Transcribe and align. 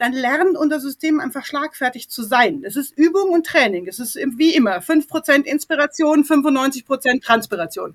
dann 0.00 0.14
lernt 0.14 0.56
unser 0.56 0.80
System 0.80 1.20
einfach 1.20 1.44
schlagfertig 1.44 2.08
zu 2.08 2.22
sein. 2.22 2.62
Es 2.64 2.74
ist 2.74 2.96
Übung 2.96 3.32
und 3.32 3.44
Training. 3.44 3.86
Es 3.86 3.98
ist 3.98 4.16
wie 4.16 4.54
immer 4.54 4.78
5% 4.78 5.42
Inspiration, 5.42 6.24
95% 6.24 7.22
Transpiration. 7.22 7.94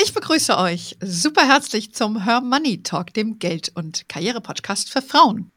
Ich 0.00 0.14
begrüße 0.14 0.56
euch 0.56 0.96
super 1.02 1.48
herzlich 1.48 1.92
zum 1.92 2.22
Her 2.22 2.40
Money 2.40 2.84
Talk, 2.84 3.12
dem 3.14 3.40
Geld- 3.40 3.72
und 3.74 4.08
Karriere-Podcast 4.08 4.92
für 4.92 5.02
Frauen. 5.02 5.50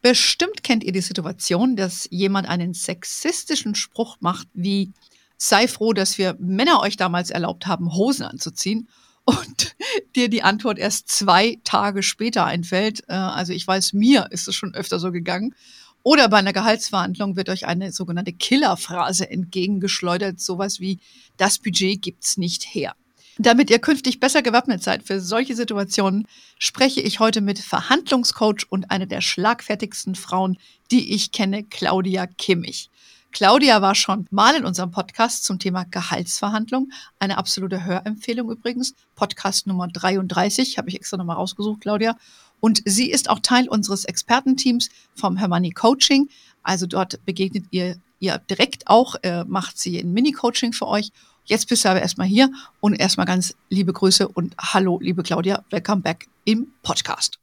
Bestimmt 0.00 0.62
kennt 0.62 0.84
ihr 0.84 0.92
die 0.92 1.00
Situation, 1.00 1.74
dass 1.74 2.06
jemand 2.10 2.48
einen 2.48 2.72
sexistischen 2.74 3.74
Spruch 3.74 4.16
macht 4.20 4.48
wie 4.54 4.92
sei 5.36 5.68
froh, 5.68 5.92
dass 5.92 6.18
wir 6.18 6.36
Männer 6.38 6.80
euch 6.80 6.96
damals 6.96 7.30
erlaubt 7.30 7.66
haben, 7.66 7.94
Hosen 7.94 8.24
anzuziehen 8.24 8.88
und 9.24 9.76
dir 10.16 10.28
die 10.28 10.42
Antwort 10.42 10.78
erst 10.78 11.08
zwei 11.08 11.58
Tage 11.64 12.02
später 12.02 12.44
einfällt. 12.44 13.04
Äh, 13.08 13.14
also 13.14 13.52
ich 13.52 13.66
weiß, 13.66 13.92
mir 13.92 14.28
ist 14.30 14.48
es 14.48 14.54
schon 14.54 14.74
öfter 14.74 14.98
so 14.98 15.12
gegangen. 15.12 15.54
Oder 16.02 16.28
bei 16.28 16.38
einer 16.38 16.52
Gehaltsverhandlung 16.52 17.36
wird 17.36 17.48
euch 17.48 17.66
eine 17.66 17.92
sogenannte 17.92 18.32
Killerphrase 18.32 19.28
entgegengeschleudert, 19.28 20.40
sowas 20.40 20.80
wie 20.80 21.00
das 21.36 21.58
Budget 21.58 22.00
gibt's 22.00 22.36
nicht 22.36 22.64
her. 22.64 22.94
Damit 23.40 23.70
ihr 23.70 23.78
künftig 23.78 24.18
besser 24.18 24.42
gewappnet 24.42 24.82
seid 24.82 25.04
für 25.04 25.20
solche 25.20 25.54
Situationen, 25.54 26.26
spreche 26.58 27.00
ich 27.00 27.20
heute 27.20 27.40
mit 27.40 27.60
Verhandlungscoach 27.60 28.66
und 28.68 28.90
eine 28.90 29.06
der 29.06 29.20
schlagfertigsten 29.20 30.16
Frauen, 30.16 30.58
die 30.90 31.14
ich 31.14 31.30
kenne, 31.30 31.62
Claudia 31.62 32.26
Kimmich. 32.26 32.90
Claudia 33.30 33.80
war 33.80 33.94
schon 33.94 34.26
mal 34.32 34.56
in 34.56 34.64
unserem 34.64 34.90
Podcast 34.90 35.44
zum 35.44 35.60
Thema 35.60 35.84
Gehaltsverhandlung. 35.84 36.90
Eine 37.20 37.38
absolute 37.38 37.84
Hörempfehlung 37.84 38.50
übrigens. 38.50 38.94
Podcast 39.14 39.68
Nummer 39.68 39.86
33 39.86 40.76
habe 40.76 40.88
ich 40.88 40.96
extra 40.96 41.16
nochmal 41.16 41.36
rausgesucht, 41.36 41.82
Claudia. 41.82 42.16
Und 42.58 42.82
sie 42.86 43.08
ist 43.08 43.30
auch 43.30 43.38
Teil 43.38 43.68
unseres 43.68 44.04
Expertenteams 44.04 44.88
vom 45.14 45.36
Hermanni 45.36 45.70
Coaching. 45.70 46.28
Also 46.64 46.86
dort 46.86 47.24
begegnet 47.24 47.66
ihr 47.70 48.00
ihr 48.20 48.38
direkt 48.50 48.88
auch, 48.88 49.14
äh, 49.22 49.44
macht 49.44 49.78
sie 49.78 49.98
ein 49.98 50.12
Mini-Coaching 50.12 50.72
für 50.72 50.86
euch 50.86 51.12
Jetzt 51.48 51.66
bist 51.66 51.86
du 51.86 51.88
aber 51.88 52.02
erstmal 52.02 52.26
hier 52.26 52.50
und 52.80 52.92
erstmal 52.92 53.24
ganz 53.24 53.54
liebe 53.70 53.90
Grüße 53.90 54.28
und 54.28 54.54
hallo, 54.58 54.98
liebe 55.00 55.22
Claudia, 55.22 55.64
welcome 55.70 56.02
back 56.02 56.26
im 56.44 56.74
Podcast. 56.82 57.38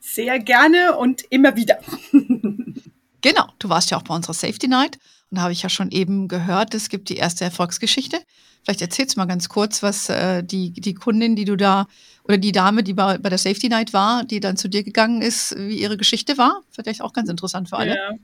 Sehr 0.00 0.40
gerne 0.40 0.96
und 0.96 1.22
immer 1.30 1.54
wieder. 1.54 1.78
genau, 3.20 3.46
du 3.60 3.68
warst 3.68 3.92
ja 3.92 3.96
auch 3.96 4.02
bei 4.02 4.16
unserer 4.16 4.34
Safety 4.34 4.66
Night 4.66 4.98
und 5.30 5.36
da 5.36 5.42
habe 5.42 5.52
ich 5.52 5.62
ja 5.62 5.68
schon 5.68 5.92
eben 5.92 6.26
gehört, 6.26 6.74
es 6.74 6.88
gibt 6.88 7.10
die 7.10 7.16
erste 7.16 7.44
Erfolgsgeschichte. 7.44 8.18
Vielleicht 8.64 8.82
erzählst 8.82 9.14
du 9.14 9.20
mal 9.20 9.26
ganz 9.26 9.48
kurz, 9.48 9.84
was 9.84 10.08
äh, 10.08 10.42
die, 10.42 10.72
die 10.72 10.94
Kundin, 10.94 11.36
die 11.36 11.44
du 11.44 11.56
da, 11.56 11.86
oder 12.24 12.38
die 12.38 12.50
Dame, 12.50 12.82
die 12.82 12.94
bei, 12.94 13.18
bei 13.18 13.28
der 13.28 13.38
Safety 13.38 13.68
Night 13.68 13.92
war, 13.92 14.24
die 14.24 14.40
dann 14.40 14.56
zu 14.56 14.66
dir 14.66 14.82
gegangen 14.82 15.22
ist, 15.22 15.56
wie 15.56 15.80
ihre 15.80 15.96
Geschichte 15.96 16.38
war. 16.38 16.62
Vielleicht 16.70 17.02
auch 17.02 17.12
ganz 17.12 17.28
interessant 17.28 17.68
für 17.68 17.76
alle. 17.76 17.94
Ja 17.94 18.14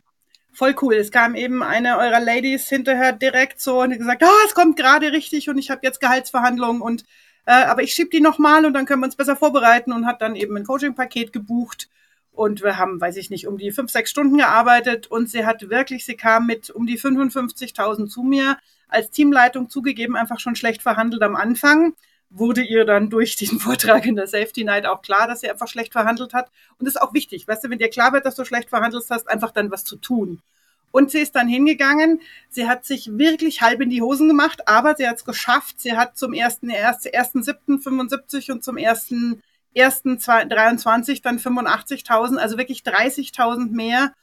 voll 0.54 0.74
cool. 0.80 0.94
Es 0.94 1.10
kam 1.10 1.34
eben 1.34 1.62
eine 1.62 1.98
eurer 1.98 2.20
Ladies 2.20 2.68
hinterher 2.68 3.12
direkt 3.12 3.60
so 3.60 3.82
und 3.82 3.96
gesagt, 3.96 4.22
ah, 4.22 4.28
oh, 4.28 4.46
es 4.46 4.54
kommt 4.54 4.76
gerade 4.76 5.12
richtig 5.12 5.48
und 5.48 5.58
ich 5.58 5.70
habe 5.70 5.80
jetzt 5.82 6.00
Gehaltsverhandlungen 6.00 6.80
und 6.80 7.04
äh, 7.46 7.52
aber 7.52 7.82
ich 7.82 7.92
schieb 7.92 8.10
die 8.10 8.20
nochmal 8.20 8.64
und 8.64 8.72
dann 8.72 8.86
können 8.86 9.00
wir 9.02 9.06
uns 9.06 9.16
besser 9.16 9.36
vorbereiten 9.36 9.92
und 9.92 10.06
hat 10.06 10.22
dann 10.22 10.36
eben 10.36 10.56
ein 10.56 10.64
Coaching-Paket 10.64 11.32
gebucht 11.32 11.88
und 12.32 12.62
wir 12.62 12.78
haben, 12.78 13.00
weiß 13.00 13.16
ich 13.16 13.30
nicht, 13.30 13.46
um 13.46 13.58
die 13.58 13.70
fünf, 13.70 13.90
sechs 13.90 14.10
Stunden 14.10 14.38
gearbeitet 14.38 15.06
und 15.08 15.28
sie 15.28 15.44
hat 15.44 15.68
wirklich, 15.68 16.04
sie 16.04 16.16
kam 16.16 16.46
mit 16.46 16.70
um 16.70 16.86
die 16.86 16.98
55.000 16.98 18.08
zu 18.08 18.22
mir 18.22 18.56
als 18.88 19.10
Teamleitung 19.10 19.68
zugegeben, 19.68 20.16
einfach 20.16 20.40
schon 20.40 20.56
schlecht 20.56 20.82
verhandelt 20.82 21.22
am 21.22 21.36
Anfang 21.36 21.94
wurde 22.34 22.62
ihr 22.62 22.84
dann 22.84 23.10
durch 23.10 23.36
diesen 23.36 23.60
Vortrag 23.60 24.06
in 24.06 24.16
der 24.16 24.26
Safety 24.26 24.64
Night 24.64 24.86
auch 24.86 25.02
klar, 25.02 25.26
dass 25.26 25.40
sie 25.40 25.50
einfach 25.50 25.68
schlecht 25.68 25.92
verhandelt 25.92 26.34
hat. 26.34 26.50
Und 26.78 26.86
das 26.86 26.96
ist 26.96 27.00
auch 27.00 27.14
wichtig, 27.14 27.48
weißt 27.48 27.64
du, 27.64 27.70
wenn 27.70 27.78
dir 27.78 27.88
klar 27.88 28.12
wird, 28.12 28.26
dass 28.26 28.34
du 28.34 28.44
schlecht 28.44 28.68
verhandelt 28.68 29.04
hast, 29.08 29.28
einfach 29.28 29.52
dann 29.52 29.70
was 29.70 29.84
zu 29.84 29.96
tun. 29.96 30.42
Und 30.90 31.10
sie 31.10 31.18
ist 31.18 31.34
dann 31.34 31.48
hingegangen. 31.48 32.20
Sie 32.50 32.68
hat 32.68 32.84
sich 32.84 33.18
wirklich 33.18 33.62
halb 33.62 33.80
in 33.80 33.90
die 33.90 34.00
Hosen 34.00 34.28
gemacht, 34.28 34.68
aber 34.68 34.94
sie 34.94 35.08
hat 35.08 35.16
es 35.16 35.24
geschafft. 35.24 35.80
Sie 35.80 35.96
hat 35.96 36.16
zum 36.16 36.32
ersten, 36.32 36.70
ersten, 36.70 37.08
ersten 37.08 37.42
siebten 37.42 37.80
75 37.80 38.52
und 38.52 38.62
zum 38.62 38.76
ersten, 38.76 39.42
ersten 39.74 40.18
23 40.18 41.20
dann 41.20 41.38
85.000, 41.40 42.36
also 42.36 42.58
wirklich 42.58 42.82
30.000 42.82 43.72
mehr. 43.72 44.14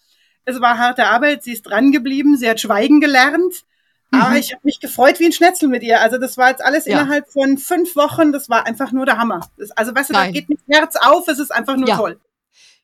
Es 0.46 0.62
war 0.62 0.78
harte 0.78 1.08
Arbeit. 1.08 1.44
Sie 1.44 1.52
ist 1.52 1.64
dran 1.64 1.92
geblieben. 1.92 2.38
Sie 2.38 2.50
hat 2.50 2.62
schweigen 2.62 3.02
gelernt. 3.02 3.66
Aber 4.12 4.32
mhm. 4.32 4.36
ich 4.38 4.52
habe 4.52 4.62
mich 4.64 4.80
gefreut 4.80 5.20
wie 5.20 5.26
ein 5.26 5.32
Schnetzel 5.32 5.70
mit 5.70 5.84
ihr. 5.84 6.02
Also 6.02 6.18
das 6.18 6.38
war 6.38 6.50
jetzt 6.50 6.64
alles 6.64 6.86
ja. 6.86 7.00
innerhalb 7.00 7.32
von 7.32 7.58
fünf 7.58 7.96
Wochen. 7.96 8.32
Das 8.32 8.50
war 8.50 8.66
einfach 8.66 8.92
nur 8.92 9.06
der 9.06 9.18
Hammer. 9.18 9.40
Das, 9.58 9.72
also 9.72 9.96
weißt 9.96 10.10
du, 10.10 10.14
Nein. 10.14 10.34
da 10.34 10.40
geht 10.40 10.50
mir 10.50 10.58
das 10.68 10.78
Herz 10.78 10.96
auf. 10.98 11.28
Es 11.28 11.40
ist 11.40 11.52
einfach 11.52 11.78
nur 11.78 11.88
ja. 11.88 11.96
toll. 11.96 12.20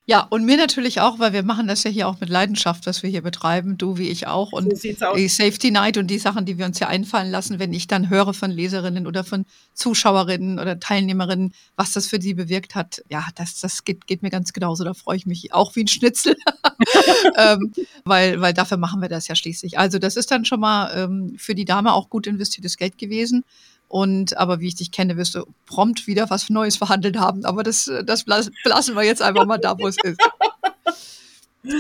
Ja, 0.10 0.22
und 0.22 0.46
mir 0.46 0.56
natürlich 0.56 1.02
auch, 1.02 1.20
weil 1.20 1.34
wir 1.34 1.44
machen 1.44 1.68
das 1.68 1.84
ja 1.84 1.92
hier 1.92 2.08
auch 2.08 2.22
mit 2.22 2.30
Leidenschaft, 2.30 2.86
was 2.86 3.04
wir 3.04 3.10
hier 3.10 3.22
betreiben, 3.22 3.78
du 3.78 3.98
wie 3.98 4.08
ich 4.08 4.26
auch. 4.26 4.54
Und 4.54 4.78
so 4.78 5.14
die 5.18 5.28
Safety 5.28 5.70
Night 5.70 5.98
und 5.98 6.08
die 6.08 6.18
Sachen, 6.18 6.46
die 6.46 6.58
wir 6.58 6.66
uns 6.66 6.78
hier 6.78 6.88
einfallen 6.88 7.30
lassen, 7.30 7.60
wenn 7.60 7.74
ich 7.74 7.88
dann 7.88 8.10
höre 8.10 8.34
von 8.34 8.50
Leserinnen 8.50 9.06
oder 9.06 9.26
von 9.26 9.46
Zuschauerinnen 9.74 10.60
oder 10.60 10.80
Teilnehmerinnen, 10.80 11.54
was 11.76 11.92
das 11.92 12.08
für 12.08 12.22
sie 12.22 12.36
bewirkt 12.36 12.74
hat, 12.74 13.04
ja, 13.10 13.28
das, 13.36 13.60
das 13.60 13.84
geht, 13.84 14.08
geht 14.08 14.22
mir 14.22 14.30
ganz 14.30 14.54
genauso. 14.54 14.86
Da 14.86 14.94
freue 14.94 15.18
ich 15.18 15.26
mich 15.26 15.54
auch 15.54 15.76
wie 15.76 15.84
ein 15.84 15.90
Schnitzel, 15.90 16.38
ähm, 17.38 17.74
weil, 18.06 18.40
weil 18.40 18.54
dafür 18.54 18.78
machen 18.78 19.02
wir 19.02 19.10
das 19.10 19.28
ja 19.28 19.36
schließlich. 19.36 19.78
Also 19.78 20.00
das 20.00 20.16
ist 20.16 20.32
dann 20.32 20.46
schon 20.46 20.62
mal 20.62 20.90
ähm, 20.96 21.36
für 21.38 21.54
die 21.54 21.66
Dame 21.66 21.92
auch 21.92 22.10
gut 22.10 22.28
investiertes 22.28 22.78
Geld 22.78 22.98
gewesen. 22.98 23.44
Und 23.88 24.38
aber 24.38 24.60
wie 24.60 24.68
ich 24.68 24.76
dich 24.76 24.92
kenne, 24.92 25.16
wirst 25.18 25.36
du 25.36 25.46
prompt 25.66 26.08
wieder 26.08 26.30
was 26.30 26.50
Neues 26.50 26.76
verhandelt 26.76 27.18
haben. 27.18 27.46
Aber 27.46 27.64
das, 27.64 27.90
das 28.06 28.26
lassen 28.26 28.96
wir 28.96 29.04
jetzt 29.04 29.22
einfach 29.22 29.46
mal 29.46 29.58
da, 29.58 29.78
wo 29.80 29.88
es 29.88 29.98
ist. 30.04 30.20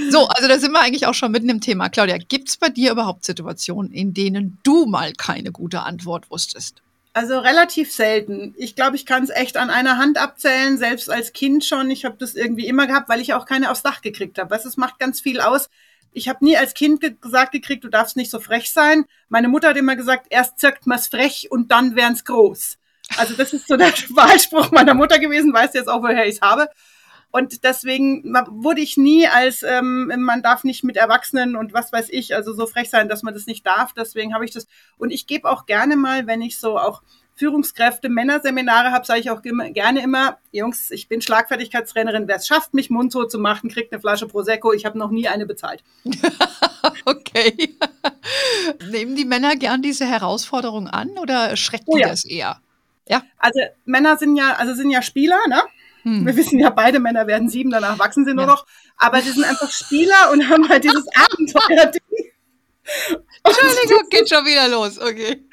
So, 0.09 0.28
also 0.28 0.47
da 0.47 0.59
sind 0.59 0.72
wir 0.72 0.81
eigentlich 0.81 1.06
auch 1.06 1.13
schon 1.13 1.31
mitten 1.31 1.50
im 1.50 1.62
Thema. 1.62 1.90
Claudia, 1.90 2.17
gibt 2.17 2.50
es 2.50 2.57
bei 2.57 2.69
dir 2.69 2.91
überhaupt 2.91 3.23
Situationen, 3.23 3.91
in 3.91 4.13
denen 4.13 4.57
du 4.63 4.85
mal 4.85 5.13
keine 5.13 5.51
gute 5.51 5.84
Antwort 5.84 6.29
wusstest? 6.29 6.81
Also 7.13 7.40
relativ 7.40 7.91
selten. 7.91 8.53
Ich 8.57 8.75
glaube, 8.75 8.96
ich 8.96 9.06
kann 9.06 9.23
es 9.23 9.29
echt 9.29 9.57
an 9.57 9.69
einer 9.69 9.97
Hand 9.97 10.17
abzählen, 10.17 10.78
selbst 10.78 11.09
als 11.09 11.34
Kind 11.34 11.66
schon. 11.66 11.90
Ich 11.90 12.06
habe 12.06 12.16
das 12.19 12.35
irgendwie 12.35 12.67
immer 12.67 12.85
gehabt, 12.85 13.09
weil 13.09 13.22
ich 13.22 13.34
auch 13.34 13.46
keine 13.46 13.72
aufs 13.72 13.81
Dach 13.81 14.01
gekriegt 14.01 14.38
habe. 14.38 14.53
Es 14.56 14.78
macht 14.78 15.00
ganz 15.00 15.22
viel 15.22 15.41
aus, 15.41 15.69
ich 16.17 16.28
habe 16.28 16.44
nie 16.44 16.57
als 16.57 16.73
Kind 16.73 17.00
ge 17.00 17.16
gesagt 17.22 17.51
gekriegt, 17.51 17.83
du 17.83 17.89
darfst 17.89 18.17
nicht 18.17 18.31
so 18.31 18.39
frech 18.39 18.72
sein. 18.72 19.05
Meine 19.29 19.47
Mutter 19.47 19.69
hat 19.69 19.78
immer 19.78 19.95
gesagt, 19.95 20.28
erst 20.31 20.59
zirkt 20.59 20.88
man's 20.88 21.07
frech 21.07 21.47
und 21.51 21.72
dann 21.72 21.95
wären's 21.95 22.25
groß. 22.25 22.78
Also 23.17 23.35
das 23.35 23.53
ist 23.53 23.67
so 23.67 23.78
der 23.78 23.88
Wahlspruch 24.09 24.72
meiner 24.72 24.95
Mutter 24.95 25.19
gewesen, 25.19 25.53
weiß 25.53 25.73
jetzt 25.75 25.88
auch, 25.88 26.01
woher 26.01 26.28
ich's 26.28 26.41
habe. 26.41 26.69
Und 27.29 27.63
deswegen 27.63 28.23
wurde 28.50 28.81
ich 28.81 28.97
nie 28.97 29.28
als, 29.28 29.61
ähm, 29.61 30.11
man 30.17 30.41
darf 30.41 30.63
nicht 30.63 30.83
mit 30.83 30.97
Erwachsenen 30.97 31.55
und 31.55 31.73
was 31.73 31.91
weiß 31.94 32.07
ich, 32.09 32.34
also 32.34 32.53
so 32.53 32.66
frech 32.66 32.89
sein, 32.89 33.09
dass 33.09 33.22
man 33.22 33.34
das 33.34 33.45
nicht 33.45 33.66
darf. 33.66 33.94
Deswegen 33.94 34.34
habe 34.34 34.45
ich 34.45 34.51
das. 34.51 34.66
Und 34.97 35.11
ich 35.11 35.28
gebe 35.28 35.47
auch 35.47 35.66
gerne 35.67 35.97
mal, 35.97 36.25
wenn 36.25 36.41
ich 36.41 36.57
so 36.57 36.79
auch 36.79 37.03
Führungskräfte, 37.38 38.09
Männerseminare 38.09 38.92
habe, 38.92 39.06
sage 39.06 39.20
ich 39.20 39.30
auch 39.30 39.42
gerne 39.44 40.02
immer, 40.02 40.38
Jungs, 40.52 40.90
ich 40.90 41.08
bin 41.08 41.22
Schlagfertigkeitstrainerin, 41.22 42.28
wer 42.28 42.38
es 42.38 42.48
schafft, 42.48 42.74
mich 42.74 42.90
mundtot 42.90 43.31
zu 43.31 43.38
machen, 43.38 43.70
kriegt 43.70 43.94
eine 43.94 44.02
Flasche 44.02 44.28
Prosecco. 44.28 44.74
Ich 44.74 44.86
habe 44.86 44.98
noch 44.98 45.12
nie 45.12 45.28
eine 45.28 45.46
bezahlt. 45.46 45.84
okay. 47.06 47.76
Nehmen 48.90 49.16
die 49.16 49.26
Männer 49.26 49.56
gern 49.56 49.84
diese 49.84 50.06
Herausforderung 50.06 50.88
an 50.88 51.12
oder 51.20 51.56
schreckt 51.56 51.86
oh, 51.86 51.97
ja. 51.97 52.09
das 52.09 52.26
eher? 52.26 52.59
Ja. 53.08 53.22
Also 53.38 53.59
Männer 53.86 54.18
sind 54.18 54.36
ja, 54.36 54.53
also 54.53 54.74
sind 54.74 54.90
ja 54.90 55.02
Spieler, 55.02 55.40
ne? 55.47 55.62
Hm. 56.02 56.26
Wir 56.26 56.36
wissen 56.36 56.59
ja, 56.59 56.72
beide 56.72 57.00
Männer 57.00 57.28
werden 57.28 57.50
sieben, 57.50 57.70
danach 57.70 58.00
wachsen 58.00 58.26
sie 58.26 58.34
nur 58.34 58.46
ja. 58.46 58.52
noch. 58.52 58.66
Aber 58.97 59.22
sie 59.22 59.31
sind 59.31 59.44
einfach 59.44 59.70
Spieler 59.70 60.31
und 60.31 60.50
haben 60.50 60.68
halt 60.68 60.84
dieses 60.84 61.06
Abenteuer-Ding. 61.16 62.31
Entschuldigung, 63.44 64.03
geht 64.09 64.30
schon 64.30 64.46
wieder 64.46 64.68
los, 64.68 65.00
okay. 65.00 65.46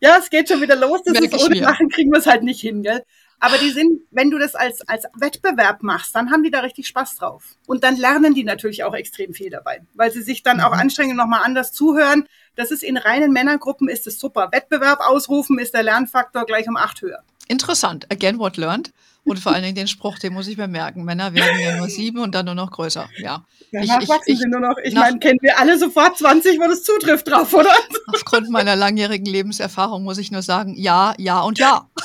Ja, 0.00 0.18
es 0.18 0.30
geht 0.30 0.48
schon 0.48 0.60
wieder 0.60 0.76
los. 0.76 1.02
Das 1.04 1.18
Merk 1.18 1.32
ist 1.32 1.44
ohne 1.44 1.60
Machen 1.62 1.88
kriegen 1.88 2.12
wir 2.12 2.18
es 2.18 2.26
halt 2.26 2.42
nicht 2.42 2.60
hin, 2.60 2.82
gell? 2.82 3.02
Aber 3.40 3.56
die 3.56 3.70
sind, 3.70 4.00
wenn 4.10 4.30
du 4.30 4.38
das 4.38 4.56
als, 4.56 4.80
als 4.88 5.04
Wettbewerb 5.14 5.82
machst, 5.82 6.14
dann 6.14 6.32
haben 6.32 6.42
die 6.42 6.50
da 6.50 6.60
richtig 6.60 6.88
Spaß 6.88 7.16
drauf. 7.16 7.44
Und 7.66 7.84
dann 7.84 7.96
lernen 7.96 8.34
die 8.34 8.42
natürlich 8.42 8.82
auch 8.82 8.94
extrem 8.94 9.32
viel 9.32 9.48
dabei, 9.48 9.80
weil 9.94 10.10
sie 10.10 10.22
sich 10.22 10.42
dann 10.42 10.56
mhm. 10.56 10.64
auch 10.64 10.72
anstrengen 10.72 11.12
und 11.12 11.18
nochmal 11.18 11.42
anders 11.44 11.72
zuhören. 11.72 12.26
Das 12.56 12.72
ist 12.72 12.82
in 12.82 12.96
reinen 12.96 13.32
Männergruppen 13.32 13.88
ist 13.88 14.08
es 14.08 14.18
super. 14.18 14.48
Wettbewerb 14.50 14.98
ausrufen 15.00 15.58
ist 15.60 15.74
der 15.74 15.84
Lernfaktor 15.84 16.46
gleich 16.46 16.68
um 16.68 16.76
acht 16.76 17.00
höher. 17.00 17.22
Interessant. 17.46 18.06
Again, 18.10 18.38
what 18.38 18.56
learned. 18.56 18.92
Und 19.28 19.38
vor 19.38 19.52
allen 19.52 19.62
Dingen 19.62 19.74
den 19.74 19.88
Spruch, 19.88 20.18
den 20.18 20.32
muss 20.32 20.48
ich 20.48 20.56
mir 20.56 20.68
merken. 20.68 21.04
Männer 21.04 21.34
werden 21.34 21.60
ja 21.60 21.76
nur 21.76 21.88
sieben 21.88 22.18
und 22.18 22.34
dann 22.34 22.46
nur 22.46 22.54
noch 22.54 22.70
größer. 22.70 23.08
Ja. 23.18 23.44
Danach 23.72 24.00
ich, 24.00 24.08
wachsen 24.08 24.32
ich, 24.32 24.38
sie 24.38 24.46
nur 24.48 24.60
noch. 24.60 24.76
Ich 24.82 24.94
meine, 24.94 25.18
kennen 25.18 25.38
wir 25.42 25.58
alle 25.58 25.78
sofort 25.78 26.16
20, 26.16 26.58
wo 26.58 26.68
das 26.68 26.82
zutrifft 26.82 27.28
drauf, 27.28 27.52
oder? 27.52 27.72
Aufgrund 28.14 28.48
meiner 28.50 28.76
langjährigen 28.76 29.26
Lebenserfahrung 29.26 30.04
muss 30.04 30.18
ich 30.18 30.30
nur 30.30 30.42
sagen, 30.42 30.74
ja, 30.76 31.14
ja 31.18 31.40
und 31.40 31.58
ja. 31.58 31.88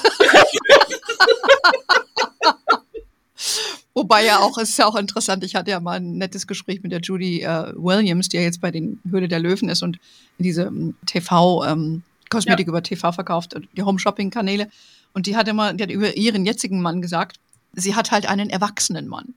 Wobei 3.95 4.25
ja 4.25 4.39
auch, 4.39 4.57
es 4.57 4.69
ist 4.69 4.77
ja 4.77 4.87
auch 4.87 4.95
interessant, 4.95 5.43
ich 5.43 5.55
hatte 5.55 5.69
ja 5.69 5.79
mal 5.79 5.97
ein 5.97 6.17
nettes 6.17 6.47
Gespräch 6.47 6.81
mit 6.81 6.91
der 6.91 7.01
Judy 7.01 7.41
äh, 7.41 7.71
Williams, 7.75 8.27
die 8.27 8.37
ja 8.37 8.43
jetzt 8.43 8.59
bei 8.59 8.71
den 8.71 8.99
Höhle 9.09 9.27
der 9.27 9.39
Löwen 9.39 9.69
ist 9.69 9.83
und 9.83 9.99
diese 10.39 10.63
ähm, 10.63 10.95
TV, 11.05 11.63
ähm, 11.63 12.01
Kosmetik 12.29 12.65
ja. 12.65 12.71
über 12.71 12.81
TV 12.81 13.11
verkauft, 13.11 13.55
die 13.77 13.83
Home-Shopping-Kanäle. 13.83 14.67
Und 15.13 15.27
die 15.27 15.35
hat 15.35 15.47
immer, 15.47 15.73
die 15.73 15.83
hat 15.83 15.91
über 15.91 16.15
ihren 16.17 16.45
jetzigen 16.45 16.81
Mann 16.81 17.01
gesagt, 17.01 17.37
sie 17.73 17.95
hat 17.95 18.11
halt 18.11 18.27
einen 18.27 18.49
erwachsenen 18.49 19.07
Mann. 19.07 19.35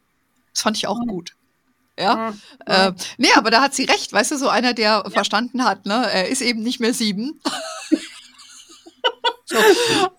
Das 0.53 0.63
fand 0.63 0.77
ich 0.77 0.87
auch 0.87 0.99
gut. 1.07 1.35
Ja. 1.99 2.31
Mhm. 2.31 2.41
Äh, 2.67 2.93
nee, 3.19 3.29
aber 3.35 3.51
da 3.51 3.63
hat 3.63 3.75
sie 3.75 3.85
recht, 3.85 4.13
weißt 4.13 4.33
du, 4.33 4.39
so 4.39 4.49
einer, 4.49 4.75
der 4.75 5.03
ja. 5.05 5.11
verstanden 5.11 5.65
hat, 5.65 5.87
ne, 5.87 6.11
er 6.11 6.29
ist 6.29 6.43
eben 6.43 6.63
nicht 6.63 6.81
mehr 6.81 6.93
sieben. 6.95 7.41
so. 9.45 9.57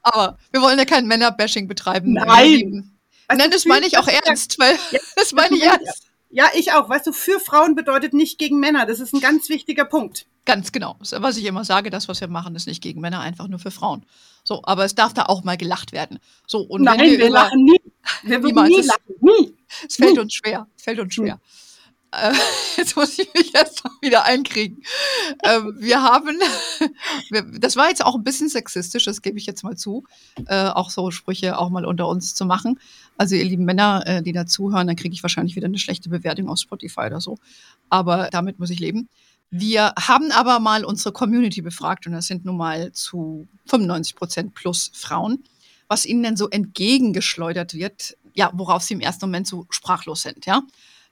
Aber 0.01 0.38
wir 0.51 0.62
wollen 0.62 0.80
ja 0.80 0.86
kein 0.86 1.07
Männerbashing 1.07 1.68
betreiben. 1.68 2.13
Nein. 2.13 2.98
Nein, 3.30 3.51
das 3.51 3.65
meine 3.65 3.86
ich 3.86 3.98
auch 3.98 4.07
ernst, 4.07 4.57
weil 4.57 4.77
ja, 4.92 5.00
das 5.15 5.33
meine 5.33 5.56
ich 5.56 5.63
ernst. 5.63 6.06
Ja, 6.29 6.50
ich 6.56 6.74
auch. 6.74 6.89
Weißt 6.89 7.07
du, 7.07 7.13
für 7.13 7.39
Frauen 7.39 7.75
bedeutet 7.75 8.13
nicht 8.13 8.38
gegen 8.38 8.59
Männer. 8.59 8.85
Das 8.85 9.00
ist 9.00 9.13
ein 9.13 9.21
ganz 9.21 9.50
wichtiger 9.50 9.85
Punkt. 9.85 10.25
Ganz 10.45 10.71
genau. 10.71 10.95
Was 11.00 11.38
ich 11.38 11.45
immer 11.45 11.65
sage, 11.65 11.89
das, 11.89 12.07
was 12.07 12.21
wir 12.21 12.27
machen, 12.27 12.56
ist 12.56 12.68
nicht 12.68 12.81
gegen 12.81 13.01
Männer, 13.01 13.19
einfach 13.19 13.47
nur 13.47 13.59
für 13.59 13.71
Frauen. 13.71 14.06
So, 14.44 14.62
aber 14.63 14.85
es 14.85 14.95
darf 14.95 15.13
da 15.13 15.24
auch 15.24 15.44
mal 15.44 15.57
gelacht 15.57 15.91
werden. 15.91 16.19
So, 16.47 16.59
und 16.62 16.83
Nein, 16.83 17.00
wir, 17.01 17.19
wir 17.19 17.29
lachen 17.29 17.63
nie. 17.63 17.81
Wir 18.24 18.41
würden 18.41 18.63
nie 18.63 18.81
lachen. 18.81 19.15
Nie. 19.19 19.53
Es 19.85 19.97
fällt 19.97 20.13
nie. 20.13 20.19
uns 20.19 20.33
schwer. 20.33 20.68
Es 20.77 20.83
fällt 20.83 21.00
uns 21.00 21.13
schwer. 21.13 21.33
Hm. 21.33 21.41
Äh, 22.12 22.33
jetzt 22.77 22.95
muss 22.95 23.19
ich 23.19 23.33
mich 23.33 23.53
erst 23.53 23.83
mal 23.83 23.91
wieder 24.01 24.23
einkriegen. 24.23 24.83
Ähm, 25.44 25.75
wir 25.77 26.01
haben, 26.01 26.39
das 27.59 27.75
war 27.75 27.89
jetzt 27.89 28.03
auch 28.03 28.15
ein 28.15 28.23
bisschen 28.23 28.50
sexistisch, 28.50 29.06
das 29.06 29.21
gebe 29.21 29.38
ich 29.38 29.45
jetzt 29.45 29.63
mal 29.63 29.75
zu, 29.75 30.06
äh, 30.47 30.68
auch 30.68 30.89
so 30.89 31.12
Sprüche 31.12 31.57
auch 31.57 31.69
mal 31.69 31.85
unter 31.85 32.07
uns 32.07 32.35
zu 32.35 32.45
machen. 32.45 32.80
Also 33.18 33.36
ihr 33.36 33.46
lieben 33.46 33.66
Männer, 33.66 34.04
äh, 34.06 34.22
die 34.22 34.31
da 34.31 34.46
zuhören, 34.46 34.88
dann 34.88 34.96
kriege 34.96 35.14
ich 35.14 35.24
wahrscheinlich 35.24 35.56
wieder 35.56 35.66
eine 35.66 35.80
schlechte 35.80 36.10
Bewertung 36.10 36.50
auf 36.50 36.60
Spotify 36.60 37.02
oder 37.08 37.19
so. 37.19 37.38
Aber 37.90 38.30
damit 38.31 38.60
muss 38.60 38.69
ich 38.69 38.80
leben. 38.80 39.10
Wir 39.50 39.94
haben 39.98 40.31
aber 40.31 40.60
mal 40.60 40.84
unsere 40.84 41.14
Community 41.14 41.62
befragt 41.62 42.06
und 42.06 42.14
das 42.14 42.28
sind 42.28 42.46
nun 42.46 42.58
mal 42.58 42.92
zu 42.92 43.48
95 43.68 44.16
Prozent 44.16 44.54
plus 44.54 44.92
Frauen, 44.94 45.44
was 45.88 46.06
ihnen 46.06 46.24
denn 46.24 46.38
so 46.38 46.50
entgegengeschleudert 46.50 47.74
wird, 47.74 48.18
ja, 48.34 48.52
worauf 48.54 48.84
sie 48.84 48.94
im 48.94 49.00
ersten 49.00 49.25
Moment 49.25 49.48
so 49.48 49.66
sprachlos 49.69 50.22
sind, 50.22 50.46
ja. 50.46 50.64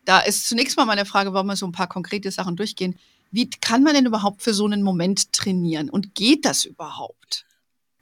Da 0.03 0.19
ist 0.19 0.47
zunächst 0.47 0.77
mal 0.77 0.85
meine 0.85 1.05
Frage, 1.05 1.33
wollen 1.33 1.47
wir 1.47 1.55
so 1.55 1.65
ein 1.65 1.71
paar 1.71 1.87
konkrete 1.87 2.29
Sachen 2.29 2.55
durchgehen. 2.55 2.95
Wie 3.31 3.49
kann 3.49 3.81
man 3.81 3.95
denn 3.95 4.05
überhaupt 4.05 4.43
für 4.43 4.53
so 4.53 4.65
einen 4.65 4.83
Moment 4.83 5.33
trainieren? 5.33 5.89
Und 5.89 6.13
geht 6.13 6.45
das 6.45 6.63
überhaupt? 6.63 7.45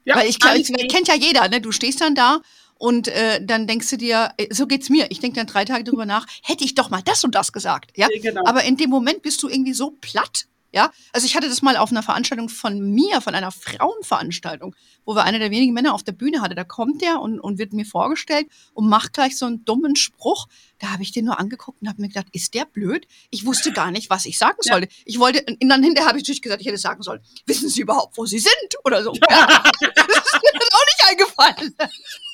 Ja, 0.03 0.17
Weil 0.17 0.27
ich 0.27 0.37
glaube, 0.37 0.61
kennt 0.61 1.07
ja 1.07 1.15
jeder, 1.15 1.47
ne? 1.47 1.61
Du 1.61 1.71
stehst 1.71 2.01
dann 2.01 2.13
da 2.13 2.41
und 2.83 3.07
äh, 3.07 3.39
dann 3.41 3.65
denkst 3.65 3.89
du 3.91 3.95
dir, 3.95 4.31
äh, 4.35 4.53
so 4.53 4.67
geht's 4.67 4.89
mir. 4.89 5.09
Ich 5.09 5.21
denke 5.21 5.37
dann 5.37 5.47
drei 5.47 5.63
Tage 5.63 5.85
drüber 5.85 6.05
nach, 6.05 6.27
hätte 6.43 6.65
ich 6.65 6.75
doch 6.75 6.89
mal 6.89 7.01
das 7.01 7.23
und 7.23 7.33
das 7.33 7.53
gesagt. 7.53 7.93
Ja? 7.95 8.09
Genau. 8.21 8.41
Aber 8.43 8.65
in 8.65 8.75
dem 8.75 8.89
Moment 8.89 9.21
bist 9.21 9.41
du 9.41 9.47
irgendwie 9.47 9.73
so 9.73 9.91
platt, 10.01 10.47
ja, 10.73 10.91
also 11.13 11.25
ich 11.25 11.37
hatte 11.37 11.47
das 11.47 11.61
mal 11.61 11.77
auf 11.77 11.91
einer 11.91 12.03
Veranstaltung 12.03 12.49
von 12.49 12.81
mir, 12.81 13.21
von 13.21 13.35
einer 13.35 13.51
Frauenveranstaltung, 13.51 14.75
wo 15.05 15.15
wir 15.15 15.23
einer 15.23 15.39
der 15.39 15.49
wenigen 15.49 15.71
Männer 15.71 15.93
auf 15.93 16.03
der 16.03 16.11
Bühne 16.11 16.41
hatte. 16.41 16.55
Da 16.55 16.65
kommt 16.65 17.01
der 17.01 17.21
und, 17.21 17.39
und 17.39 17.57
wird 17.57 17.71
mir 17.71 17.85
vorgestellt 17.85 18.47
und 18.73 18.89
macht 18.89 19.13
gleich 19.13 19.37
so 19.37 19.45
einen 19.45 19.63
dummen 19.63 19.95
Spruch. 19.95 20.47
Da 20.79 20.87
habe 20.87 21.03
ich 21.03 21.13
den 21.13 21.23
nur 21.23 21.39
angeguckt 21.39 21.81
und 21.81 21.87
habe 21.87 22.01
mir 22.01 22.09
gedacht, 22.09 22.27
ist 22.33 22.53
der 22.53 22.65
blöd? 22.65 23.07
Ich 23.29 23.45
wusste 23.45 23.71
gar 23.71 23.91
nicht, 23.91 24.09
was 24.09 24.25
ich 24.25 24.37
sagen 24.37 24.57
sollte. 24.59 24.87
Ja. 24.87 25.03
Ich 25.05 25.19
wollte, 25.19 25.45
und 25.47 25.69
dann 25.69 25.83
hinterher 25.83 26.09
habe 26.09 26.17
ich 26.17 26.23
natürlich 26.23 26.41
gesagt, 26.41 26.59
ich 26.59 26.67
hätte 26.67 26.77
sagen 26.79 27.01
sollen, 27.01 27.21
wissen 27.45 27.69
Sie 27.69 27.79
überhaupt, 27.79 28.17
wo 28.17 28.25
Sie 28.25 28.39
sind? 28.39 28.75
Oder 28.83 29.03
so. 29.03 29.13
Ja. 29.29 29.47
das 29.79 30.07
ist 30.25 30.41
mir 30.41 30.51
dann 30.53 30.69
auch 30.73 30.85
nicht 30.85 31.07
eingefallen. 31.07 31.75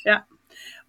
Ja. 0.06 0.26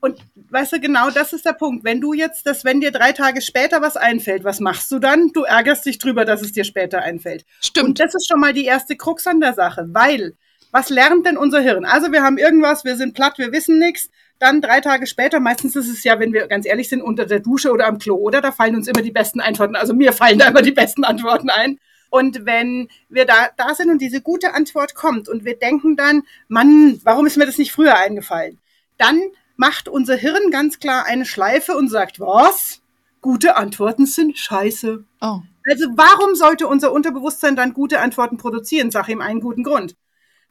Und 0.00 0.19
weißt 0.49 0.73
du, 0.73 0.81
genau 0.81 1.11
das 1.11 1.32
ist 1.32 1.44
der 1.44 1.52
Punkt. 1.52 1.85
Wenn 1.85 2.00
du 2.00 2.14
jetzt, 2.14 2.47
das, 2.47 2.64
wenn 2.64 2.81
dir 2.81 2.91
drei 2.91 3.12
Tage 3.12 3.43
später 3.43 3.82
was 3.82 3.97
einfällt, 3.97 4.44
was 4.44 4.61
machst 4.61 4.91
du 4.91 4.99
dann? 4.99 5.29
Du 5.32 5.43
ärgerst 5.43 5.85
dich 5.85 5.99
drüber, 5.99 6.25
dass 6.25 6.41
es 6.41 6.52
dir 6.52 6.64
später 6.64 7.02
einfällt. 7.02 7.44
Stimmt. 7.61 7.88
Und 7.88 8.00
das 8.00 8.14
ist 8.14 8.26
schon 8.26 8.41
mal 8.41 8.55
die 8.55 8.64
erste 8.64 8.97
Krux 8.97 9.26
an 9.26 9.41
der 9.41 9.52
Sache, 9.52 9.87
weil 9.93 10.35
was 10.73 10.88
lernt 10.88 11.26
denn 11.26 11.37
unser 11.37 11.61
Hirn? 11.61 11.85
Also 11.85 12.12
wir 12.12 12.23
haben 12.23 12.38
irgendwas, 12.38 12.85
wir 12.85 12.97
sind 12.97 13.14
platt, 13.14 13.38
wir 13.38 13.52
wissen 13.52 13.79
nichts. 13.79 14.08
Dann 14.38 14.62
drei 14.62 14.81
Tage 14.81 15.06
später, 15.06 15.38
meistens 15.38 15.76
ist 15.76 15.91
es 15.91 16.03
ja, 16.03 16.19
wenn 16.19 16.32
wir 16.32 16.46
ganz 16.46 16.64
ehrlich 16.64 16.88
sind, 16.88 17.03
unter 17.03 17.26
der 17.26 17.41
Dusche 17.41 17.73
oder 17.73 17.87
am 17.87 17.99
Klo, 17.99 18.14
oder? 18.17 18.41
Da 18.41 18.53
fallen 18.53 18.76
uns 18.76 18.88
immer 18.88 19.03
die 19.03 19.11
besten 19.11 19.41
Antworten. 19.41 19.76
Also 19.76 19.93
mir 19.93 20.12
fallen 20.12 20.38
da 20.38 20.49
immer 20.49 20.62
die 20.62 20.73
besten 20.73 21.05
Antworten 21.05 21.50
ein. 21.50 21.79
Und 22.08 22.46
wenn 22.46 22.88
wir 23.08 23.26
da, 23.26 23.50
da 23.56 23.75
sind 23.75 23.91
und 23.91 24.00
diese 24.00 24.20
gute 24.20 24.55
Antwort 24.55 24.94
kommt 24.94 25.29
und 25.29 25.44
wir 25.44 25.58
denken 25.58 25.96
dann, 25.96 26.23
Mann, 26.49 27.00
warum 27.05 27.26
ist 27.26 27.37
mir 27.37 27.46
das 27.46 27.58
nicht 27.58 27.73
früher 27.73 27.96
eingefallen? 27.96 28.58
Dann 28.96 29.20
macht 29.60 29.90
unser 29.90 30.16
Hirn 30.16 30.50
ganz 30.50 30.78
klar 30.78 31.04
eine 31.04 31.26
Schleife 31.26 31.76
und 31.76 31.90
sagt, 31.90 32.18
was? 32.18 32.80
Gute 33.20 33.56
Antworten 33.56 34.06
sind 34.06 34.38
scheiße. 34.38 35.04
Oh. 35.20 35.40
Also 35.68 35.86
warum 35.96 36.34
sollte 36.34 36.66
unser 36.66 36.90
Unterbewusstsein 36.92 37.56
dann 37.56 37.74
gute 37.74 38.00
Antworten 38.00 38.38
produzieren? 38.38 38.90
Sag 38.90 39.10
ihm 39.10 39.20
einen 39.20 39.40
guten 39.40 39.62
Grund. 39.62 39.96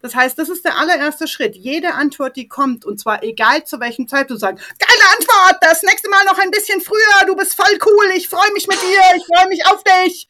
Das 0.03 0.13
heißt, 0.13 0.37
das 0.37 0.49
ist 0.49 0.63
der 0.63 0.77
allererste 0.77 1.27
Schritt. 1.27 1.55
Jede 1.55 1.95
Antwort, 1.95 2.35
die 2.35 2.47
kommt, 2.47 2.85
und 2.85 2.99
zwar 2.99 3.23
egal 3.23 3.65
zu 3.65 3.79
welchem 3.79 4.07
Zeit, 4.07 4.29
du 4.29 4.37
sagst, 4.37 4.63
geile 4.77 5.17
Antwort, 5.17 5.57
das 5.61 5.81
nächste 5.81 6.07
Mal 6.09 6.23
noch 6.25 6.37
ein 6.37 6.51
bisschen 6.51 6.79
früher, 6.79 7.25
du 7.25 7.35
bist 7.35 7.55
voll 7.55 7.79
cool, 7.87 8.11
ich 8.15 8.29
freue 8.29 8.53
mich 8.53 8.67
mit 8.67 8.77
dir, 8.79 9.17
ich 9.17 9.25
freue 9.25 9.49
mich 9.49 9.65
auf 9.65 9.83
dich. 9.83 10.29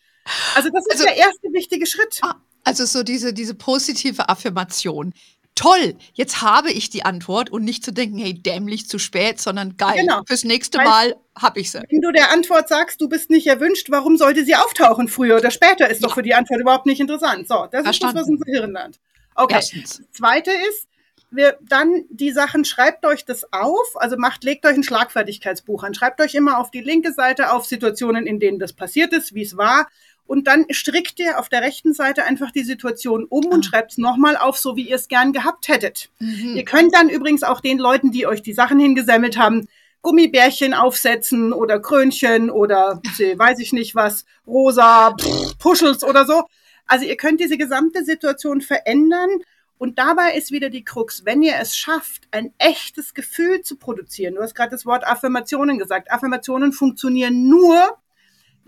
Also 0.56 0.70
das 0.70 0.86
ist 0.86 0.92
also, 0.94 1.04
der 1.04 1.18
erste 1.18 1.50
wichtige 1.52 1.86
Schritt. 1.86 2.20
Ah, 2.22 2.36
also 2.64 2.86
so 2.86 3.04
diese, 3.04 3.34
diese 3.34 3.56
positive 3.56 4.30
Affirmation 4.30 5.14
toll, 5.56 5.96
jetzt 6.14 6.42
habe 6.42 6.72
ich 6.72 6.90
die 6.90 7.04
Antwort 7.04 7.50
und 7.50 7.64
nicht 7.66 7.84
zu 7.84 7.92
denken, 7.92 8.18
hey, 8.18 8.34
dämlich 8.34 8.88
zu 8.88 8.98
spät, 8.98 9.42
sondern 9.42 9.76
geil, 9.78 10.02
genau. 10.02 10.22
fürs 10.26 10.44
nächste 10.44 10.78
Mal 10.78 11.16
habe 11.38 11.60
ich 11.60 11.72
sie. 11.72 11.82
Wenn 11.90 12.02
du 12.02 12.12
der 12.12 12.32
Antwort 12.32 12.70
sagst, 12.70 13.02
du 13.02 13.10
bist 13.10 13.30
nicht 13.30 13.48
erwünscht, 13.48 13.88
warum 13.90 14.18
sollte 14.18 14.46
sie 14.46 14.56
auftauchen 14.56 15.08
früher 15.08 15.38
oder 15.38 15.52
später, 15.52 15.90
ist 15.90 16.02
ja. 16.02 16.08
doch 16.08 16.16
für 16.16 16.24
die 16.24 16.34
Antwort 16.34 16.62
überhaupt 16.62 16.86
nicht 16.86 17.00
interessant. 17.00 17.48
So, 17.48 17.68
das 17.72 17.84
Verstanden. 17.84 17.90
ist 17.90 18.02
das, 18.02 18.14
was 18.16 18.30
unser 18.30 18.46
Hirn 18.46 18.72
lernt. 18.72 19.00
Okay. 19.36 19.56
Erstens. 19.56 20.02
Zweite 20.12 20.52
ist, 20.70 20.88
wir 21.32 21.58
dann 21.62 22.06
die 22.10 22.32
Sachen, 22.32 22.66
schreibt 22.66 23.06
euch 23.06 23.26
das 23.26 23.52
auf, 23.54 23.96
also 23.96 24.18
macht, 24.18 24.44
legt 24.44 24.66
euch 24.66 24.76
ein 24.76 24.84
Schlagfertigkeitsbuch 24.84 25.84
an, 25.84 25.94
schreibt 25.94 26.22
euch 26.22 26.36
immer 26.36 26.58
auf 26.58 26.72
die 26.72 26.82
linke 26.82 27.14
Seite 27.14 27.52
auf 27.52 27.66
Situationen, 27.66 28.26
in 28.26 28.40
denen 28.40 28.60
das 28.60 28.74
passiert 28.74 29.14
ist, 29.14 29.34
wie 29.36 29.44
es 29.44 29.56
war, 29.56 29.88
und 30.30 30.46
dann 30.46 30.68
strickt 30.70 31.20
ihr 31.20 31.40
auf 31.40 31.50
der 31.50 31.64
rechten 31.64 31.92
Seite 31.92 32.24
einfach 32.24 32.52
die 32.52 32.64
Situation 32.64 33.26
um 33.26 33.46
und 33.46 33.66
ah. 33.66 33.68
schreibt 33.68 33.94
es 33.94 33.98
nochmal 33.98 34.38
auf, 34.38 34.60
so 34.60 34.76
wie 34.76 34.88
ihr 34.88 34.96
es 34.96 35.08
gern 35.08 35.34
gehabt 35.34 35.68
hättet. 35.68 36.12
Mhm. 36.20 36.56
Ihr 36.56 36.66
könnt 36.66 36.94
dann 36.94 37.10
übrigens 37.10 37.42
auch 37.42 37.62
den 37.62 37.80
Leuten, 37.80 38.12
die 38.12 38.28
euch 38.28 38.44
die 38.44 38.54
Sachen 38.54 38.78
hingesammelt 38.78 39.40
haben, 39.40 39.68
Gummibärchen 40.04 40.76
aufsetzen 40.76 41.52
oder 41.52 41.80
Krönchen 41.80 42.52
oder 42.52 43.02
weiß 43.38 43.58
ich 43.58 43.74
nicht 43.74 43.96
was, 43.96 44.26
rosa 44.46 45.16
pff, 45.20 45.58
Puschels 45.58 46.04
oder 46.04 46.26
so. 46.26 46.44
Also 46.86 47.06
ihr 47.06 47.18
könnt 47.18 47.40
diese 47.40 47.58
gesamte 47.58 48.06
Situation 48.06 48.62
verändern 48.62 49.32
und 49.80 49.98
dabei 49.98 50.36
ist 50.36 50.52
wieder 50.52 50.70
die 50.70 50.84
Krux, 50.84 51.26
wenn 51.26 51.42
ihr 51.42 51.56
es 51.60 51.76
schafft, 51.76 52.28
ein 52.30 52.54
echtes 52.60 53.16
Gefühl 53.16 53.64
zu 53.64 53.78
produzieren. 53.78 54.36
Du 54.36 54.44
hast 54.44 54.54
gerade 54.54 54.70
das 54.70 54.86
Wort 54.86 55.08
Affirmationen 55.08 55.80
gesagt. 55.80 56.12
Affirmationen 56.12 56.72
funktionieren 56.72 57.50
nur, 57.50 57.98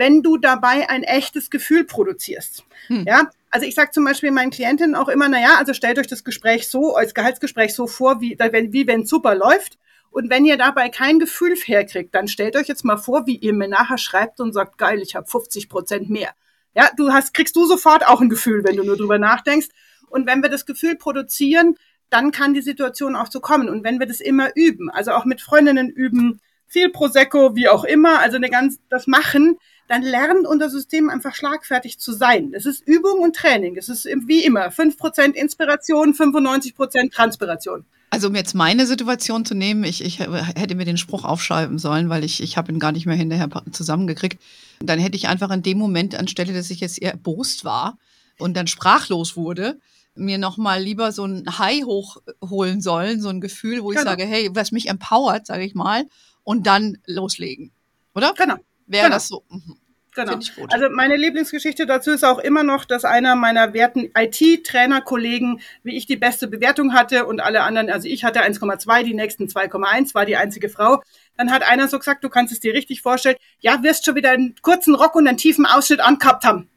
wenn 0.02 0.24
du 0.24 0.38
dabei 0.38 0.90
ein 0.90 1.04
echtes 1.04 1.52
Gefühl 1.52 1.84
produzierst. 1.84 2.64
Hm. 2.88 3.06
Ja, 3.08 3.30
also 3.52 3.68
ich 3.68 3.76
sage 3.76 3.92
zum 3.92 4.04
Beispiel 4.04 4.32
meinen 4.32 4.50
Klientinnen 4.50 4.96
auch 4.96 5.10
immer, 5.10 5.30
naja, 5.30 5.58
also 5.60 5.76
stellt 5.76 6.00
euch 6.00 6.08
das 6.08 6.24
Gespräch 6.24 6.68
so, 6.68 6.96
als 6.96 7.14
Gehaltsgespräch 7.14 7.76
so 7.76 7.86
vor, 7.86 8.20
wie, 8.20 8.36
wie 8.40 8.88
wenn 8.88 9.02
es 9.02 9.10
super 9.10 9.36
läuft. 9.36 9.78
Und 10.10 10.32
wenn 10.32 10.44
ihr 10.44 10.58
dabei 10.58 10.90
kein 10.90 11.20
Gefühl 11.20 11.56
herkriegt, 11.56 12.16
dann 12.16 12.28
stellt 12.28 12.56
euch 12.56 12.68
jetzt 12.68 12.84
mal 12.84 12.98
vor, 12.98 13.28
wie 13.28 13.36
ihr 13.36 13.54
mir 13.54 13.68
nachher 13.68 14.00
schreibt 14.00 14.40
und 14.40 14.54
sagt, 14.54 14.80
geil, 14.80 15.04
ich 15.04 15.16
habe 15.16 15.28
50 15.28 15.70
Prozent 15.70 16.10
mehr. 16.10 16.32
Ja, 16.74 16.90
du 16.98 17.14
hast, 17.14 17.36
kriegst 17.36 17.56
du 17.56 17.66
sofort 17.66 18.08
auch 18.08 18.22
ein 18.22 18.30
Gefühl, 18.30 18.64
wenn 18.64 18.78
du 18.78 18.84
nur 18.84 18.98
drüber 18.98 19.20
nachdenkst. 19.20 19.68
Und 20.10 20.26
wenn 20.26 20.42
wir 20.42 20.50
das 20.50 20.66
Gefühl 20.66 20.96
produzieren, 20.96 21.76
dann 22.10 22.32
kann 22.32 22.56
die 22.56 22.62
Situation 22.62 23.16
auch 23.16 23.30
so 23.30 23.40
kommen. 23.40 23.70
Und 23.70 23.84
wenn 23.84 24.00
wir 24.00 24.08
das 24.08 24.20
immer 24.20 24.50
üben, 24.56 24.90
also 24.90 25.12
auch 25.12 25.26
mit 25.26 25.42
Freundinnen 25.42 25.92
üben, 25.92 26.42
viel 26.72 26.90
Prosecco, 26.90 27.56
wie 27.56 27.68
auch 27.68 27.84
immer, 27.84 28.20
also 28.20 28.38
eine 28.38 28.50
ganz, 28.50 28.80
das 28.90 29.06
machen, 29.06 29.60
dann 29.88 30.04
lernt 30.04 30.48
unser 30.48 30.70
System 30.70 31.10
einfach 31.10 31.36
schlagfertig 31.36 32.00
zu 32.00 32.14
sein. 32.14 32.54
Es 32.54 32.66
ist 32.66 32.88
Übung 32.88 33.20
und 33.20 33.36
Training. 33.36 33.78
Es 33.78 33.90
ist 33.90 34.06
wie 34.06 34.44
immer 34.44 34.70
5% 34.70 35.34
Inspiration, 35.34 36.14
95% 36.14 37.12
Transpiration. 37.12 37.86
Also 38.10 38.28
um 38.28 38.36
jetzt 38.36 38.56
meine 38.56 38.86
Situation 38.88 39.46
zu 39.46 39.56
nehmen, 39.56 39.86
ich, 39.86 40.04
ich 40.04 40.20
hätte 40.20 40.76
mir 40.76 40.84
den 40.84 40.98
Spruch 40.98 41.24
aufschreiben 41.24 41.80
sollen, 41.80 42.10
weil 42.10 42.26
ich, 42.26 42.44
ich 42.44 42.58
habe 42.58 42.72
ihn 42.72 42.80
gar 42.80 42.92
nicht 42.92 43.06
mehr 43.06 43.16
hinterher 43.16 43.50
zusammengekriegt. 43.72 44.42
Dann 44.82 45.00
hätte 45.00 45.16
ich 45.16 45.30
einfach 45.30 45.50
in 45.50 45.64
dem 45.64 45.78
Moment, 45.78 46.16
anstelle, 46.16 46.54
dass 46.54 46.70
ich 46.72 46.82
jetzt 46.82 47.02
eher 47.02 47.12
erbost 47.12 47.64
war 47.64 47.98
und 48.38 48.56
dann 48.58 48.68
sprachlos 48.68 49.38
wurde, 49.38 49.80
mir 50.14 50.38
nochmal 50.38 50.82
lieber 50.82 51.14
so 51.14 51.24
ein 51.24 51.58
High 51.58 51.86
hochholen 51.86 52.82
sollen, 52.82 53.22
so 53.22 53.30
ein 53.30 53.40
Gefühl, 53.40 53.82
wo 53.82 53.92
ich 53.92 53.98
genau. 53.98 54.12
sage, 54.12 54.26
hey, 54.26 54.50
was 54.54 54.74
mich 54.74 54.90
empowert, 54.90 55.48
sage 55.48 55.64
ich 55.64 55.74
mal, 55.74 56.06
und 56.44 56.68
dann 56.68 56.98
loslegen. 57.06 57.72
Oder? 58.14 58.34
Genau. 58.38 58.58
Wäre 58.92 59.06
genau. 59.06 59.16
das 59.16 59.28
so? 59.28 59.44
Mhm. 59.50 59.78
Genau. 60.14 60.38
Also 60.70 60.90
meine 60.90 61.16
Lieblingsgeschichte 61.16 61.86
dazu 61.86 62.12
ist 62.12 62.26
auch 62.26 62.40
immer 62.40 62.64
noch, 62.64 62.84
dass 62.84 63.06
einer 63.06 63.36
meiner 63.36 63.74
werten 63.74 64.12
IT-Trainer-Kollegen, 64.14 65.62
wie 65.84 65.96
ich 65.96 66.06
die 66.06 66.18
beste 66.18 66.50
Bewertung 66.50 66.94
hatte 66.94 67.26
und 67.26 67.40
alle 67.40 67.62
anderen, 67.62 67.90
also 67.90 68.10
ich 68.10 68.26
hatte 68.26 68.42
1,2, 68.42 69.04
die 69.04 69.14
nächsten 69.14 69.46
2,1, 69.46 70.14
war 70.14 70.26
die 70.26 70.36
einzige 70.36 70.68
Frau. 70.68 71.02
dann 71.38 71.50
hat 71.50 71.64
einer 71.64 71.88
so 71.88 71.98
gesagt, 71.98 72.26
du 72.26 72.30
kannst 72.30 72.52
es 72.52 72.60
dir 72.60 72.74
richtig 72.74 73.02
vorstellen, 73.02 73.38
ja, 73.62 73.84
wirst 73.84 74.04
schon 74.04 74.16
wieder 74.16 74.32
einen 74.32 74.56
kurzen 74.62 74.96
Rock 74.96 75.16
und 75.16 75.28
einen 75.28 75.38
tiefen 75.38 75.66
Ausschnitt 75.66 76.02
angehabt 76.02 76.44
haben. 76.44 76.70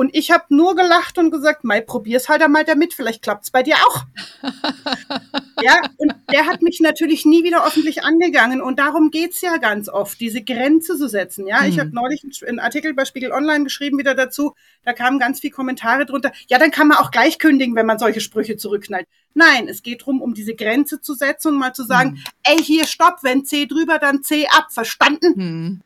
Und 0.00 0.16
ich 0.16 0.30
habe 0.30 0.44
nur 0.48 0.76
gelacht 0.76 1.18
und 1.18 1.30
gesagt, 1.30 1.62
Mai, 1.62 1.82
probier's 1.82 2.30
halt 2.30 2.40
einmal 2.40 2.64
damit, 2.64 2.94
vielleicht 2.94 3.20
klappt's 3.20 3.50
bei 3.50 3.62
dir 3.62 3.74
auch. 3.86 4.04
ja, 5.62 5.76
und 5.98 6.14
der 6.32 6.46
hat 6.46 6.62
mich 6.62 6.80
natürlich 6.80 7.26
nie 7.26 7.44
wieder 7.44 7.66
öffentlich 7.66 8.02
angegangen. 8.02 8.62
Und 8.62 8.78
darum 8.78 9.10
geht's 9.10 9.42
ja 9.42 9.58
ganz 9.58 9.90
oft, 9.90 10.18
diese 10.18 10.40
Grenze 10.40 10.96
zu 10.96 11.06
setzen. 11.06 11.46
Ja, 11.46 11.60
mhm. 11.60 11.68
ich 11.68 11.78
habe 11.78 11.90
neulich 11.92 12.24
einen 12.48 12.60
Artikel 12.60 12.94
bei 12.94 13.04
Spiegel 13.04 13.30
Online 13.30 13.64
geschrieben 13.64 13.98
wieder 13.98 14.14
dazu. 14.14 14.54
Da 14.86 14.94
kamen 14.94 15.18
ganz 15.18 15.40
viele 15.40 15.52
Kommentare 15.52 16.06
drunter. 16.06 16.32
Ja, 16.48 16.58
dann 16.58 16.70
kann 16.70 16.88
man 16.88 16.96
auch 16.96 17.10
gleich 17.10 17.38
kündigen, 17.38 17.76
wenn 17.76 17.84
man 17.84 17.98
solche 17.98 18.22
Sprüche 18.22 18.56
zurückknallt. 18.56 19.06
Nein, 19.34 19.68
es 19.68 19.82
geht 19.82 20.00
darum, 20.00 20.22
um 20.22 20.32
diese 20.32 20.54
Grenze 20.54 21.02
zu 21.02 21.12
setzen 21.12 21.48
und 21.48 21.58
mal 21.58 21.74
zu 21.74 21.84
sagen, 21.84 22.12
mhm. 22.12 22.24
ey, 22.44 22.56
hier 22.56 22.86
stopp, 22.86 23.18
wenn 23.20 23.44
C 23.44 23.66
drüber, 23.66 23.98
dann 23.98 24.22
C 24.22 24.46
ab, 24.46 24.68
verstanden? 24.72 25.34
Mhm. 25.36 25.80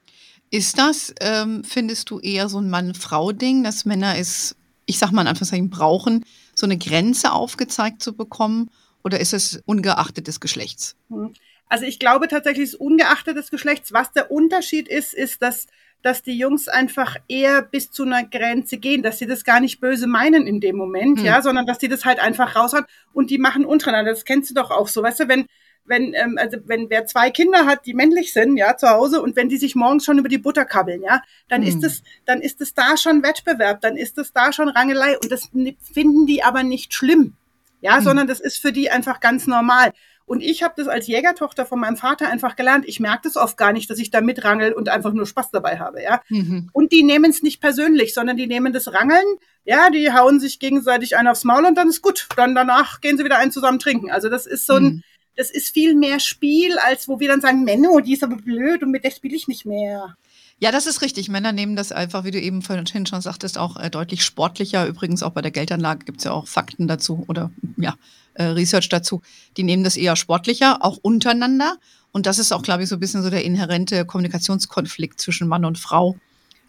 Ist 0.54 0.78
das, 0.78 1.12
ähm, 1.20 1.64
findest 1.64 2.10
du, 2.10 2.20
eher 2.20 2.48
so 2.48 2.60
ein 2.60 2.70
Mann-Frau-Ding, 2.70 3.64
dass 3.64 3.86
Männer 3.86 4.16
es, 4.16 4.54
ich 4.86 5.00
sag 5.00 5.10
mal 5.10 5.22
in 5.22 5.26
Anführungszeichen, 5.26 5.68
brauchen, 5.68 6.24
so 6.54 6.64
eine 6.64 6.78
Grenze 6.78 7.32
aufgezeigt 7.32 8.00
zu 8.00 8.16
bekommen? 8.16 8.70
Oder 9.02 9.18
ist 9.18 9.32
es 9.32 9.60
ungeachtet 9.66 10.28
des 10.28 10.38
Geschlechts? 10.38 10.94
Hm. 11.10 11.34
Also 11.68 11.86
ich 11.86 11.98
glaube 11.98 12.28
tatsächlich, 12.28 12.68
es 12.68 12.74
ist 12.74 12.80
ungeachtet 12.80 13.36
des 13.36 13.50
Geschlechts. 13.50 13.92
Was 13.92 14.12
der 14.12 14.30
Unterschied 14.30 14.86
ist, 14.86 15.12
ist, 15.12 15.42
dass, 15.42 15.66
dass 16.02 16.22
die 16.22 16.38
Jungs 16.38 16.68
einfach 16.68 17.16
eher 17.26 17.60
bis 17.60 17.90
zu 17.90 18.04
einer 18.04 18.22
Grenze 18.22 18.76
gehen, 18.76 19.02
dass 19.02 19.18
sie 19.18 19.26
das 19.26 19.42
gar 19.42 19.58
nicht 19.58 19.80
böse 19.80 20.06
meinen 20.06 20.46
in 20.46 20.60
dem 20.60 20.76
Moment, 20.76 21.18
hm. 21.18 21.26
ja, 21.26 21.42
sondern 21.42 21.66
dass 21.66 21.78
die 21.78 21.88
das 21.88 22.04
halt 22.04 22.20
einfach 22.20 22.54
raushauen 22.54 22.84
und 23.12 23.30
die 23.30 23.38
machen 23.38 23.64
untereinander. 23.64 24.12
Das 24.12 24.24
kennst 24.24 24.50
du 24.50 24.54
doch 24.54 24.70
auch 24.70 24.86
so, 24.86 25.02
weißt 25.02 25.18
du, 25.18 25.26
wenn, 25.26 25.46
wenn, 25.86 26.14
ähm, 26.14 26.38
also 26.38 26.58
wenn 26.66 26.90
wer 26.90 27.06
zwei 27.06 27.30
Kinder 27.30 27.66
hat, 27.66 27.86
die 27.86 27.94
männlich 27.94 28.32
sind, 28.32 28.56
ja, 28.56 28.76
zu 28.76 28.88
Hause, 28.88 29.20
und 29.22 29.36
wenn 29.36 29.48
die 29.48 29.56
sich 29.56 29.74
morgens 29.74 30.04
schon 30.04 30.18
über 30.18 30.28
die 30.28 30.38
Butter 30.38 30.64
kabbeln, 30.64 31.02
ja, 31.02 31.22
dann 31.48 31.60
mhm. 31.60 31.68
ist 31.68 31.84
es, 31.84 32.02
dann 32.24 32.40
ist 32.40 32.60
es 32.60 32.74
da 32.74 32.96
schon 32.96 33.22
Wettbewerb, 33.22 33.80
dann 33.80 33.96
ist 33.96 34.18
es 34.18 34.32
da 34.32 34.52
schon 34.52 34.68
Rangelei 34.68 35.18
und 35.18 35.30
das 35.30 35.50
finden 35.92 36.26
die 36.26 36.42
aber 36.42 36.62
nicht 36.62 36.94
schlimm, 36.94 37.34
ja, 37.80 38.00
mhm. 38.00 38.04
sondern 38.04 38.26
das 38.26 38.40
ist 38.40 38.58
für 38.58 38.72
die 38.72 38.90
einfach 38.90 39.20
ganz 39.20 39.46
normal. 39.46 39.92
Und 40.26 40.42
ich 40.42 40.62
habe 40.62 40.72
das 40.74 40.88
als 40.88 41.06
Jägertochter 41.06 41.66
von 41.66 41.78
meinem 41.78 41.98
Vater 41.98 42.30
einfach 42.30 42.56
gelernt. 42.56 42.86
Ich 42.88 42.98
merke 42.98 43.24
das 43.24 43.36
oft 43.36 43.58
gar 43.58 43.74
nicht, 43.74 43.90
dass 43.90 43.98
ich 43.98 44.10
da 44.10 44.22
mitrangel 44.22 44.72
und 44.72 44.88
einfach 44.88 45.12
nur 45.12 45.26
Spaß 45.26 45.50
dabei 45.50 45.78
habe, 45.78 46.02
ja. 46.02 46.22
Mhm. 46.30 46.70
Und 46.72 46.92
die 46.92 47.02
nehmen 47.02 47.30
es 47.30 47.42
nicht 47.42 47.60
persönlich, 47.60 48.14
sondern 48.14 48.38
die 48.38 48.46
nehmen 48.46 48.72
das 48.72 48.90
Rangeln, 48.90 49.36
ja, 49.66 49.90
die 49.90 50.12
hauen 50.12 50.40
sich 50.40 50.58
gegenseitig 50.60 51.18
einen 51.18 51.28
aufs 51.28 51.44
Maul 51.44 51.66
und 51.66 51.76
dann 51.76 51.88
ist 51.90 52.00
gut. 52.00 52.26
Dann 52.36 52.54
danach 52.54 53.02
gehen 53.02 53.18
sie 53.18 53.24
wieder 53.24 53.36
einen 53.36 53.52
zusammen 53.52 53.78
trinken. 53.78 54.10
Also 54.10 54.30
das 54.30 54.46
ist 54.46 54.66
so 54.66 54.76
ein, 54.76 54.84
mhm 54.84 55.02
das 55.36 55.50
ist 55.50 55.72
viel 55.72 55.94
mehr 55.94 56.20
Spiel, 56.20 56.78
als 56.78 57.08
wo 57.08 57.20
wir 57.20 57.28
dann 57.28 57.40
sagen, 57.40 57.64
Menno, 57.64 58.00
die 58.00 58.12
ist 58.12 58.22
aber 58.22 58.36
blöd 58.36 58.82
und 58.82 58.90
mit 58.90 59.04
der 59.04 59.10
spiele 59.10 59.36
ich 59.36 59.48
nicht 59.48 59.66
mehr. 59.66 60.16
Ja, 60.60 60.70
das 60.70 60.86
ist 60.86 61.02
richtig. 61.02 61.28
Männer 61.28 61.52
nehmen 61.52 61.76
das 61.76 61.92
einfach, 61.92 62.24
wie 62.24 62.30
du 62.30 62.40
eben 62.40 62.62
vorhin 62.62 62.86
schon 62.86 63.20
sagtest, 63.20 63.58
auch 63.58 63.76
äh, 63.76 63.90
deutlich 63.90 64.24
sportlicher. 64.24 64.86
Übrigens 64.86 65.22
auch 65.22 65.32
bei 65.32 65.42
der 65.42 65.50
Geldanlage 65.50 66.04
gibt 66.04 66.18
es 66.18 66.24
ja 66.24 66.32
auch 66.32 66.46
Fakten 66.46 66.86
dazu 66.86 67.24
oder 67.26 67.50
ja, 67.76 67.96
äh, 68.34 68.44
Research 68.44 68.88
dazu. 68.88 69.20
Die 69.56 69.64
nehmen 69.64 69.84
das 69.84 69.96
eher 69.96 70.16
sportlicher, 70.16 70.84
auch 70.84 70.98
untereinander. 71.02 71.76
Und 72.12 72.26
das 72.26 72.38
ist 72.38 72.52
auch, 72.52 72.62
glaube 72.62 72.84
ich, 72.84 72.88
so 72.88 72.96
ein 72.96 73.00
bisschen 73.00 73.22
so 73.22 73.30
der 73.30 73.44
inhärente 73.44 74.04
Kommunikationskonflikt 74.04 75.20
zwischen 75.20 75.48
Mann 75.48 75.64
und 75.64 75.78
Frau. 75.78 76.16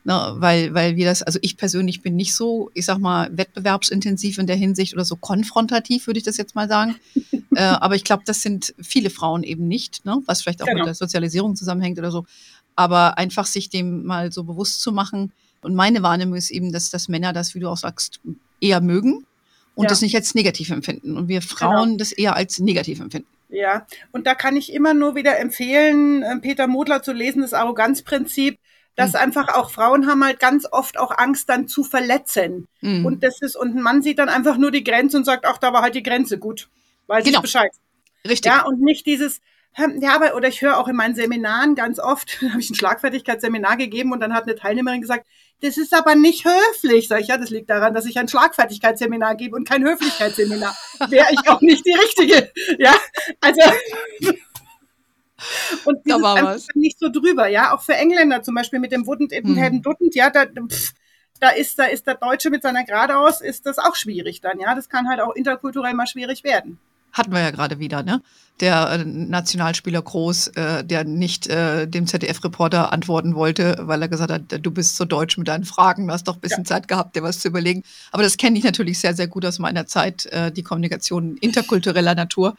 Ne, 0.04 0.36
weil, 0.36 0.74
weil 0.76 0.96
wir 0.96 1.06
das, 1.06 1.24
also 1.24 1.40
ich 1.42 1.58
persönlich 1.58 2.04
bin 2.04 2.16
nicht 2.16 2.36
so, 2.36 2.70
ich 2.76 2.86
sag 2.86 3.00
mal, 3.00 3.36
wettbewerbsintensiv 3.36 4.38
in 4.38 4.46
der 4.46 4.56
Hinsicht 4.56 4.94
oder 4.94 5.04
so 5.04 5.16
konfrontativ, 5.16 6.06
würde 6.06 6.20
ich 6.20 6.24
das 6.24 6.38
jetzt 6.38 6.54
mal 6.54 6.68
sagen. 6.68 6.96
Äh, 7.56 7.62
aber 7.62 7.96
ich 7.96 8.04
glaube, 8.04 8.24
das 8.26 8.42
sind 8.42 8.74
viele 8.82 9.10
Frauen 9.10 9.44
eben 9.44 9.68
nicht, 9.68 10.06
ne, 10.06 10.22
was 10.26 10.42
vielleicht 10.42 10.62
auch 10.62 10.68
genau. 10.68 10.80
mit 10.80 10.88
der 10.88 10.96
Sozialisierung 10.96 11.56
zusammenhängt 11.56 12.00
oder 12.00 12.12
so. 12.12 12.26
Aber 12.76 13.18
einfach 13.18 13.46
sich 13.46 13.70
dem 13.70 14.06
mal 14.06 14.32
so 14.32 14.44
bewusst 14.44 14.82
zu 14.82 14.92
machen. 14.92 15.32
Und 15.62 15.76
meine 15.76 16.04
Wahrnehmung 16.04 16.36
ist 16.36 16.52
eben, 16.52 16.72
dass, 16.72 16.90
dass 16.90 17.08
Männer 17.08 17.34
das, 17.34 17.56
wie 17.56 17.60
du 17.60 17.70
auch 17.70 17.78
sagst, 17.78 18.20
eher 18.60 18.82
mögen 18.82 19.26
und 19.76 19.84
ja. 19.84 19.90
das 19.90 20.02
nicht 20.02 20.16
als 20.16 20.36
negativ 20.36 20.70
empfinden. 20.70 21.18
Und 21.18 21.28
wir 21.28 21.42
Frauen 21.42 21.92
genau. 21.92 21.98
das 21.98 22.12
eher 22.12 22.36
als 22.36 22.60
negativ 22.60 23.00
empfinden. 23.00 23.28
Ja, 23.50 23.86
und 24.12 24.28
da 24.28 24.36
kann 24.36 24.58
ich 24.58 24.74
immer 24.74 24.94
nur 24.94 25.16
wieder 25.16 25.40
empfehlen, 25.40 26.24
äh, 26.24 26.38
Peter 26.40 26.68
Modler 26.68 27.04
zu 27.04 27.14
lesen, 27.14 27.42
das 27.42 27.54
Arroganzprinzip 27.54 28.58
dass 28.96 29.14
mhm. 29.14 29.20
einfach 29.20 29.50
auch 29.56 29.70
Frauen 29.70 30.08
haben 30.08 30.24
halt 30.24 30.40
ganz 30.40 30.66
oft 30.72 30.98
auch 30.98 31.12
Angst, 31.18 31.50
dann 31.50 31.68
zu 31.68 31.84
verletzen. 31.84 32.68
Mhm. 32.82 33.06
Und 33.06 33.24
das 33.24 33.42
ist, 33.42 33.56
und 33.56 33.76
ein 33.76 33.82
Mann 33.82 34.02
sieht 34.02 34.20
dann 34.20 34.30
einfach 34.30 34.58
nur 34.58 34.72
die 34.72 34.84
Grenze 34.84 35.18
und 35.18 35.26
sagt, 35.26 35.46
ach, 35.46 35.58
da 35.58 35.74
war 35.74 35.82
halt 35.82 35.96
die 35.96 36.04
Grenze 36.04 36.38
gut. 36.38 36.70
Weiß 37.08 37.24
genau. 37.24 37.40
ich 37.40 37.42
Bescheid. 37.42 37.72
Richtig. 38.28 38.52
Ja, 38.52 38.66
und 38.66 38.82
nicht 38.82 39.06
dieses, 39.06 39.42
ja, 39.78 40.16
aber, 40.16 40.36
oder 40.36 40.48
ich 40.48 40.62
höre 40.62 40.78
auch 40.78 40.88
in 40.88 40.96
meinen 40.96 41.16
Seminaren 41.16 41.76
ganz 41.76 42.00
oft, 42.00 42.42
habe 42.50 42.60
ich 42.60 42.70
ein 42.70 42.76
Schlagfertigkeitsseminar 42.76 43.78
gegeben 43.78 44.12
und 44.14 44.20
dann 44.22 44.34
hat 44.34 44.44
eine 44.44 44.56
Teilnehmerin 44.56 45.02
gesagt, 45.02 45.28
das 45.62 45.78
ist 45.78 45.94
aber 45.94 46.16
nicht 46.16 46.46
höflich. 46.46 47.08
Sag 47.08 47.22
ich, 47.22 47.28
ja, 47.28 47.38
das 47.38 47.50
liegt 47.50 47.70
daran, 47.70 47.94
dass 47.94 48.06
ich 48.06 48.18
ein 48.18 48.28
Schlagfertigkeitsseminar 48.28 49.36
gebe 49.36 49.56
und 49.56 49.68
kein 49.68 49.84
Höflichkeitsseminar. 49.84 50.76
Wäre 51.10 51.28
ich 51.32 51.50
auch 51.50 51.62
nicht 51.62 51.86
die 51.86 51.94
Richtige. 51.94 52.52
Ja, 52.78 52.96
also, 53.42 53.62
und 55.86 56.00
da 56.06 56.22
war 56.22 56.44
was. 56.44 56.68
nicht 56.76 57.00
so 57.00 57.10
drüber, 57.10 57.48
ja. 57.48 57.74
Auch 57.74 57.82
für 57.82 57.96
Engländer 57.96 58.44
zum 58.44 58.56
Beispiel 58.56 58.80
mit 58.80 58.92
dem 58.92 59.04
Wouldn't 59.04 59.34
It 59.34 59.46
hm. 59.46 59.82
Duttend, 59.82 60.16
ja, 60.16 60.30
da, 60.30 60.46
pff, 60.46 60.94
da 61.40 61.50
ist, 61.50 61.80
da 61.80 61.86
ist 61.86 62.08
der 62.08 62.16
Deutsche 62.16 62.50
mit 62.50 62.64
seiner 62.64 62.84
geradeaus, 62.86 63.42
ist 63.42 63.66
das 63.66 63.78
auch 63.78 63.96
schwierig 63.96 64.42
dann, 64.42 64.60
ja. 64.60 64.74
Das 64.76 64.90
kann 64.90 65.10
halt 65.10 65.20
auch 65.20 65.36
interkulturell 65.36 65.94
mal 65.94 66.08
schwierig 66.08 66.44
werden. 66.44 66.80
Hatten 67.16 67.32
wir 67.32 67.40
ja 67.40 67.52
gerade 67.52 67.80
wieder, 67.80 68.04
ne? 68.04 68.22
Der 68.60 68.90
äh, 68.92 69.06
Nationalspieler 69.06 70.02
Groß, 70.02 70.50
äh, 70.50 70.84
der 70.84 71.04
nicht 71.04 71.48
äh, 71.48 71.88
dem 71.88 72.08
ZDF-Reporter 72.08 72.94
antworten 72.94 73.36
wollte, 73.36 73.78
weil 73.82 74.02
er 74.02 74.08
gesagt 74.08 74.32
hat, 74.32 74.66
du 74.66 74.72
bist 74.72 74.98
so 74.98 75.06
deutsch 75.06 75.38
mit 75.38 75.48
deinen 75.48 75.66
Fragen, 75.66 76.08
du 76.08 76.14
hast 76.14 76.28
doch 76.28 76.36
ein 76.36 76.42
bisschen 76.42 76.64
ja. 76.64 76.70
Zeit 76.70 76.88
gehabt, 76.88 77.16
dir 77.16 77.24
was 77.24 77.40
zu 77.40 77.48
überlegen. 77.48 77.84
Aber 78.12 78.22
das 78.22 78.38
kenne 78.38 78.58
ich 78.58 78.64
natürlich 78.64 79.00
sehr, 79.00 79.16
sehr 79.16 79.28
gut 79.28 79.46
aus 79.46 79.60
meiner 79.60 79.88
Zeit, 79.88 80.26
äh, 80.28 80.52
die 80.52 80.64
Kommunikation 80.64 81.38
interkultureller 81.38 82.16
Natur 82.16 82.56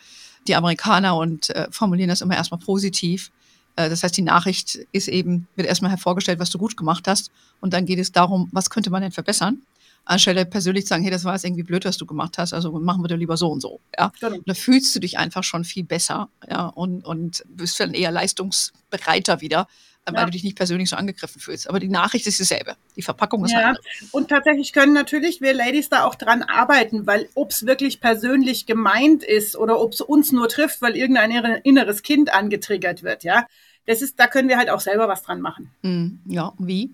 die 0.46 0.54
Amerikaner 0.54 1.16
und 1.16 1.50
äh, 1.50 1.68
formulieren 1.70 2.08
das 2.08 2.20
immer 2.20 2.36
erstmal 2.36 2.60
positiv. 2.60 3.30
Äh, 3.76 3.88
das 3.90 4.02
heißt, 4.02 4.16
die 4.16 4.22
Nachricht 4.22 4.78
ist 4.92 5.08
eben, 5.08 5.46
wird 5.56 5.68
erstmal 5.68 5.90
hervorgestellt, 5.90 6.38
was 6.38 6.50
du 6.50 6.58
gut 6.58 6.76
gemacht 6.76 7.06
hast. 7.06 7.30
Und 7.60 7.72
dann 7.72 7.86
geht 7.86 7.98
es 7.98 8.12
darum, 8.12 8.48
was 8.52 8.70
könnte 8.70 8.90
man 8.90 9.02
denn 9.02 9.12
verbessern? 9.12 9.62
Anstelle 10.06 10.46
persönlich 10.46 10.84
zu 10.84 10.90
sagen, 10.90 11.02
hey, 11.02 11.10
das 11.10 11.24
war 11.24 11.34
jetzt 11.34 11.44
irgendwie 11.44 11.64
blöd, 11.64 11.84
was 11.84 11.98
du 11.98 12.06
gemacht 12.06 12.38
hast, 12.38 12.54
also 12.54 12.72
machen 12.72 13.02
wir 13.02 13.08
dir 13.08 13.16
lieber 13.16 13.36
so 13.36 13.48
und 13.48 13.60
so. 13.60 13.80
Ja? 13.98 14.12
Genau. 14.20 14.38
da 14.46 14.54
fühlst 14.54 14.94
du 14.94 15.00
dich 15.00 15.18
einfach 15.18 15.44
schon 15.44 15.64
viel 15.64 15.84
besser 15.84 16.30
ja? 16.48 16.66
und, 16.66 17.04
und 17.04 17.44
bist 17.48 17.78
dann 17.80 17.92
eher 17.92 18.12
leistungsbereiter 18.12 19.40
wieder, 19.40 19.66
weil 20.06 20.14
ja. 20.14 20.24
du 20.24 20.30
dich 20.30 20.44
nicht 20.44 20.56
persönlich 20.56 20.88
so 20.88 20.96
angegriffen 20.96 21.40
fühlst. 21.40 21.68
Aber 21.68 21.80
die 21.80 21.88
Nachricht 21.88 22.26
ist 22.28 22.38
dieselbe. 22.38 22.76
Die 22.94 23.02
Verpackung 23.02 23.44
ist 23.44 23.50
ja. 23.50 23.74
Und 24.12 24.28
tatsächlich 24.28 24.72
können 24.72 24.92
natürlich 24.92 25.40
wir 25.40 25.52
Ladies 25.52 25.88
da 25.88 26.04
auch 26.04 26.14
dran 26.14 26.44
arbeiten, 26.44 27.08
weil 27.08 27.28
ob 27.34 27.50
es 27.50 27.66
wirklich 27.66 28.00
persönlich 28.00 28.66
gemeint 28.66 29.24
ist 29.24 29.56
oder 29.56 29.80
ob 29.80 29.92
es 29.92 30.00
uns 30.00 30.30
nur 30.30 30.48
trifft, 30.48 30.82
weil 30.82 30.96
irgendein 30.96 31.32
inneres 31.64 32.02
Kind 32.02 32.32
angetriggert 32.32 33.02
wird, 33.02 33.24
ja. 33.24 33.46
Das 33.86 34.02
ist, 34.02 34.18
da 34.18 34.26
können 34.26 34.48
wir 34.48 34.58
halt 34.58 34.70
auch 34.70 34.80
selber 34.80 35.08
was 35.08 35.22
dran 35.22 35.40
machen. 35.40 35.70
Hm, 35.82 36.20
ja, 36.26 36.52
wie? 36.58 36.90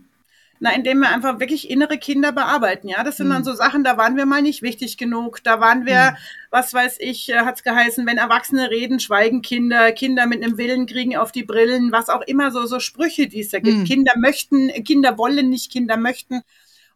Na, 0.62 0.72
indem 0.76 1.00
wir 1.00 1.08
einfach 1.08 1.40
wirklich 1.40 1.68
innere 1.70 1.98
Kinder 1.98 2.30
bearbeiten. 2.30 2.86
Ja, 2.86 3.02
das 3.02 3.16
sind 3.16 3.26
mhm. 3.26 3.32
dann 3.32 3.44
so 3.44 3.52
Sachen, 3.52 3.82
da 3.82 3.96
waren 3.96 4.16
wir 4.16 4.26
mal 4.26 4.42
nicht 4.42 4.62
wichtig 4.62 4.96
genug. 4.96 5.42
Da 5.42 5.58
waren 5.58 5.86
wir, 5.86 6.12
mhm. 6.12 6.16
was 6.50 6.72
weiß 6.72 6.98
ich, 7.00 7.30
äh, 7.30 7.38
hat's 7.38 7.64
geheißen, 7.64 8.06
wenn 8.06 8.16
Erwachsene 8.16 8.70
reden, 8.70 9.00
schweigen 9.00 9.42
Kinder, 9.42 9.90
Kinder 9.90 10.26
mit 10.26 10.40
einem 10.40 10.58
Willen 10.58 10.86
kriegen 10.86 11.16
auf 11.16 11.32
die 11.32 11.42
Brillen, 11.42 11.90
was 11.90 12.08
auch 12.08 12.22
immer 12.22 12.52
so, 12.52 12.64
so 12.66 12.78
Sprüche, 12.78 13.26
die 13.26 13.40
es 13.40 13.48
da 13.48 13.58
gibt. 13.58 13.78
Mhm. 13.78 13.84
Kinder 13.86 14.12
möchten, 14.16 14.68
Kinder 14.84 15.18
wollen 15.18 15.50
nicht, 15.50 15.72
Kinder 15.72 15.96
möchten. 15.96 16.42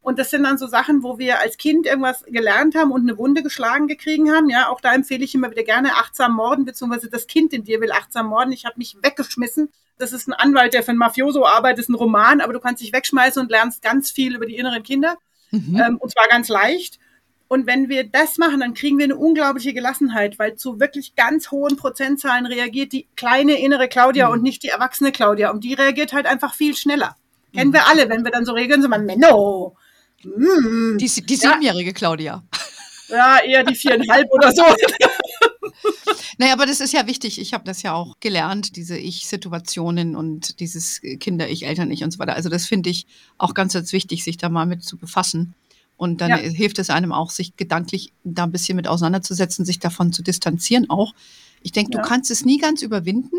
Und 0.06 0.18
das 0.18 0.30
sind 0.30 0.44
dann 0.44 0.56
so 0.56 0.66
Sachen, 0.68 1.02
wo 1.02 1.18
wir 1.18 1.40
als 1.40 1.56
Kind 1.56 1.84
irgendwas 1.84 2.22
gelernt 2.25 2.76
haben 2.76 2.92
und 2.92 3.02
eine 3.02 3.18
Wunde 3.18 3.42
geschlagen 3.42 3.88
gekriegen 3.88 4.32
haben. 4.32 4.48
Ja, 4.48 4.68
auch 4.68 4.80
da 4.80 4.94
empfehle 4.94 5.25
ich 5.25 5.34
immer 5.34 5.50
wieder 5.50 5.64
gerne 5.64 5.94
achtsam 5.94 6.34
morden, 6.34 6.64
beziehungsweise 6.64 7.10
das 7.10 7.26
Kind 7.26 7.52
in 7.52 7.64
dir 7.64 7.80
will 7.80 7.90
achtsam 7.90 8.26
morden. 8.28 8.52
Ich 8.52 8.64
habe 8.64 8.76
mich 8.78 8.96
weggeschmissen 9.02 9.68
das 9.98 10.12
ist 10.12 10.28
ein 10.28 10.34
Anwalt, 10.34 10.75
der 10.75 10.82
für 10.82 10.90
ein 10.90 10.98
Mafioso 10.98 11.46
arbeitet, 11.46 11.80
ist 11.80 11.88
ein 11.88 11.94
Roman, 11.94 12.40
aber 12.40 12.52
du 12.52 12.60
kannst 12.60 12.82
dich 12.82 12.92
wegschmeißen 12.92 13.40
und 13.40 13.50
lernst 13.50 13.82
ganz 13.82 14.10
viel 14.10 14.34
über 14.34 14.46
die 14.46 14.56
inneren 14.56 14.82
Kinder. 14.82 15.16
Mhm. 15.50 15.76
Ähm, 15.76 15.96
und 15.98 16.10
zwar 16.10 16.28
ganz 16.28 16.48
leicht. 16.48 16.98
Und 17.48 17.66
wenn 17.66 17.88
wir 17.88 18.04
das 18.04 18.38
machen, 18.38 18.60
dann 18.60 18.75
kriegen 18.75 18.98
wir 18.98 19.04
eine 19.04 19.16
unglaubliche 19.16 19.72
Gelassenheit, 19.72 20.38
weil 20.38 20.56
zu 20.56 20.80
wirklich 20.80 21.14
ganz 21.14 21.50
hohen 21.50 21.76
Prozentzahlen 21.76 22.44
reagiert 22.44 22.92
die 22.92 23.06
kleine 23.16 23.60
innere 23.60 23.88
Claudia 23.88 24.26
mhm. 24.26 24.32
und 24.32 24.42
nicht 24.42 24.64
die 24.64 24.68
erwachsene 24.68 25.12
Claudia. 25.12 25.50
Und 25.50 25.62
die 25.64 25.75
reagiert 25.75 26.12
halt 26.12 26.26
einfach 26.26 26.54
viel 26.54 26.76
schneller. 26.76 27.16
Mhm. 27.52 27.58
Kennen 27.58 27.72
wir 27.72 27.86
alle, 27.86 28.08
wenn 28.08 28.25
wir 28.25 28.32
dann 28.32 28.44
so 28.44 28.52
regeln, 28.52 28.82
so 28.82 28.88
man, 28.88 29.06
Menno. 29.06 29.76
Mm. 30.25 30.99
Die, 30.99 31.06
die 31.06 31.37
siebenjährige 31.37 31.90
ja. 31.90 31.94
Claudia. 31.94 32.44
Ja, 33.08 33.38
eher 33.38 33.64
die 33.64 33.75
viereinhalb 33.75 34.30
oder 34.32 34.52
so. 34.52 34.62
Naja, 36.38 36.52
aber 36.52 36.66
das 36.66 36.80
ist 36.80 36.92
ja 36.92 37.06
wichtig. 37.06 37.40
Ich 37.40 37.54
habe 37.54 37.64
das 37.64 37.82
ja 37.82 37.94
auch 37.94 38.16
gelernt, 38.20 38.76
diese 38.76 38.99
Ich-Situationen 38.99 40.16
und 40.16 40.61
dieses 40.61 41.00
Kinder-Ich, 41.00 41.64
Eltern-Ich 41.64 42.04
und 42.04 42.11
so 42.11 42.18
weiter. 42.18 42.35
Also 42.35 42.49
das 42.49 42.66
finde 42.66 42.90
ich 42.90 43.06
auch 43.38 43.54
ganz, 43.54 43.73
ganz 43.73 43.92
wichtig, 43.92 44.23
sich 44.23 44.37
da 44.37 44.49
mal 44.49 44.66
mit 44.66 44.85
zu 44.85 44.96
befassen. 44.96 45.54
Und 45.96 46.20
dann 46.20 46.30
ja. 46.30 46.37
hilft 46.37 46.78
es 46.78 46.90
einem 46.90 47.12
auch, 47.12 47.30
sich 47.30 47.56
gedanklich 47.56 48.12
da 48.23 48.44
ein 48.44 48.52
bisschen 48.52 48.76
mit 48.76 48.87
auseinanderzusetzen, 48.87 49.64
sich 49.64 49.78
davon 49.78 50.12
zu 50.12 50.23
distanzieren 50.23 50.90
auch. 50.90 51.14
Ich 51.62 51.73
denke, 51.73 51.92
ja. 51.94 52.02
du 52.02 52.08
kannst 52.08 52.30
es 52.30 52.44
nie 52.44 52.58
ganz 52.58 52.82
überwinden, 52.82 53.37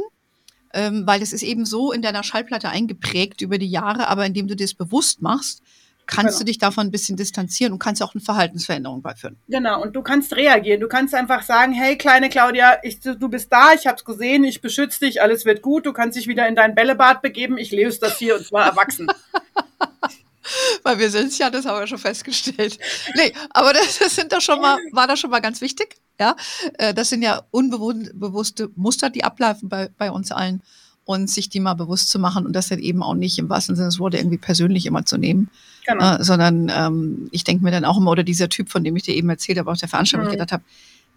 ähm, 0.74 1.06
weil 1.06 1.22
es 1.22 1.34
ist 1.34 1.44
eben 1.44 1.66
so 1.66 1.92
in 1.92 2.02
deiner 2.02 2.24
Schallplatte 2.24 2.70
eingeprägt 2.70 3.42
über 3.42 3.60
die 3.60 3.70
Jahre, 3.70 4.08
aber 4.08 4.26
indem 4.26 4.48
du 4.48 4.56
dir 4.56 4.66
das 4.66 4.74
bewusst 4.74 5.22
machst, 5.22 5.62
kannst 6.08 6.36
genau. 6.36 6.40
du 6.40 6.46
dich 6.46 6.58
davon 6.58 6.88
ein 6.88 6.92
bisschen 6.92 7.18
distanzieren 7.18 7.74
und 7.74 7.80
kannst 7.80 8.02
auch 8.02 8.16
eine 8.16 8.22
Verhaltensveränderung 8.22 9.02
beiführen. 9.02 9.38
Genau, 9.48 9.82
und 9.82 9.96
du 9.96 10.02
kannst 10.02 10.36
reagieren. 10.36 10.80
Du 10.80 10.88
kannst 10.88 11.14
einfach 11.14 11.44
sagen, 11.44 11.74
hey, 11.74 11.98
kleine 11.98 12.30
Claudia, 12.30 12.78
ich, 12.82 13.00
du 13.00 13.30
bist 13.30 13.52
da, 13.52 13.74
ich 13.74 13.86
habe 13.86 13.98
es 13.98 14.06
gesehen, 14.06 14.44
ich 14.44 14.62
beschütze 14.62 15.06
dich, 15.06 15.22
alles 15.22 15.46
wird 15.46 15.62
gut, 15.62 15.86
du 15.86 15.94
kannst 15.94 16.18
dich 16.18 16.28
wieder 16.28 16.48
in 16.48 16.56
dein 16.56 16.76
Bällebad 16.76 17.22
begeben, 17.22 17.58
ich 17.58 17.72
lese 17.72 18.00
das 18.00 18.18
hier 18.18 18.36
und 18.36 18.46
zwar 18.46 18.66
erwachsen. 18.66 19.08
Weil 20.84 21.00
wir 21.00 21.10
sind 21.10 21.38
ja, 21.38 21.50
das 21.50 21.66
haben 21.66 21.80
wir 21.80 21.88
schon 21.88 21.98
festgestellt. 21.98 22.80
Nee, 23.16 23.34
aber 23.50 23.74
das, 23.74 24.00
das 24.00 24.16
sind 24.16 24.32
doch 24.32 24.42
schon 24.42 24.62
mal, 24.62 24.78
war 24.94 25.08
das 25.08 25.20
schon 25.20 25.30
mal 25.30 25.42
ganz 25.42 25.60
wichtig. 25.62 25.98
Ja, 26.20 26.36
äh, 26.78 26.94
das 26.94 27.10
sind 27.10 27.22
ja 27.22 27.44
unbewusste 27.52 28.70
Muster, 28.76 29.10
die 29.10 29.24
ablaufen 29.24 29.70
bei, 29.70 29.90
bei 29.98 30.10
uns 30.10 30.32
allen 30.32 30.64
und 31.08 31.30
sich 31.30 31.48
die 31.48 31.62
mal 31.62 31.74
bewusst 31.74 32.10
zu 32.10 32.20
machen 32.20 32.46
und 32.46 32.52
das 32.54 32.68
dann 32.68 32.80
eben 32.80 33.02
auch 33.02 33.14
nicht 33.14 33.40
im 33.40 33.50
wahrsten 33.50 33.78
Sinne 33.78 33.88
des 33.88 33.98
Wortes 33.98 34.20
irgendwie 34.20 34.38
persönlich 34.38 34.86
immer 34.86 35.06
zu 35.06 35.18
nehmen, 35.18 35.50
genau. 35.86 36.16
äh, 36.16 36.24
sondern 36.24 36.70
ähm, 36.70 37.30
ich 37.32 37.46
denke 37.46 37.64
mir 37.64 37.72
dann 37.72 37.86
auch 37.86 37.98
immer, 37.98 38.12
oder 38.12 38.24
dieser 38.24 38.50
Typ, 38.50 38.70
von 38.70 38.84
dem 38.84 38.94
ich 38.98 39.04
dir 39.04 39.16
eben 39.16 39.30
erzählt 39.30 39.58
habe, 39.58 39.72
auf 39.72 39.80
der 39.80 39.88
Veranstaltung, 39.88 40.28
mhm. 40.28 40.34
ich 40.34 40.38
gedacht 40.38 40.52
habe, 40.52 40.64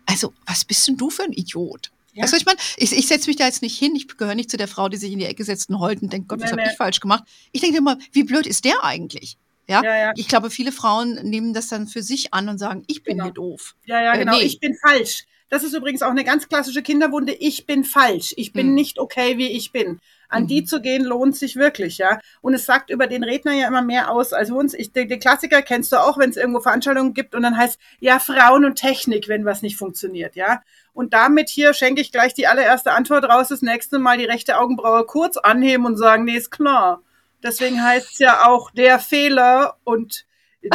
also 0.06 0.32
was 0.46 0.64
bist 0.64 0.86
denn 0.86 0.96
du 0.96 1.10
für 1.10 1.24
ein 1.24 1.32
Idiot? 1.32 1.90
Ja. 2.14 2.22
Also 2.22 2.36
ich 2.36 2.46
meine, 2.46 2.58
ich, 2.76 2.92
ich 2.92 3.08
setze 3.08 3.28
mich 3.28 3.36
da 3.36 3.46
jetzt 3.46 3.62
nicht 3.62 3.76
hin, 3.76 3.96
ich 3.96 4.06
gehöre 4.16 4.36
nicht 4.36 4.48
zu 4.48 4.56
der 4.56 4.68
Frau, 4.68 4.88
die 4.88 4.96
sich 4.96 5.12
in 5.12 5.18
die 5.18 5.24
Ecke 5.24 5.42
setzt 5.42 5.70
und 5.70 5.80
heult 5.80 6.02
und 6.02 6.12
denkt, 6.12 6.28
Gott, 6.28 6.40
was 6.40 6.52
nee, 6.52 6.58
habe 6.58 6.70
ich 6.70 6.76
falsch 6.76 7.00
gemacht? 7.00 7.24
Ich 7.50 7.60
denke 7.60 7.78
immer, 7.78 7.98
wie 8.12 8.22
blöd 8.22 8.46
ist 8.46 8.64
der 8.64 8.84
eigentlich? 8.84 9.38
Ja? 9.66 9.82
ja? 9.82 9.96
Ja, 9.96 10.12
Ich 10.14 10.28
glaube, 10.28 10.50
viele 10.50 10.70
Frauen 10.70 11.14
nehmen 11.24 11.52
das 11.52 11.66
dann 11.66 11.88
für 11.88 12.04
sich 12.04 12.32
an 12.32 12.48
und 12.48 12.58
sagen, 12.58 12.84
ich 12.86 13.02
bin 13.02 13.14
genau. 13.14 13.24
hier 13.24 13.32
doof. 13.32 13.74
Ja, 13.86 14.00
ja, 14.00 14.14
äh, 14.14 14.18
genau, 14.18 14.36
äh, 14.36 14.38
nee. 14.38 14.46
ich 14.46 14.60
bin 14.60 14.76
falsch. 14.76 15.24
Das 15.50 15.64
ist 15.64 15.74
übrigens 15.74 16.02
auch 16.02 16.10
eine 16.10 16.24
ganz 16.24 16.48
klassische 16.48 16.82
Kinderwunde. 16.82 17.32
Ich 17.32 17.66
bin 17.66 17.84
falsch. 17.84 18.32
Ich 18.36 18.52
bin 18.52 18.68
hm. 18.68 18.74
nicht 18.74 18.98
okay, 18.98 19.36
wie 19.36 19.48
ich 19.48 19.72
bin. 19.72 20.00
An 20.30 20.44
mhm. 20.44 20.46
die 20.46 20.64
zu 20.64 20.80
gehen 20.80 21.04
lohnt 21.04 21.36
sich 21.36 21.56
wirklich, 21.56 21.98
ja. 21.98 22.20
Und 22.40 22.54
es 22.54 22.64
sagt 22.64 22.88
über 22.90 23.08
den 23.08 23.24
Redner 23.24 23.52
ja 23.52 23.66
immer 23.66 23.82
mehr 23.82 24.10
aus 24.10 24.32
als 24.32 24.50
uns. 24.50 24.74
Ich, 24.74 24.92
die, 24.92 25.06
die 25.06 25.18
Klassiker 25.18 25.60
kennst 25.60 25.90
du 25.92 25.96
auch, 25.96 26.18
wenn 26.18 26.30
es 26.30 26.36
irgendwo 26.36 26.60
Veranstaltungen 26.60 27.14
gibt 27.14 27.34
und 27.34 27.42
dann 27.42 27.56
heißt, 27.56 27.78
ja, 27.98 28.20
Frauen 28.20 28.64
und 28.64 28.76
Technik, 28.76 29.28
wenn 29.28 29.44
was 29.44 29.60
nicht 29.60 29.76
funktioniert, 29.76 30.36
ja. 30.36 30.62
Und 30.94 31.12
damit 31.14 31.48
hier 31.48 31.74
schenke 31.74 32.00
ich 32.00 32.12
gleich 32.12 32.32
die 32.32 32.46
allererste 32.46 32.92
Antwort 32.92 33.24
raus. 33.24 33.48
Das 33.48 33.62
nächste 33.62 33.98
Mal 33.98 34.18
die 34.18 34.24
rechte 34.24 34.58
Augenbraue 34.58 35.04
kurz 35.04 35.36
anheben 35.36 35.84
und 35.84 35.96
sagen, 35.96 36.24
nee, 36.24 36.36
ist 36.36 36.50
klar. 36.50 37.02
Deswegen 37.42 37.82
heißt 37.82 38.12
es 38.12 38.18
ja 38.18 38.46
auch 38.46 38.70
der 38.70 38.98
Fehler 38.98 39.76
und 39.82 40.26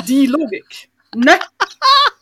die 0.07 0.25
Logik. 0.25 0.89
Ne? 1.15 1.33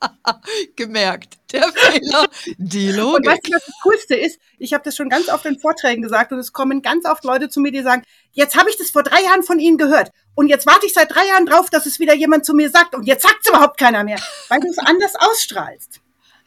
Gemerkt. 0.76 1.38
Der 1.52 1.68
Fehler, 1.72 2.28
die 2.58 2.90
Logik. 2.92 3.18
Und 3.18 3.26
weißt 3.26 3.48
du, 3.48 3.52
was 3.52 3.66
das 3.66 3.74
Coolste 3.82 4.14
ist? 4.14 4.38
Ich 4.58 4.72
habe 4.72 4.84
das 4.84 4.96
schon 4.96 5.08
ganz 5.08 5.28
oft 5.28 5.44
in 5.46 5.58
Vorträgen 5.58 6.02
gesagt 6.02 6.32
und 6.32 6.38
es 6.38 6.52
kommen 6.52 6.82
ganz 6.82 7.04
oft 7.06 7.24
Leute 7.24 7.48
zu 7.48 7.60
mir, 7.60 7.72
die 7.72 7.82
sagen, 7.82 8.02
jetzt 8.32 8.56
habe 8.56 8.70
ich 8.70 8.76
das 8.76 8.90
vor 8.90 9.02
drei 9.02 9.22
Jahren 9.22 9.42
von 9.42 9.58
Ihnen 9.58 9.78
gehört 9.78 10.10
und 10.34 10.48
jetzt 10.48 10.66
warte 10.66 10.86
ich 10.86 10.92
seit 10.92 11.14
drei 11.14 11.26
Jahren 11.26 11.46
drauf, 11.46 11.70
dass 11.70 11.86
es 11.86 11.98
wieder 11.98 12.14
jemand 12.14 12.44
zu 12.44 12.54
mir 12.54 12.70
sagt 12.70 12.94
und 12.94 13.06
jetzt 13.06 13.22
sagt 13.22 13.38
es 13.42 13.48
überhaupt 13.48 13.78
keiner 13.78 14.04
mehr, 14.04 14.20
weil 14.48 14.60
du 14.60 14.68
es 14.68 14.78
anders 14.78 15.14
ausstrahlst. 15.16 16.00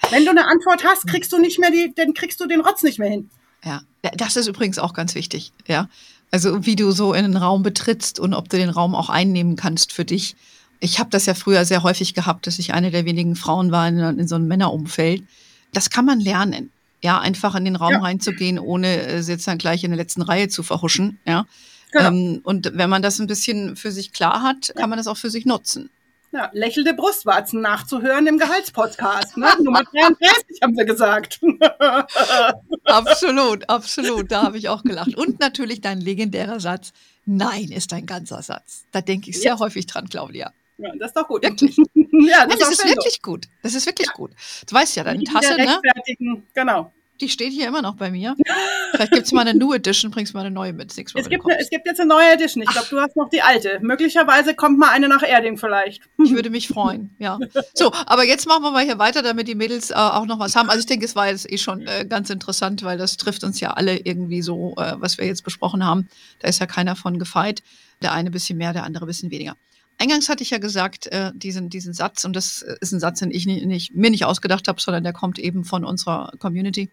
Wenn 0.09 0.25
du 0.25 0.31
eine 0.31 0.47
Antwort 0.47 0.83
hast, 0.83 1.07
kriegst 1.07 1.31
du 1.31 1.37
nicht 1.37 1.59
mehr 1.59 1.71
die, 1.71 1.93
dann 1.95 2.13
kriegst 2.13 2.39
du 2.39 2.45
den 2.45 2.61
Rotz 2.61 2.83
nicht 2.83 2.99
mehr 2.99 3.09
hin. 3.09 3.29
Ja, 3.63 3.81
das 4.15 4.35
ist 4.35 4.47
übrigens 4.47 4.79
auch 4.79 4.93
ganz 4.93 5.15
wichtig, 5.15 5.53
ja. 5.67 5.89
Also 6.31 6.65
wie 6.65 6.75
du 6.75 6.91
so 6.91 7.13
in 7.13 7.23
den 7.23 7.37
Raum 7.37 7.61
betrittst 7.61 8.19
und 8.19 8.33
ob 8.33 8.49
du 8.49 8.57
den 8.57 8.69
Raum 8.69 8.95
auch 8.95 9.09
einnehmen 9.09 9.55
kannst 9.55 9.91
für 9.91 10.03
dich 10.03 10.35
ich 10.83 10.99
habe 10.99 11.09
das 11.09 11.25
ja 11.25 11.33
früher 11.33 11.63
sehr 11.63 11.81
häufig 11.81 12.13
gehabt, 12.13 12.45
dass 12.45 12.59
ich 12.59 12.73
eine 12.73 12.91
der 12.91 13.05
wenigen 13.05 13.37
Frauen 13.37 13.71
war 13.71 13.87
in, 13.87 13.97
in 13.97 14.27
so 14.27 14.35
einem 14.35 14.47
Männerumfeld. 14.47 15.23
Das 15.71 15.89
kann 15.89 16.05
man 16.05 16.19
lernen. 16.19 16.71
Ja, 17.01 17.19
einfach 17.19 17.55
in 17.55 17.63
den 17.65 17.77
Raum 17.77 17.93
ja. 17.93 17.99
reinzugehen, 17.99 18.59
ohne 18.59 18.87
äh, 18.87 19.19
jetzt 19.21 19.47
dann 19.47 19.57
gleich 19.57 19.83
in 19.83 19.91
der 19.91 19.97
letzten 19.97 20.21
Reihe 20.21 20.49
zu 20.49 20.61
verhuschen. 20.61 21.19
Ja. 21.25 21.45
Genau. 21.91 22.07
Ähm, 22.07 22.41
und 22.43 22.71
wenn 22.75 22.89
man 22.89 23.01
das 23.01 23.19
ein 23.19 23.27
bisschen 23.27 23.77
für 23.77 23.91
sich 23.91 24.11
klar 24.11 24.41
hat, 24.41 24.73
kann 24.75 24.89
man 24.89 24.97
das 24.97 25.07
auch 25.07 25.17
für 25.17 25.29
sich 25.29 25.45
nutzen. 25.45 25.89
Ja, 26.33 26.49
lächelnde 26.51 26.93
Brustwarzen 26.93 27.61
nachzuhören 27.61 28.27
im 28.27 28.37
Gehaltspodcast. 28.37 29.37
Ne? 29.37 29.47
Nummer 29.63 29.83
33 29.83 30.61
haben 30.63 30.75
wir 30.75 30.85
gesagt. 30.85 31.39
absolut, 32.85 33.69
absolut. 33.69 34.31
Da 34.31 34.43
habe 34.43 34.57
ich 34.57 34.67
auch 34.67 34.83
gelacht. 34.83 35.15
Und 35.15 35.39
natürlich 35.39 35.79
dein 35.79 36.01
legendärer 36.01 36.59
Satz. 36.59 36.91
Nein 37.25 37.69
ist 37.69 37.93
ein 37.93 38.05
ganzer 38.05 38.41
Satz. 38.41 38.85
Da 38.91 39.01
denke 39.01 39.29
ich 39.29 39.39
sehr 39.39 39.53
ja. 39.53 39.59
häufig 39.59 39.85
dran, 39.85 40.09
Claudia. 40.09 40.51
Ja, 40.83 40.91
das 40.97 41.09
ist 41.09 41.17
doch 41.17 41.27
gut. 41.27 41.43
Wirklich? 41.43 41.77
ja, 42.03 42.45
das, 42.45 42.59
ja, 42.59 42.67
das 42.67 42.71
ist, 42.71 42.85
wirklich 42.85 43.13
so. 43.13 43.31
gut. 43.31 43.45
Das 43.61 43.73
ist 43.73 43.85
wirklich 43.85 44.07
ja. 44.07 44.13
gut. 44.13 44.31
Du 44.67 44.75
weißt 44.75 44.95
ja, 44.97 45.03
deine 45.03 45.23
Tasse, 45.23 45.55
ne? 45.55 46.43
Genau. 46.53 46.91
Die 47.21 47.29
steht 47.29 47.53
hier 47.53 47.67
immer 47.67 47.81
noch 47.81 47.95
bei 47.95 48.09
mir. 48.11 48.35
Vielleicht 48.91 49.11
gibt 49.13 49.25
es 49.27 49.31
mal 49.31 49.47
eine 49.47 49.57
New 49.57 49.71
Edition, 49.71 50.11
bringst 50.11 50.33
mal 50.33 50.41
eine 50.41 50.51
neue 50.51 50.73
mit. 50.73 50.89
Es 50.89 50.95
gibt, 50.95 51.15
eine, 51.15 51.59
es 51.59 51.69
gibt 51.69 51.85
jetzt 51.85 51.99
eine 51.99 52.09
neue 52.09 52.33
Edition. 52.33 52.61
Ich 52.63 52.69
glaube, 52.69 52.87
du 52.89 52.99
hast 52.99 53.15
noch 53.15 53.29
die 53.29 53.41
alte. 53.41 53.79
Möglicherweise 53.81 54.55
kommt 54.55 54.77
mal 54.77 54.89
eine 54.89 55.07
nach 55.07 55.23
Erding 55.23 55.57
vielleicht. 55.57 56.01
Ich 56.21 56.31
würde 56.31 56.49
mich 56.49 56.67
freuen, 56.67 57.15
ja. 57.19 57.39
So, 57.73 57.93
aber 58.07 58.25
jetzt 58.25 58.47
machen 58.47 58.63
wir 58.63 58.71
mal 58.71 58.83
hier 58.83 58.99
weiter, 58.99 59.21
damit 59.21 59.47
die 59.47 59.55
Mädels 59.55 59.91
äh, 59.91 59.93
auch 59.93 60.25
noch 60.25 60.39
was 60.39 60.55
haben. 60.55 60.69
Also 60.69 60.81
ich 60.81 60.85
denke, 60.85 61.05
es 61.05 61.15
war 61.15 61.29
jetzt 61.29 61.49
eh 61.49 61.57
schon 61.57 61.87
äh, 61.87 62.05
ganz 62.05 62.29
interessant, 62.29 62.83
weil 62.83 62.97
das 62.97 63.15
trifft 63.15 63.43
uns 63.43 63.59
ja 63.59 63.71
alle 63.71 63.97
irgendwie 63.97 64.41
so, 64.41 64.73
äh, 64.77 64.95
was 64.97 65.17
wir 65.17 65.25
jetzt 65.25 65.43
besprochen 65.43 65.85
haben. 65.85 66.09
Da 66.39 66.49
ist 66.49 66.59
ja 66.59 66.65
keiner 66.65 66.95
von 66.95 67.19
gefeit. 67.19 67.63
Der 68.01 68.11
eine 68.11 68.29
ein 68.29 68.33
bisschen 68.33 68.57
mehr, 68.57 68.73
der 68.73 68.83
andere 68.83 69.05
ein 69.05 69.07
bisschen 69.07 69.31
weniger. 69.31 69.55
Eingangs 69.97 70.29
hatte 70.29 70.43
ich 70.43 70.49
ja 70.49 70.57
gesagt, 70.57 71.07
äh, 71.07 71.31
diesen, 71.33 71.69
diesen 71.69 71.93
Satz, 71.93 72.25
und 72.25 72.35
das 72.35 72.61
ist 72.81 72.91
ein 72.91 72.99
Satz, 72.99 73.19
den 73.19 73.31
ich 73.31 73.45
nicht, 73.45 73.65
nicht, 73.65 73.95
mir 73.95 74.09
nicht 74.09 74.25
ausgedacht 74.25 74.67
habe, 74.67 74.81
sondern 74.81 75.03
der 75.03 75.13
kommt 75.13 75.39
eben 75.39 75.63
von 75.63 75.85
unserer 75.85 76.33
Community. 76.39 76.89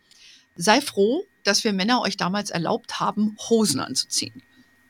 Sei 0.57 0.81
froh, 0.81 1.25
dass 1.45 1.65
wir 1.65 1.73
Männer 1.73 2.03
euch 2.03 2.17
damals 2.17 2.51
erlaubt 2.51 3.01
haben, 3.01 3.37
Hosen 3.49 3.81
anzuziehen. 3.81 4.43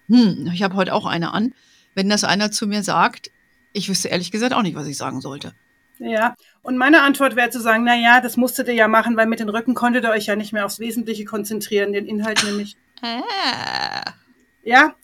Hm, 0.08 0.50
ich 0.52 0.62
habe 0.62 0.74
heute 0.74 0.94
auch 0.94 1.06
eine 1.06 1.32
an. 1.32 1.54
Wenn 1.94 2.08
das 2.08 2.24
einer 2.24 2.50
zu 2.50 2.66
mir 2.66 2.82
sagt, 2.82 3.30
ich 3.72 3.88
wüsste 3.88 4.08
ehrlich 4.08 4.30
gesagt 4.30 4.52
auch 4.52 4.62
nicht, 4.62 4.74
was 4.74 4.86
ich 4.86 4.96
sagen 4.96 5.20
sollte. 5.20 5.54
Ja, 5.98 6.34
und 6.62 6.78
meine 6.78 7.02
Antwort 7.02 7.36
wäre 7.36 7.50
zu 7.50 7.60
sagen, 7.60 7.84
na 7.84 7.94
ja, 7.94 8.20
das 8.20 8.36
musstet 8.36 8.68
ihr 8.68 8.74
ja 8.74 8.88
machen, 8.88 9.16
weil 9.16 9.26
mit 9.26 9.38
den 9.38 9.50
Rücken 9.50 9.74
konntet 9.74 10.04
ihr 10.04 10.10
euch 10.10 10.26
ja 10.26 10.34
nicht 10.34 10.52
mehr 10.52 10.64
aufs 10.64 10.78
Wesentliche 10.78 11.24
konzentrieren, 11.26 11.92
den 11.92 12.06
Inhalt 12.06 12.42
nämlich. 12.44 12.76
Ah. 13.02 14.14
Ja, 14.62 14.94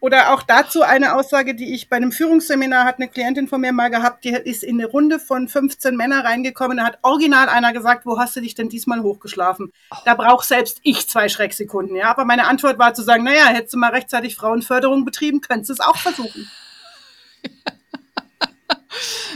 oder 0.00 0.32
auch 0.32 0.42
dazu 0.42 0.82
eine 0.82 1.16
Aussage, 1.16 1.54
die 1.54 1.74
ich 1.74 1.88
bei 1.88 1.96
einem 1.96 2.12
Führungsseminar 2.12 2.84
hat 2.84 2.96
eine 2.96 3.08
Klientin 3.08 3.48
von 3.48 3.60
mir 3.60 3.72
mal 3.72 3.88
gehabt, 3.88 4.24
die 4.24 4.30
ist 4.30 4.62
in 4.62 4.80
eine 4.80 4.88
Runde 4.88 5.18
von 5.18 5.48
15 5.48 5.96
Männern 5.96 6.24
reingekommen, 6.24 6.76
da 6.76 6.84
hat 6.84 6.98
original 7.02 7.48
einer 7.48 7.72
gesagt, 7.72 8.06
wo 8.06 8.18
hast 8.18 8.36
du 8.36 8.40
dich 8.40 8.54
denn 8.54 8.68
diesmal 8.68 9.02
hochgeschlafen? 9.02 9.72
Da 10.04 10.14
braucht 10.14 10.46
selbst 10.46 10.78
ich 10.82 11.08
zwei 11.08 11.28
Schrecksekunden, 11.28 11.96
ja. 11.96 12.10
Aber 12.10 12.24
meine 12.24 12.46
Antwort 12.46 12.78
war 12.78 12.94
zu 12.94 13.02
sagen, 13.02 13.24
naja, 13.24 13.46
hättest 13.46 13.74
du 13.74 13.78
mal 13.78 13.90
rechtzeitig 13.90 14.36
Frauenförderung 14.36 15.04
betrieben, 15.04 15.40
könntest 15.40 15.70
du 15.70 15.72
es 15.74 15.80
auch 15.80 15.96
versuchen. 15.96 16.50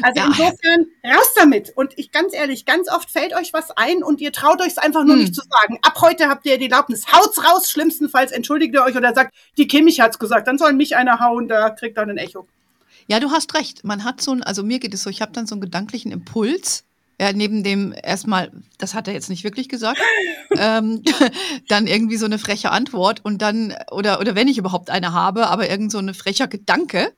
Also 0.00 0.20
ja. 0.20 0.26
insofern 0.26 0.86
raus 1.04 1.34
damit. 1.36 1.72
Und 1.74 1.98
ich 1.98 2.10
ganz 2.12 2.34
ehrlich, 2.34 2.64
ganz 2.64 2.88
oft 2.90 3.10
fällt 3.10 3.34
euch 3.34 3.52
was 3.52 3.70
ein 3.72 4.02
und 4.02 4.20
ihr 4.20 4.32
traut 4.32 4.60
euch 4.60 4.68
es 4.68 4.78
einfach 4.78 5.04
nur 5.04 5.16
hm. 5.16 5.22
nicht 5.22 5.34
zu 5.34 5.42
sagen. 5.42 5.78
Ab 5.82 6.00
heute 6.00 6.28
habt 6.28 6.46
ihr 6.46 6.58
die 6.58 6.70
Erlaubnis. 6.70 7.12
Haut's 7.12 7.44
raus, 7.44 7.70
schlimmstenfalls 7.70 8.32
entschuldigt 8.32 8.74
ihr 8.74 8.82
euch 8.82 8.96
oder 8.96 9.14
sagt, 9.14 9.34
die 9.58 9.68
Kimmich 9.68 10.00
hat's 10.00 10.18
gesagt, 10.18 10.48
dann 10.48 10.58
soll 10.58 10.72
mich 10.72 10.96
einer 10.96 11.20
hauen, 11.20 11.48
da 11.48 11.70
kriegt 11.70 11.96
dann 11.98 12.10
ein 12.10 12.18
Echo. 12.18 12.46
Ja, 13.06 13.20
du 13.20 13.30
hast 13.30 13.54
recht. 13.54 13.84
Man 13.84 14.04
hat 14.04 14.20
so 14.20 14.32
ein, 14.32 14.42
also 14.42 14.62
mir 14.62 14.78
geht 14.78 14.94
es 14.94 15.02
so, 15.02 15.10
ich 15.10 15.20
habe 15.20 15.32
dann 15.32 15.46
so 15.46 15.54
einen 15.54 15.62
gedanklichen 15.62 16.12
Impuls. 16.12 16.84
Ja, 17.20 17.32
neben 17.32 17.62
dem 17.62 17.94
erstmal, 18.02 18.50
das 18.78 18.94
hat 18.94 19.06
er 19.06 19.14
jetzt 19.14 19.28
nicht 19.28 19.44
wirklich 19.44 19.68
gesagt, 19.68 20.00
ähm, 20.56 21.02
dann 21.68 21.86
irgendwie 21.86 22.16
so 22.16 22.26
eine 22.26 22.38
freche 22.38 22.70
Antwort 22.70 23.24
und 23.24 23.42
dann, 23.42 23.74
oder, 23.90 24.18
oder 24.18 24.34
wenn 24.34 24.48
ich 24.48 24.58
überhaupt 24.58 24.90
eine 24.90 25.12
habe, 25.12 25.46
aber 25.48 25.68
irgend 25.68 25.92
so 25.92 25.98
eine 25.98 26.14
frecher 26.14 26.48
Gedanke. 26.48 27.12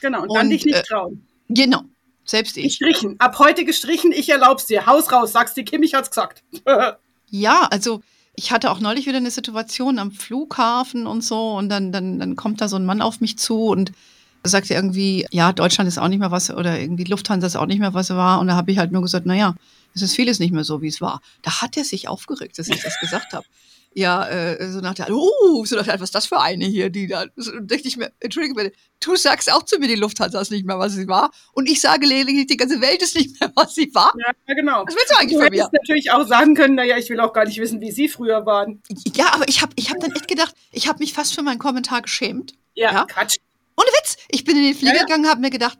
Genau, 0.00 0.22
und 0.22 0.34
dann 0.34 0.46
und, 0.46 0.50
dich 0.50 0.64
nicht 0.64 0.76
äh, 0.76 0.82
trauen. 0.82 1.26
Genau, 1.48 1.82
selbst 2.28 2.56
ich. 2.56 2.78
Gestrichen. 2.78 3.16
Ab 3.18 3.38
heute 3.38 3.64
gestrichen, 3.64 4.12
ich 4.12 4.28
erlaub's 4.28 4.66
dir. 4.66 4.86
Haus 4.86 5.10
raus, 5.10 5.32
sagst 5.32 5.56
die 5.56 5.64
Kim, 5.64 5.82
ich 5.82 5.94
hat's 5.94 6.10
gesagt. 6.10 6.42
ja, 7.30 7.68
also 7.70 8.02
ich 8.34 8.52
hatte 8.52 8.70
auch 8.70 8.80
neulich 8.80 9.06
wieder 9.06 9.16
eine 9.16 9.30
Situation 9.30 9.98
am 9.98 10.12
Flughafen 10.12 11.06
und 11.06 11.24
so 11.24 11.56
und 11.56 11.68
dann, 11.68 11.90
dann, 11.90 12.18
dann 12.18 12.36
kommt 12.36 12.60
da 12.60 12.68
so 12.68 12.76
ein 12.76 12.86
Mann 12.86 13.02
auf 13.02 13.20
mich 13.20 13.38
zu 13.38 13.66
und 13.66 13.92
sagt 14.44 14.70
irgendwie, 14.70 15.26
ja, 15.32 15.52
Deutschland 15.52 15.88
ist 15.88 15.98
auch 15.98 16.08
nicht 16.08 16.20
mehr 16.20 16.30
was 16.30 16.50
oder 16.50 16.78
irgendwie 16.78 17.04
Lufthansa 17.04 17.46
ist 17.46 17.56
auch 17.56 17.66
nicht 17.66 17.80
mehr 17.80 17.94
was 17.94 18.10
war 18.10 18.38
und 18.38 18.46
da 18.46 18.54
habe 18.54 18.70
ich 18.70 18.78
halt 18.78 18.92
nur 18.92 19.02
gesagt, 19.02 19.26
naja, 19.26 19.56
es 19.94 20.02
ist 20.02 20.14
vieles 20.14 20.38
nicht 20.38 20.52
mehr 20.52 20.64
so, 20.64 20.80
wie 20.80 20.88
es 20.88 21.00
war. 21.00 21.20
Da 21.42 21.60
hat 21.60 21.76
er 21.76 21.84
sich 21.84 22.06
aufgeregt, 22.06 22.58
dass 22.58 22.68
ich 22.68 22.80
das 22.80 23.00
gesagt 23.00 23.32
habe 23.32 23.44
ja, 23.94 24.28
äh, 24.28 24.70
so 24.70 24.80
nach 24.80 24.94
der, 24.94 25.08
oh, 25.10 25.64
so 25.64 25.76
nach 25.76 25.84
der, 25.84 25.94
was 25.94 26.08
ist 26.08 26.14
das 26.14 26.26
für 26.26 26.40
eine 26.40 26.66
hier, 26.66 26.90
die 26.90 27.06
da, 27.06 27.24
so, 27.36 27.52
dachte 27.60 27.88
ich 27.88 27.96
mir, 27.96 28.12
entschuldige 28.20 28.54
bitte, 28.54 28.72
du 29.00 29.16
sagst 29.16 29.52
auch 29.52 29.62
zu 29.64 29.78
mir, 29.78 29.88
die 29.88 29.94
Lufthansa 29.94 30.40
ist 30.40 30.50
nicht 30.50 30.66
mehr, 30.66 30.78
was 30.78 30.92
sie 30.92 31.08
war. 31.08 31.30
Und 31.52 31.68
ich 31.68 31.80
sage 31.80 32.06
lediglich, 32.06 32.46
die 32.46 32.56
ganze 32.56 32.80
Welt 32.80 33.02
ist 33.02 33.16
nicht 33.16 33.40
mehr, 33.40 33.50
was 33.54 33.74
sie 33.74 33.92
war. 33.94 34.12
Ja, 34.18 34.54
genau. 34.54 34.84
Was 34.86 34.94
willst 34.94 35.10
du 35.10 35.18
eigentlich 35.18 35.38
du 35.38 35.44
von 35.44 35.50
mir? 35.50 35.68
natürlich 35.72 36.10
auch 36.10 36.26
sagen 36.26 36.54
können, 36.54 36.74
naja, 36.74 36.96
ich 36.96 37.10
will 37.10 37.20
auch 37.20 37.32
gar 37.32 37.44
nicht 37.44 37.58
wissen, 37.58 37.80
wie 37.80 37.90
sie 37.90 38.08
früher 38.08 38.46
waren. 38.46 38.82
Ja, 39.14 39.32
aber 39.32 39.48
ich 39.48 39.62
habe 39.62 39.72
ich 39.76 39.90
hab 39.90 39.98
dann 40.00 40.12
echt 40.12 40.28
gedacht, 40.28 40.54
ich 40.70 40.88
habe 40.88 40.98
mich 41.00 41.12
fast 41.12 41.34
für 41.34 41.42
meinen 41.42 41.58
Kommentar 41.58 42.02
geschämt. 42.02 42.54
Ja, 42.74 42.92
ja? 42.92 43.04
Quatsch. 43.06 43.36
Ohne 43.76 43.88
Witz. 43.88 44.16
Ich 44.28 44.44
bin 44.44 44.56
in 44.56 44.64
den 44.64 44.74
Flieger 44.74 44.92
ja, 44.92 44.98
ja. 45.00 45.04
gegangen, 45.04 45.28
habe 45.28 45.40
mir 45.40 45.50
gedacht, 45.50 45.78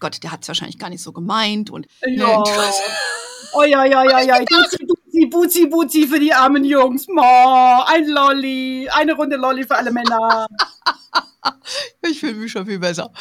Gott, 0.00 0.22
der 0.22 0.32
hat 0.32 0.42
es 0.42 0.48
wahrscheinlich 0.48 0.78
gar 0.78 0.90
nicht 0.90 1.02
so 1.02 1.12
gemeint 1.12 1.70
und. 1.70 1.86
Ja. 2.04 2.38
Ne, 2.38 2.44
oh 3.52 3.62
ja, 3.62 3.84
ja, 3.84 4.04
ja, 4.04 4.20
ja. 4.20 4.38
Du, 4.40 4.86
du 4.86 4.94
Buzi, 5.12 5.26
Buzi, 5.26 5.66
Buzi 5.66 6.06
für 6.06 6.18
die 6.18 6.32
armen 6.32 6.64
Jungs. 6.64 7.06
Mo, 7.06 7.22
ein 7.86 8.06
Lolli, 8.06 8.88
eine 8.90 9.12
Runde 9.12 9.36
Lolli 9.36 9.64
für 9.64 9.76
alle 9.76 9.92
Männer. 9.92 10.46
Ich 12.02 12.20
fühle 12.20 12.34
mich 12.34 12.52
schon 12.52 12.66
viel 12.66 12.78
besser. 12.78 13.12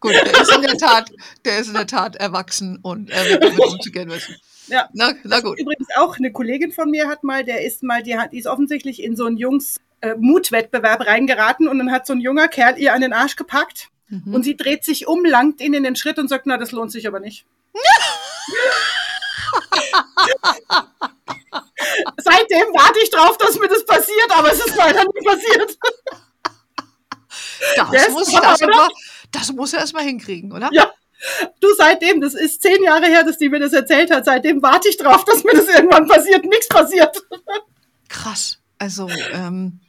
Gut, 0.00 0.12
der 0.12 0.42
ist 0.42 0.54
in 0.54 0.60
der 0.60 0.76
Tat, 0.76 1.10
der 1.46 1.60
ist 1.60 1.68
in 1.68 1.74
der 1.74 1.86
Tat 1.86 2.14
erwachsen 2.16 2.78
und 2.82 3.08
er 3.08 3.24
wird 3.24 3.42
damit 3.42 3.58
umzugehen 3.58 4.10
wissen. 4.10 4.36
Ja. 4.68 4.90
Na, 4.92 5.14
na 5.24 5.40
gut. 5.40 5.58
Übrigens 5.58 5.88
auch 5.96 6.18
eine 6.18 6.30
Kollegin 6.30 6.72
von 6.72 6.90
mir 6.90 7.08
hat 7.08 7.24
mal, 7.24 7.42
der 7.42 7.64
ist 7.64 7.82
mal, 7.82 8.02
die 8.02 8.18
hat, 8.18 8.32
die 8.32 8.38
ist 8.38 8.46
offensichtlich 8.46 9.02
in 9.02 9.16
so 9.16 9.24
einen 9.24 9.38
Jungs 9.38 9.80
äh, 10.02 10.14
Mutwettbewerb 10.14 11.06
reingeraten 11.06 11.68
und 11.68 11.78
dann 11.78 11.90
hat 11.90 12.06
so 12.06 12.12
ein 12.12 12.20
junger 12.20 12.48
Kerl 12.48 12.78
ihr 12.78 12.92
an 12.92 13.00
den 13.00 13.14
Arsch 13.14 13.36
gepackt 13.36 13.88
mhm. 14.08 14.34
und 14.34 14.42
sie 14.42 14.56
dreht 14.56 14.84
sich 14.84 15.06
um, 15.06 15.24
langt 15.24 15.62
ihn 15.62 15.72
in 15.72 15.82
den 15.82 15.96
Schritt 15.96 16.18
und 16.18 16.28
sagt, 16.28 16.44
na, 16.44 16.58
das 16.58 16.72
lohnt 16.72 16.92
sich 16.92 17.06
aber 17.06 17.20
nicht. 17.20 17.46
Seitdem 22.18 22.72
warte 22.74 22.98
ich 23.02 23.10
drauf, 23.10 23.36
dass 23.38 23.58
mir 23.58 23.68
das 23.68 23.84
passiert, 23.84 24.30
aber 24.30 24.52
es 24.52 24.64
ist 24.64 24.76
leider 24.76 25.04
nicht 25.04 25.24
passiert. 25.24 25.78
Das, 27.76 28.10
muss, 28.10 28.32
das, 28.32 28.62
aber, 28.62 28.88
das 29.30 29.52
muss 29.52 29.72
er 29.72 29.80
erstmal 29.80 30.04
hinkriegen, 30.04 30.52
oder? 30.52 30.70
Ja. 30.72 30.90
Du, 31.60 31.68
seitdem, 31.76 32.20
das 32.20 32.34
ist 32.34 32.62
zehn 32.62 32.82
Jahre 32.82 33.06
her, 33.06 33.22
dass 33.22 33.36
die 33.36 33.48
mir 33.50 33.60
das 33.60 33.72
erzählt 33.72 34.10
hat, 34.10 34.24
seitdem 34.24 34.62
warte 34.62 34.88
ich 34.88 34.96
drauf, 34.96 35.24
dass 35.24 35.44
mir 35.44 35.52
das 35.52 35.68
irgendwann 35.68 36.08
passiert. 36.08 36.44
Nichts 36.44 36.68
passiert. 36.68 37.14
Krass. 38.08 38.58
Also, 38.78 39.08
ähm, 39.32 39.80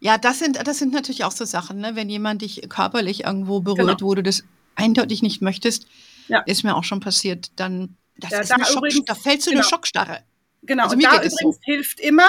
ja, 0.00 0.18
das 0.18 0.40
sind, 0.40 0.66
das 0.66 0.78
sind 0.78 0.92
natürlich 0.92 1.24
auch 1.24 1.32
so 1.32 1.44
Sachen, 1.44 1.78
ne? 1.78 1.94
wenn 1.94 2.08
jemand 2.08 2.42
dich 2.42 2.68
körperlich 2.68 3.24
irgendwo 3.24 3.60
berührt, 3.60 3.98
genau. 3.98 4.10
wo 4.10 4.14
du 4.14 4.22
das 4.22 4.42
eindeutig 4.74 5.22
nicht 5.22 5.40
möchtest, 5.40 5.86
ja. 6.26 6.40
ist 6.40 6.64
mir 6.64 6.76
auch 6.76 6.84
schon 6.84 7.00
passiert, 7.00 7.52
dann 7.56 7.96
das 8.16 8.30
ja, 8.32 8.40
ist 8.40 8.50
da, 8.50 8.56
eine 8.56 8.64
Schock, 8.64 8.78
übrigens, 8.78 9.04
da 9.06 9.14
fällst 9.14 9.46
du 9.46 9.50
genau. 9.50 9.62
eine 9.62 9.68
Schockstarre. 9.68 10.18
Genau, 10.62 10.84
also 10.84 10.96
und 10.96 11.02
da 11.02 11.16
übrigens 11.16 11.36
so. 11.40 11.54
hilft 11.62 12.00
immer 12.00 12.28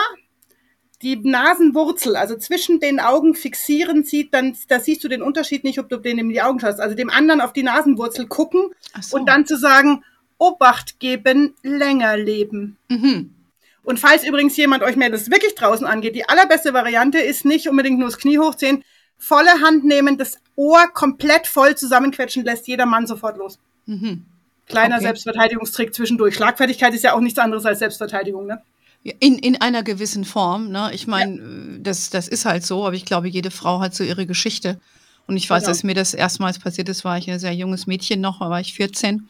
die 1.01 1.15
Nasenwurzel, 1.15 2.15
also 2.15 2.35
zwischen 2.37 2.79
den 2.79 2.99
Augen 2.99 3.33
fixieren, 3.33 4.03
sieht 4.03 4.33
dann, 4.33 4.57
da 4.67 4.79
siehst 4.79 5.03
du 5.03 5.07
den 5.07 5.21
Unterschied 5.21 5.63
nicht, 5.63 5.79
ob 5.79 5.87
du 5.87 5.97
den 5.97 6.17
in 6.17 6.29
die 6.29 6.41
Augen 6.41 6.59
schaust. 6.59 6.79
Also 6.79 6.95
dem 6.95 7.09
anderen 7.09 7.41
auf 7.41 7.53
die 7.53 7.63
Nasenwurzel 7.63 8.27
gucken 8.27 8.71
so. 8.99 9.17
und 9.17 9.27
dann 9.27 9.45
zu 9.45 9.57
sagen, 9.57 10.03
Obacht 10.37 10.99
geben, 10.99 11.55
länger 11.63 12.17
leben. 12.17 12.77
Mhm. 12.89 13.33
Und 13.83 13.99
falls 13.99 14.25
übrigens 14.25 14.55
jemand 14.57 14.83
euch 14.83 14.95
mehr 14.95 15.09
das 15.09 15.31
wirklich 15.31 15.55
draußen 15.55 15.85
angeht, 15.85 16.15
die 16.15 16.27
allerbeste 16.27 16.73
Variante 16.73 17.19
ist 17.19 17.45
nicht 17.45 17.67
unbedingt 17.69 17.99
nur 17.99 18.09
das 18.09 18.17
Knie 18.17 18.39
hochziehen, 18.39 18.83
volle 19.17 19.61
Hand 19.61 19.85
nehmen, 19.85 20.17
das 20.17 20.37
Ohr 20.55 20.87
komplett 20.93 21.47
voll 21.47 21.75
zusammenquetschen, 21.75 22.43
lässt 22.43 22.67
jeder 22.67 22.85
Mann 22.85 23.07
sofort 23.07 23.37
los. 23.37 23.59
Mhm. 23.85 24.25
Kleiner 24.69 24.95
okay. 24.95 25.05
Selbstverteidigungstrick 25.05 25.93
zwischendurch. 25.93 26.35
Schlagfertigkeit 26.35 26.93
ist 26.93 27.03
ja 27.03 27.13
auch 27.13 27.19
nichts 27.19 27.39
anderes 27.39 27.65
als 27.65 27.79
Selbstverteidigung, 27.79 28.45
ne? 28.45 28.61
In, 29.19 29.39
in 29.39 29.59
einer 29.59 29.81
gewissen 29.81 30.25
Form. 30.25 30.71
Ne? 30.71 30.91
Ich 30.93 31.07
meine, 31.07 31.37
ja. 31.37 31.77
das, 31.79 32.09
das 32.09 32.27
ist 32.27 32.45
halt 32.45 32.65
so, 32.65 32.85
aber 32.85 32.95
ich 32.95 33.05
glaube, 33.05 33.27
jede 33.29 33.49
Frau 33.49 33.79
hat 33.79 33.95
so 33.95 34.03
ihre 34.03 34.25
Geschichte. 34.25 34.79
Und 35.25 35.37
ich 35.37 35.49
weiß, 35.49 35.63
genau. 35.63 35.69
als 35.69 35.83
mir 35.83 35.95
das 35.95 36.13
erstmals 36.13 36.59
passiert 36.59 36.89
ist, 36.89 37.05
war 37.05 37.17
ich 37.17 37.29
ein 37.29 37.39
sehr 37.39 37.53
junges 37.53 37.87
Mädchen 37.87 38.19
noch, 38.19 38.39
da 38.39 38.49
war 38.49 38.59
ich 38.59 38.73
14. 38.73 39.29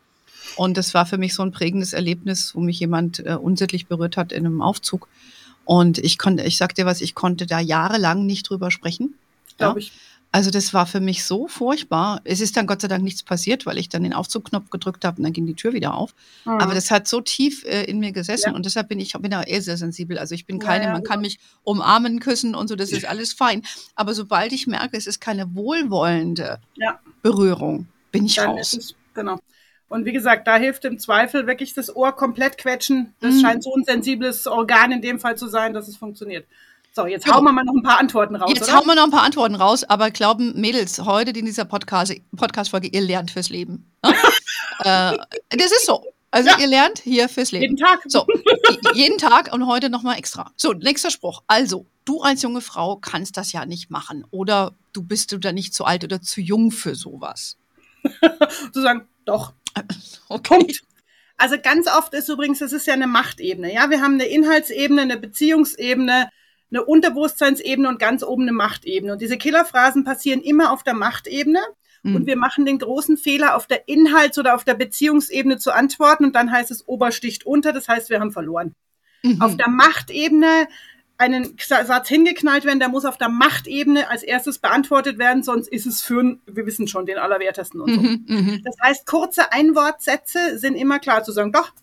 Und 0.55 0.77
das 0.77 0.93
war 0.93 1.05
für 1.05 1.17
mich 1.17 1.35
so 1.35 1.43
ein 1.43 1.51
prägendes 1.51 1.93
Erlebnis, 1.93 2.55
wo 2.55 2.59
mich 2.59 2.79
jemand 2.79 3.25
äh, 3.25 3.35
unsittlich 3.35 3.87
berührt 3.87 4.17
hat 4.17 4.31
in 4.31 4.45
einem 4.45 4.61
Aufzug. 4.61 5.07
Und 5.65 5.99
ich 5.99 6.17
konnte, 6.17 6.43
ich 6.43 6.57
sag 6.57 6.73
dir 6.73 6.85
was, 6.85 6.99
ich 6.99 7.13
konnte 7.13 7.45
da 7.45 7.59
jahrelang 7.59 8.25
nicht 8.25 8.49
drüber 8.49 8.71
sprechen. 8.71 9.13
Glaube 9.57 9.79
ja? 9.79 9.85
ich. 9.85 9.91
Also 10.31 10.51
das 10.51 10.75
war 10.75 10.85
für 10.85 10.99
mich 10.99 11.23
so 11.23 11.47
furchtbar. 11.47 12.21
Es 12.23 12.39
ist 12.39 12.55
dann 12.55 12.67
Gott 12.67 12.81
sei 12.81 12.87
Dank 12.87 13.03
nichts 13.03 13.23
passiert, 13.23 13.65
weil 13.65 13.79
ich 13.79 13.89
dann 13.89 14.03
den 14.03 14.13
Aufzugknopf 14.13 14.69
gedrückt 14.69 15.03
habe 15.03 15.17
und 15.17 15.23
dann 15.23 15.33
ging 15.33 15.47
die 15.47 15.55
Tür 15.55 15.73
wieder 15.73 15.95
auf. 15.95 16.13
Mhm. 16.45 16.59
Aber 16.59 16.75
das 16.75 16.91
hat 16.91 17.07
so 17.07 17.19
tief 17.21 17.65
äh, 17.65 17.85
in 17.85 17.99
mir 17.99 18.11
gesessen 18.11 18.51
ja. 18.51 18.55
und 18.55 18.65
deshalb 18.65 18.89
bin 18.89 18.99
ich 18.99 19.13
bin 19.13 19.31
da 19.31 19.41
eher 19.41 19.61
sehr 19.61 19.77
sensibel. 19.77 20.19
Also 20.19 20.35
ich 20.35 20.45
bin 20.45 20.59
keine, 20.59 20.83
ja, 20.83 20.89
ja, 20.89 20.93
man 20.93 21.03
kann 21.03 21.21
mich 21.21 21.39
umarmen, 21.63 22.19
küssen 22.19 22.53
und 22.53 22.67
so, 22.67 22.75
das 22.75 22.91
ist 22.91 23.05
alles 23.05 23.33
fein. 23.33 23.63
Aber 23.95 24.13
sobald 24.13 24.53
ich 24.53 24.67
merke, 24.67 24.97
es 24.97 25.07
ist 25.07 25.19
keine 25.19 25.55
wohlwollende 25.55 26.59
Berührung, 27.23 27.87
bin 28.11 28.25
ich 28.25 28.35
dann 28.35 28.51
raus. 28.51 28.73
Es, 28.73 28.95
genau. 29.15 29.39
Und 29.87 30.05
wie 30.05 30.13
gesagt, 30.13 30.47
da 30.47 30.57
hilft 30.57 30.85
im 30.85 30.99
Zweifel 30.99 31.47
wirklich 31.47 31.73
das 31.73 31.95
Ohr 31.95 32.11
komplett 32.11 32.59
quetschen. 32.59 33.15
Das 33.19 33.33
mhm. 33.33 33.41
scheint 33.41 33.63
so 33.63 33.73
ein 33.75 33.83
sensibles 33.83 34.45
Organ 34.45 34.91
in 34.91 35.01
dem 35.01 35.19
Fall 35.19 35.35
zu 35.35 35.47
sein, 35.47 35.73
dass 35.73 35.87
es 35.87 35.97
funktioniert. 35.97 36.45
So, 36.99 37.07
jetzt 37.07 37.31
hauen 37.31 37.45
wir 37.45 37.53
mal 37.53 37.63
noch 37.63 37.75
ein 37.75 37.81
paar 37.81 37.97
Antworten 37.97 38.35
raus. 38.35 38.51
Jetzt 38.53 38.67
oder? 38.67 38.77
hauen 38.77 38.85
wir 38.85 38.93
noch 38.93 39.05
ein 39.05 39.09
paar 39.09 39.23
Antworten 39.23 39.55
raus, 39.55 39.85
aber 39.85 40.11
glauben 40.11 40.59
Mädels, 40.59 40.99
heute 40.99 41.31
in 41.31 41.45
dieser 41.45 41.63
Podcast-Folge, 41.63 42.25
Podcast 42.35 42.73
ihr 42.73 42.99
lernt 42.99 43.31
fürs 43.31 43.47
Leben. 43.47 43.89
Ne? 44.03 44.13
äh, 44.79 45.17
das 45.47 45.71
ist 45.71 45.85
so. 45.85 46.03
Also 46.29 46.49
ja. 46.49 46.59
ihr 46.59 46.67
lernt 46.67 46.99
hier 46.99 47.29
fürs 47.29 47.53
Leben. 47.53 47.63
Jeden 47.63 47.77
Tag. 47.77 48.01
So, 48.05 48.27
jeden 48.95 49.17
Tag 49.17 49.53
und 49.53 49.65
heute 49.65 49.89
nochmal 49.89 50.17
extra. 50.17 50.51
So, 50.57 50.73
nächster 50.73 51.09
Spruch. 51.09 51.41
Also, 51.47 51.85
du 52.03 52.19
als 52.21 52.41
junge 52.41 52.59
Frau 52.59 52.97
kannst 52.97 53.37
das 53.37 53.53
ja 53.53 53.65
nicht 53.65 53.89
machen. 53.89 54.25
Oder 54.29 54.73
du 54.91 55.01
bist 55.01 55.31
du 55.31 55.37
da 55.37 55.53
nicht 55.53 55.73
zu 55.73 55.85
alt 55.85 56.03
oder 56.03 56.21
zu 56.21 56.41
jung 56.41 56.69
für 56.69 56.95
sowas. 56.95 57.57
zu 58.73 58.81
sagen, 58.81 59.07
doch. 59.23 59.53
Okay. 60.27 60.57
Punkt. 60.57 60.81
Also 61.37 61.55
ganz 61.59 61.87
oft 61.87 62.13
ist 62.13 62.27
übrigens, 62.27 62.59
das 62.59 62.73
ist 62.73 62.85
ja 62.85 62.93
eine 62.93 63.07
Machtebene. 63.07 63.73
Ja, 63.73 63.89
wir 63.89 64.01
haben 64.01 64.15
eine 64.15 64.25
Inhaltsebene, 64.25 65.01
eine 65.01 65.17
Beziehungsebene, 65.17 66.29
eine 66.71 66.83
Unterbewusstseinsebene 66.83 67.87
und 67.87 67.99
ganz 67.99 68.23
oben 68.23 68.43
eine 68.43 68.51
Machtebene. 68.51 69.13
Und 69.13 69.21
diese 69.21 69.37
Killerphrasen 69.37 70.03
passieren 70.03 70.41
immer 70.41 70.71
auf 70.71 70.83
der 70.83 70.93
Machtebene. 70.93 71.59
Mhm. 72.03 72.15
Und 72.15 72.27
wir 72.27 72.37
machen 72.37 72.65
den 72.65 72.79
großen 72.79 73.17
Fehler, 73.17 73.55
auf 73.55 73.67
der 73.67 73.87
Inhalts- 73.87 74.37
oder 74.37 74.55
auf 74.55 74.63
der 74.63 74.75
Beziehungsebene 74.75 75.57
zu 75.57 75.71
antworten. 75.71 76.25
Und 76.25 76.35
dann 76.35 76.51
heißt 76.51 76.71
es 76.71 76.87
Obersticht 76.87 77.45
unter. 77.45 77.73
Das 77.73 77.87
heißt, 77.87 78.09
wir 78.09 78.19
haben 78.19 78.31
verloren. 78.31 78.75
Mhm. 79.23 79.41
Auf 79.41 79.57
der 79.57 79.69
Machtebene 79.69 80.67
einen 81.19 81.57
Satz 81.59 82.07
hingeknallt 82.07 82.63
werden, 82.63 82.79
der 82.79 82.87
muss 82.87 83.03
auf 83.03 83.17
der 83.17 83.27
Machtebene 83.27 84.09
als 84.09 84.23
erstes 84.23 84.57
beantwortet 84.57 85.19
werden, 85.19 85.43
sonst 85.43 85.67
ist 85.67 85.85
es 85.85 86.01
für, 86.01 86.37
wir 86.45 86.65
wissen 86.65 86.87
schon, 86.87 87.05
den 87.05 87.17
Allerwertesten 87.17 87.81
und 87.81 87.93
so. 87.93 88.01
Mhm, 88.01 88.25
mhm. 88.25 88.61
das 88.63 88.77
heißt, 88.81 89.05
kurze 89.05 89.51
Einwortsätze 89.51 90.57
sind 90.57 90.75
immer 90.75 90.97
klar 90.99 91.23
zu 91.25 91.33
sagen, 91.33 91.51
doch, 91.51 91.73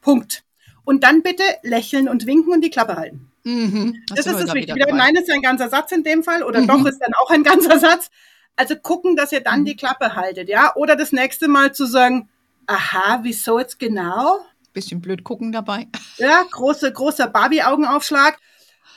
Punkt. 0.00 0.44
Und 0.84 1.04
dann 1.04 1.22
bitte 1.22 1.42
lächeln 1.62 2.08
und 2.08 2.26
winken 2.26 2.54
und 2.54 2.64
die 2.64 2.70
Klappe 2.70 2.96
halten. 2.96 3.30
Mhm. 3.46 4.02
Das, 4.08 4.24
das 4.24 4.34
ist 4.34 4.48
das 4.48 4.54
Wichtige. 4.54 4.92
Nein 4.92 5.14
ist 5.14 5.30
ein 5.30 5.40
ganzer 5.40 5.68
Satz 5.68 5.92
in 5.92 6.02
dem 6.02 6.24
Fall 6.24 6.42
oder 6.42 6.60
mhm. 6.60 6.66
doch 6.66 6.84
ist 6.84 6.98
dann 6.98 7.14
auch 7.14 7.30
ein 7.30 7.42
ganzer 7.44 7.78
Satz. 7.78 8.10
Also 8.56 8.74
gucken, 8.74 9.14
dass 9.14 9.30
ihr 9.30 9.40
dann 9.40 9.60
mhm. 9.60 9.66
die 9.66 9.76
Klappe 9.76 10.16
haltet, 10.16 10.48
ja? 10.48 10.74
Oder 10.74 10.96
das 10.96 11.12
nächste 11.12 11.46
Mal 11.46 11.72
zu 11.72 11.86
sagen, 11.86 12.28
aha, 12.66 13.20
wieso 13.22 13.60
jetzt 13.60 13.78
genau? 13.78 14.40
Bisschen 14.72 15.00
blöd 15.00 15.22
gucken 15.22 15.52
dabei. 15.52 15.86
Ja, 16.16 16.42
große, 16.50 16.92
großer 16.92 17.28
Barbie-Augenaufschlag. 17.28 18.36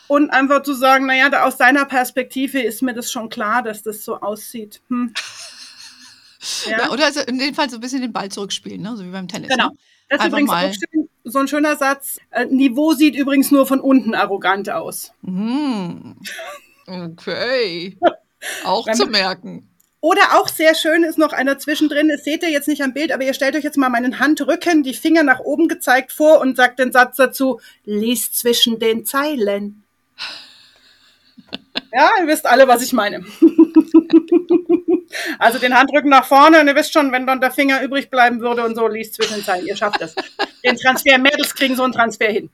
Und 0.08 0.32
einfach 0.32 0.64
zu 0.64 0.74
sagen, 0.74 1.06
naja, 1.06 1.44
aus 1.44 1.58
deiner 1.58 1.86
Perspektive 1.86 2.60
ist 2.60 2.82
mir 2.82 2.96
das 2.96 3.12
schon 3.12 3.30
klar, 3.30 3.62
dass 3.62 3.84
das 3.84 4.04
so 4.04 4.20
aussieht. 4.20 4.82
Hm. 4.90 5.14
Ja. 6.66 6.80
ja. 6.80 6.90
oder 6.90 7.06
also 7.06 7.20
in 7.20 7.38
dem 7.38 7.54
Fall 7.54 7.70
so 7.70 7.78
ein 7.78 7.82
bisschen 7.82 8.02
den 8.02 8.14
Ball 8.14 8.30
zurückspielen, 8.30 8.82
ne? 8.82 8.98
so 8.98 9.06
wie 9.06 9.12
beim 9.12 9.28
Tennis. 9.28 9.50
Genau. 9.50 9.70
Ne? 9.70 9.78
Das 10.10 10.22
ist 10.22 10.28
übrigens 10.28 10.48
mal. 10.48 10.72
So 11.30 11.40
ein 11.40 11.48
schöner 11.48 11.76
Satz. 11.76 12.20
Äh, 12.32 12.46
Niveau 12.46 12.94
sieht 12.94 13.16
übrigens 13.16 13.52
nur 13.52 13.66
von 13.66 13.80
unten 13.80 14.16
arrogant 14.16 14.70
aus. 14.70 15.14
Mm. 15.22 16.12
Okay. 16.88 17.98
auch 18.64 18.90
zu 18.92 19.08
merken. 19.08 19.70
Oder 20.02 20.40
auch 20.40 20.48
sehr 20.48 20.76
schön 20.76 21.04
ist 21.04 21.18
noch 21.18 21.34
einer 21.34 21.60
zwischendrin, 21.60 22.08
das 22.08 22.24
seht 22.24 22.42
ihr 22.44 22.50
jetzt 22.50 22.70
nicht 22.70 22.82
am 22.82 22.94
Bild, 22.94 23.12
aber 23.12 23.24
ihr 23.24 23.34
stellt 23.34 23.56
euch 23.56 23.66
jetzt 23.66 23.78
mal 23.78 23.90
meinen 23.90 24.20
Handrücken, 24.20 24.82
die 24.82 24.94
Finger 24.94 25.24
nach 25.24 25.42
oben 25.42 25.68
gezeigt 25.68 26.14
vor 26.14 26.40
und 26.40 26.56
sagt 26.56 26.80
den 26.80 26.94
Satz 26.94 27.18
dazu, 27.18 27.60
lies 27.84 28.32
zwischen 28.32 28.80
den 28.80 29.06
Zeilen. 29.06 29.84
Ja, 31.92 32.12
ihr 32.20 32.28
wisst 32.28 32.46
alle, 32.46 32.68
was 32.68 32.84
ich 32.84 32.94
meine. 32.94 33.26
also 35.38 35.60
den 35.60 35.74
Handrücken 35.74 36.10
nach 36.10 36.26
vorne 36.26 36.62
und 36.62 36.68
ihr 36.68 36.76
wisst 36.76 36.94
schon, 36.94 37.12
wenn 37.12 37.28
dann 37.28 37.42
der 37.42 37.52
Finger 37.52 37.82
übrig 37.82 38.10
bleiben 38.10 38.40
würde 38.42 38.66
und 38.66 38.76
so, 38.76 38.88
liest 38.88 39.16
zwischen 39.16 39.36
den 39.36 39.44
Zeilen. 39.44 39.66
Ihr 39.66 39.76
schafft 39.76 40.02
es. 40.02 40.16
Den 40.64 40.78
Transfer, 40.78 41.18
Mädels 41.18 41.54
kriegen 41.56 41.76
so 41.76 41.84
einen 41.84 41.94
Transfer 41.94 42.28
hin. 42.28 42.50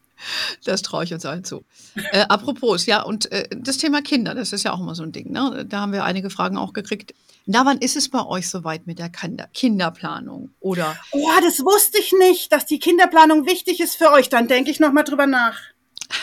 Das 0.63 0.81
traue 0.81 1.03
ich 1.03 1.13
uns 1.13 1.25
allen 1.25 1.43
zu. 1.43 1.65
Äh, 2.11 2.25
apropos, 2.29 2.85
ja, 2.85 3.01
und 3.01 3.31
äh, 3.31 3.47
das 3.55 3.77
Thema 3.77 4.01
Kinder, 4.01 4.33
das 4.33 4.53
ist 4.53 4.63
ja 4.63 4.73
auch 4.73 4.79
immer 4.79 4.95
so 4.95 5.03
ein 5.03 5.11
Ding. 5.11 5.31
Ne? 5.31 5.65
Da 5.67 5.81
haben 5.81 5.91
wir 5.91 6.03
einige 6.03 6.29
Fragen 6.29 6.57
auch 6.57 6.73
gekriegt. 6.73 7.13
Na, 7.45 7.65
wann 7.65 7.77
ist 7.77 7.95
es 7.95 8.09
bei 8.09 8.25
euch 8.25 8.49
soweit 8.49 8.87
mit 8.87 8.97
der 8.97 9.09
Kinder 9.09 9.47
Kinderplanung? 9.53 10.49
Oder? 10.59 10.95
Oh, 11.11 11.29
das 11.41 11.59
wusste 11.59 11.99
ich 11.99 12.11
nicht, 12.13 12.51
dass 12.51 12.65
die 12.65 12.79
Kinderplanung 12.79 13.45
wichtig 13.45 13.79
ist 13.79 13.95
für 13.95 14.11
euch. 14.11 14.29
Dann 14.29 14.47
denke 14.47 14.71
ich 14.71 14.79
nochmal 14.79 15.03
drüber 15.03 15.27
nach. 15.27 15.59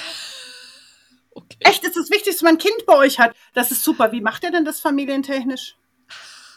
Okay. 1.35 1.57
Echt, 1.61 1.83
ist 1.83 1.97
das 1.97 2.11
wichtig, 2.11 2.35
dass 2.35 2.43
man 2.43 2.57
ein 2.57 2.59
Kind 2.59 2.85
bei 2.87 2.95
euch 2.95 3.19
hat. 3.19 3.35
Das 3.55 3.73
ist 3.73 3.83
super. 3.83 4.13
Wie 4.13 4.21
macht 4.21 4.45
ihr 4.45 4.51
denn 4.51 4.67
das 4.67 4.81
familientechnisch? 4.81 5.77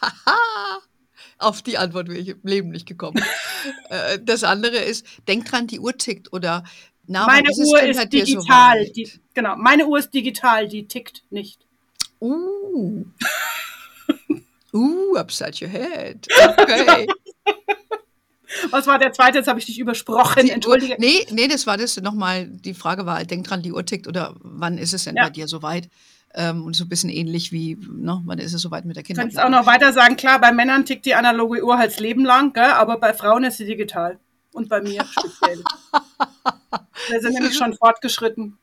Auf 1.38 1.62
die 1.62 1.76
Antwort 1.76 2.08
wäre 2.08 2.18
ich 2.18 2.28
im 2.28 2.40
Leben 2.42 2.70
nicht 2.70 2.86
gekommen. 2.86 3.22
Äh, 3.88 4.20
das 4.22 4.44
andere 4.44 4.76
ist, 4.76 5.04
denk 5.26 5.46
dran, 5.46 5.66
die 5.66 5.80
Uhr 5.80 5.96
tickt 5.96 6.32
oder 6.32 6.62
na, 7.06 7.26
meine 7.26 7.48
Uhr 7.50 7.82
ist 7.82 7.98
halt 7.98 8.12
digital. 8.12 8.84
So 8.86 8.92
die, 8.92 9.10
genau, 9.34 9.56
meine 9.56 9.86
Uhr 9.86 9.98
ist 9.98 10.14
digital, 10.14 10.68
die 10.68 10.86
tickt 10.86 11.24
nicht. 11.30 11.66
Uh. 12.20 13.04
uh, 14.72 15.16
upside 15.16 15.64
your 15.64 15.68
head. 15.68 16.28
Okay. 16.58 17.08
Was 18.70 18.86
war 18.86 18.98
der 18.98 19.12
zweite? 19.12 19.38
Jetzt 19.38 19.48
habe 19.48 19.58
ich 19.58 19.66
dich 19.66 19.78
übersprochen. 19.78 20.46
Die 20.46 20.50
Entschuldige. 20.50 20.94
Uhr, 20.94 21.00
nee, 21.00 21.26
nee, 21.30 21.48
das 21.48 21.66
war 21.66 21.76
das 21.76 21.96
nochmal. 22.00 22.46
Die 22.46 22.74
Frage 22.74 23.06
war, 23.06 23.24
denk 23.24 23.46
dran, 23.46 23.62
die 23.62 23.72
Uhr 23.72 23.84
tickt 23.84 24.06
oder 24.06 24.34
wann 24.40 24.78
ist 24.78 24.94
es 24.94 25.04
denn 25.04 25.16
Ja. 25.16 25.24
bei 25.24 25.30
dir 25.30 25.48
soweit? 25.48 25.88
Ähm, 26.38 26.64
und 26.64 26.76
so 26.76 26.84
ein 26.84 26.88
bisschen 26.90 27.08
ähnlich 27.08 27.50
wie, 27.50 27.78
ne, 27.80 28.20
wann 28.26 28.38
ist 28.38 28.52
es 28.52 28.60
soweit 28.60 28.84
mit 28.84 28.96
der 28.96 29.02
Du 29.02 29.14
kannst 29.14 29.40
auch 29.40 29.48
noch 29.48 29.64
weiter 29.64 29.94
sagen, 29.94 30.16
klar, 30.16 30.38
bei 30.38 30.52
Männern 30.52 30.84
tickt 30.84 31.06
die 31.06 31.14
analoge 31.14 31.64
Uhr 31.64 31.78
halt 31.78 31.92
das 31.92 31.98
Leben 31.98 32.26
lang, 32.26 32.52
gell? 32.52 32.64
aber 32.64 32.98
bei 32.98 33.14
Frauen 33.14 33.44
ist 33.44 33.56
sie 33.56 33.64
digital. 33.64 34.18
Und 34.52 34.68
bei 34.68 34.80
mir 34.80 35.04
speziell. 35.04 35.62
Wir 37.08 37.20
sind 37.20 37.34
nämlich 37.34 37.56
schon 37.56 37.74
fortgeschritten. 37.74 38.58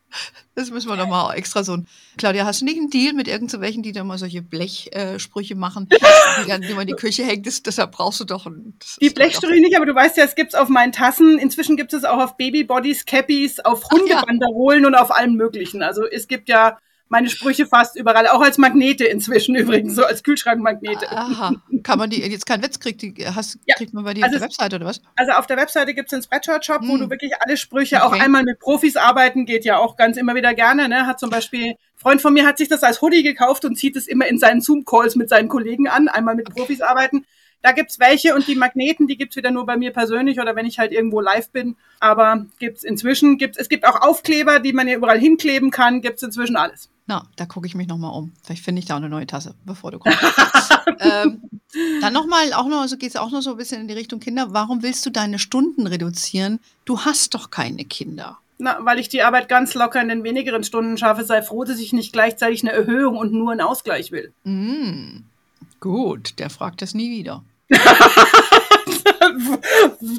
Das 0.55 0.69
müssen 0.69 0.89
wir 0.89 0.95
nochmal 0.95 1.35
extra 1.37 1.63
so. 1.63 1.77
Claudia, 2.17 2.45
hast 2.45 2.61
du 2.61 2.65
nicht 2.65 2.77
einen 2.77 2.89
Deal 2.89 3.13
mit 3.13 3.27
irgendwelchen, 3.27 3.81
die 3.83 3.91
da 3.91 4.03
mal 4.03 4.17
solche 4.17 4.41
Blechsprüche 4.41 5.53
äh, 5.53 5.57
machen, 5.57 5.87
die 6.43 6.47
dann 6.47 6.61
man 6.61 6.81
in 6.81 6.87
die 6.87 6.93
Küche 6.93 7.23
hängt? 7.23 7.47
Das, 7.47 7.63
deshalb 7.63 7.91
brauchst 7.93 8.19
du 8.19 8.25
doch 8.25 8.45
ein. 8.45 8.75
das 8.79 8.97
Die 9.01 9.09
Blechstrüche 9.09 9.61
nicht, 9.61 9.75
aber 9.75 9.85
du 9.85 9.95
weißt 9.95 10.17
ja, 10.17 10.25
es 10.25 10.35
gibt's 10.35 10.55
auf 10.55 10.69
meinen 10.69 10.91
Tassen. 10.91 11.39
Inzwischen 11.39 11.77
gibt 11.77 11.93
es 11.93 12.03
auch 12.03 12.19
auf 12.19 12.37
Babybodies, 12.37 13.05
Cappies, 13.05 13.59
auf 13.59 13.83
Ach 13.85 13.97
ja. 14.07 14.21
Hundebanderolen 14.21 14.85
und 14.85 14.95
auf 14.95 15.11
allem 15.11 15.33
Möglichen. 15.33 15.81
Also 15.81 16.05
es 16.05 16.27
gibt 16.27 16.49
ja 16.49 16.77
meine 17.13 17.29
Sprüche 17.29 17.67
fast 17.67 17.95
überall, 17.95 18.27
auch 18.27 18.41
als 18.41 18.57
Magnete 18.57 19.05
inzwischen 19.05 19.55
übrigens, 19.55 19.93
so 19.95 20.03
als 20.03 20.23
Kühlschrankmagnete. 20.23 21.11
Aha. 21.11 21.53
Kann 21.83 21.99
man 21.99 22.09
die, 22.09 22.21
jetzt 22.21 22.47
kein 22.47 22.63
Witz, 22.63 22.79
kriegt, 22.79 23.03
die, 23.03 23.13
hast, 23.23 23.59
Ja. 23.65 23.75
kriegt 23.75 23.93
man 23.93 24.03
bei 24.03 24.15
dir 24.15 24.23
Also 24.23 24.35
auf 24.35 24.39
der 24.39 24.47
Webseite 24.49 24.75
oder 24.77 24.85
was? 24.87 24.99
Also 25.15 25.31
auf 25.33 25.45
der 25.45 25.57
Webseite 25.57 25.93
gibt's 25.93 26.09
den 26.09 26.23
Spreadshirt-Shop, 26.23 26.81
wo 26.81 26.93
Hm. 26.93 27.01
du 27.01 27.09
wirklich 27.11 27.31
alle 27.39 27.55
Sprüche, 27.55 28.03
auch 28.03 28.11
Okay. 28.11 28.21
einmal 28.21 28.43
mit 28.43 28.57
Profis 28.59 28.95
arbeiten, 28.97 29.45
geht 29.45 29.63
ja 29.63 29.77
auch 29.77 29.95
ganz 29.95 30.17
immer 30.17 30.33
wieder 30.33 30.55
gerne. 30.55 30.89
Ne? 30.89 31.05
Hat 31.05 31.19
zum 31.19 31.29
Beispiel, 31.29 31.67
ein 31.71 31.75
Freund 31.95 32.21
von 32.21 32.33
mir 32.33 32.45
hat 32.47 32.57
sich 32.57 32.67
das 32.67 32.81
als 32.83 32.99
Hoodie 33.01 33.21
gekauft 33.21 33.63
und 33.63 33.75
zieht 33.77 33.95
es 33.95 34.07
immer 34.07 34.25
in 34.27 34.39
seinen 34.39 34.59
Zoom-Calls 34.61 35.15
mit 35.15 35.29
seinen 35.29 35.47
Kollegen 35.49 35.87
an, 35.87 36.07
einmal 36.07 36.35
mit 36.35 36.49
Profis 36.49 36.81
arbeiten. 36.81 37.25
Da 37.63 37.71
gibt's 37.71 37.97
welche 37.97 38.35
und 38.35 38.45
die 38.47 38.55
Magneten, 38.55 39.07
die 39.07 39.17
gibt's 39.17 39.37
wieder 39.37 39.49
nur 39.49 39.65
bei 39.65 39.77
mir 39.77 39.91
persönlich 39.91 40.39
oder 40.39 40.55
wenn 40.55 40.65
ich 40.65 40.79
halt 40.79 40.91
irgendwo 40.91 41.21
live 41.21 41.49
bin. 41.49 41.77
Aber 42.01 42.45
gibt's 42.59 42.83
inzwischen, 42.83 43.37
gibt's, 43.37 43.57
es 43.57 43.69
gibt 43.69 43.87
auch 43.87 44.01
Aufkleber, 44.01 44.59
die 44.59 44.73
man 44.73 44.87
ja 44.87 44.95
überall 44.95 45.17
hinkleben 45.17 45.71
kann, 45.71 46.01
gibt's 46.01 46.21
inzwischen 46.21 46.57
alles. 46.57 46.89
Na, 47.07 47.25
da 47.37 47.45
gucke 47.45 47.65
ich 47.65 47.73
mich 47.73 47.87
nochmal 47.87 48.13
um. 48.13 48.33
Vielleicht 48.43 48.63
finde 48.63 48.79
ich 48.79 48.85
da 48.85 48.95
auch 48.95 48.97
eine 48.97 49.07
neue 49.07 49.25
Tasse, 49.25 49.55
bevor 49.65 49.91
du 49.91 49.99
kommst. 49.99 50.19
ähm, 50.99 51.41
dann 52.01 52.13
nochmal, 52.13 52.51
auch 52.51 52.67
noch, 52.67 52.85
so 52.87 52.97
geht 52.97 53.09
es 53.09 53.15
auch 53.15 53.31
noch 53.31 53.41
so 53.41 53.51
ein 53.51 53.57
bisschen 53.57 53.79
in 53.79 53.87
die 53.87 53.93
Richtung 53.93 54.19
Kinder. 54.19 54.47
Warum 54.51 54.83
willst 54.83 55.05
du 55.05 55.09
deine 55.09 55.39
Stunden 55.39 55.87
reduzieren? 55.87 56.59
Du 56.83 56.99
hast 56.99 57.33
doch 57.33 57.49
keine 57.49 57.85
Kinder. 57.85 58.39
Na, 58.57 58.77
weil 58.81 58.99
ich 58.99 59.07
die 59.07 59.23
Arbeit 59.23 59.47
ganz 59.47 59.73
locker 59.73 60.01
in 60.01 60.09
den 60.09 60.23
wenigeren 60.25 60.65
Stunden 60.65 60.97
schaffe, 60.97 61.23
sei 61.23 61.41
froh, 61.41 61.63
dass 61.63 61.79
ich 61.79 61.93
nicht 61.93 62.11
gleichzeitig 62.11 62.61
eine 62.63 62.73
Erhöhung 62.73 63.17
und 63.17 63.31
nur 63.31 63.51
einen 63.51 63.61
Ausgleich 63.61 64.11
will. 64.11 64.33
Mm, 64.43 65.23
gut, 65.79 66.39
der 66.39 66.49
fragt 66.49 66.81
das 66.81 66.93
nie 66.93 67.09
wieder. 67.09 67.43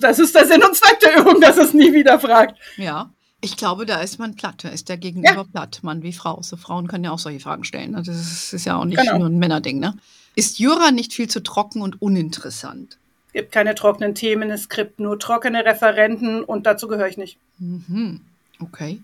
Das 0.00 0.18
ist 0.18 0.35
der 0.35 0.46
Sinn 0.46 0.62
und 0.62 0.74
Zweck 0.76 0.98
der 1.00 1.18
Übung, 1.20 1.40
dass 1.40 1.57
es 1.57 1.72
nie 1.74 1.92
wieder 1.92 2.18
fragt. 2.18 2.59
Ja. 2.76 3.11
Ich 3.40 3.57
glaube, 3.59 3.85
da 3.85 4.00
ist 4.00 4.18
man 4.18 4.35
platt. 4.37 4.64
Da 4.64 4.70
ist 4.70 4.88
der 4.88 4.96
Gegenüber 4.96 5.44
platt, 5.44 5.80
Mann 5.83 6.02
wie 6.02 6.12
Frau. 6.14 6.40
So 6.42 6.57
Frauen 6.57 6.87
können 6.88 7.04
ja 7.04 7.11
auch 7.11 7.18
solche 7.18 7.40
Fragen 7.40 7.64
stellen. 7.64 7.90
ne? 7.92 8.02
Das 8.04 8.16
ist, 8.16 8.52
ist 8.54 8.64
ja 8.64 8.76
auch 8.78 8.85
nicht 8.87 8.98
Genau. 8.98 9.18
nur 9.18 9.28
ein 9.28 9.38
Männerding, 9.38 9.78
ne? 9.80 9.94
Ist 10.35 10.59
Jura 10.59 10.90
nicht 10.90 11.12
viel 11.12 11.28
zu 11.28 11.42
trocken 11.42 11.83
und 11.83 12.00
uninteressant? 12.00 12.96
Es 13.28 13.33
gibt 13.35 13.52
keine 13.52 13.74
trockenen 13.74 14.14
Themen, 14.14 14.50
es 14.50 14.68
gibt 14.68 14.98
nur 14.98 15.18
trockene 15.18 15.64
Referenten 15.64 16.42
und 16.42 16.64
dazu 16.66 16.88
gehöre 16.88 17.09
ich 17.09 17.18
nicht. 17.18 17.37
Mhm. 17.59 18.20
Okay. 18.61 19.00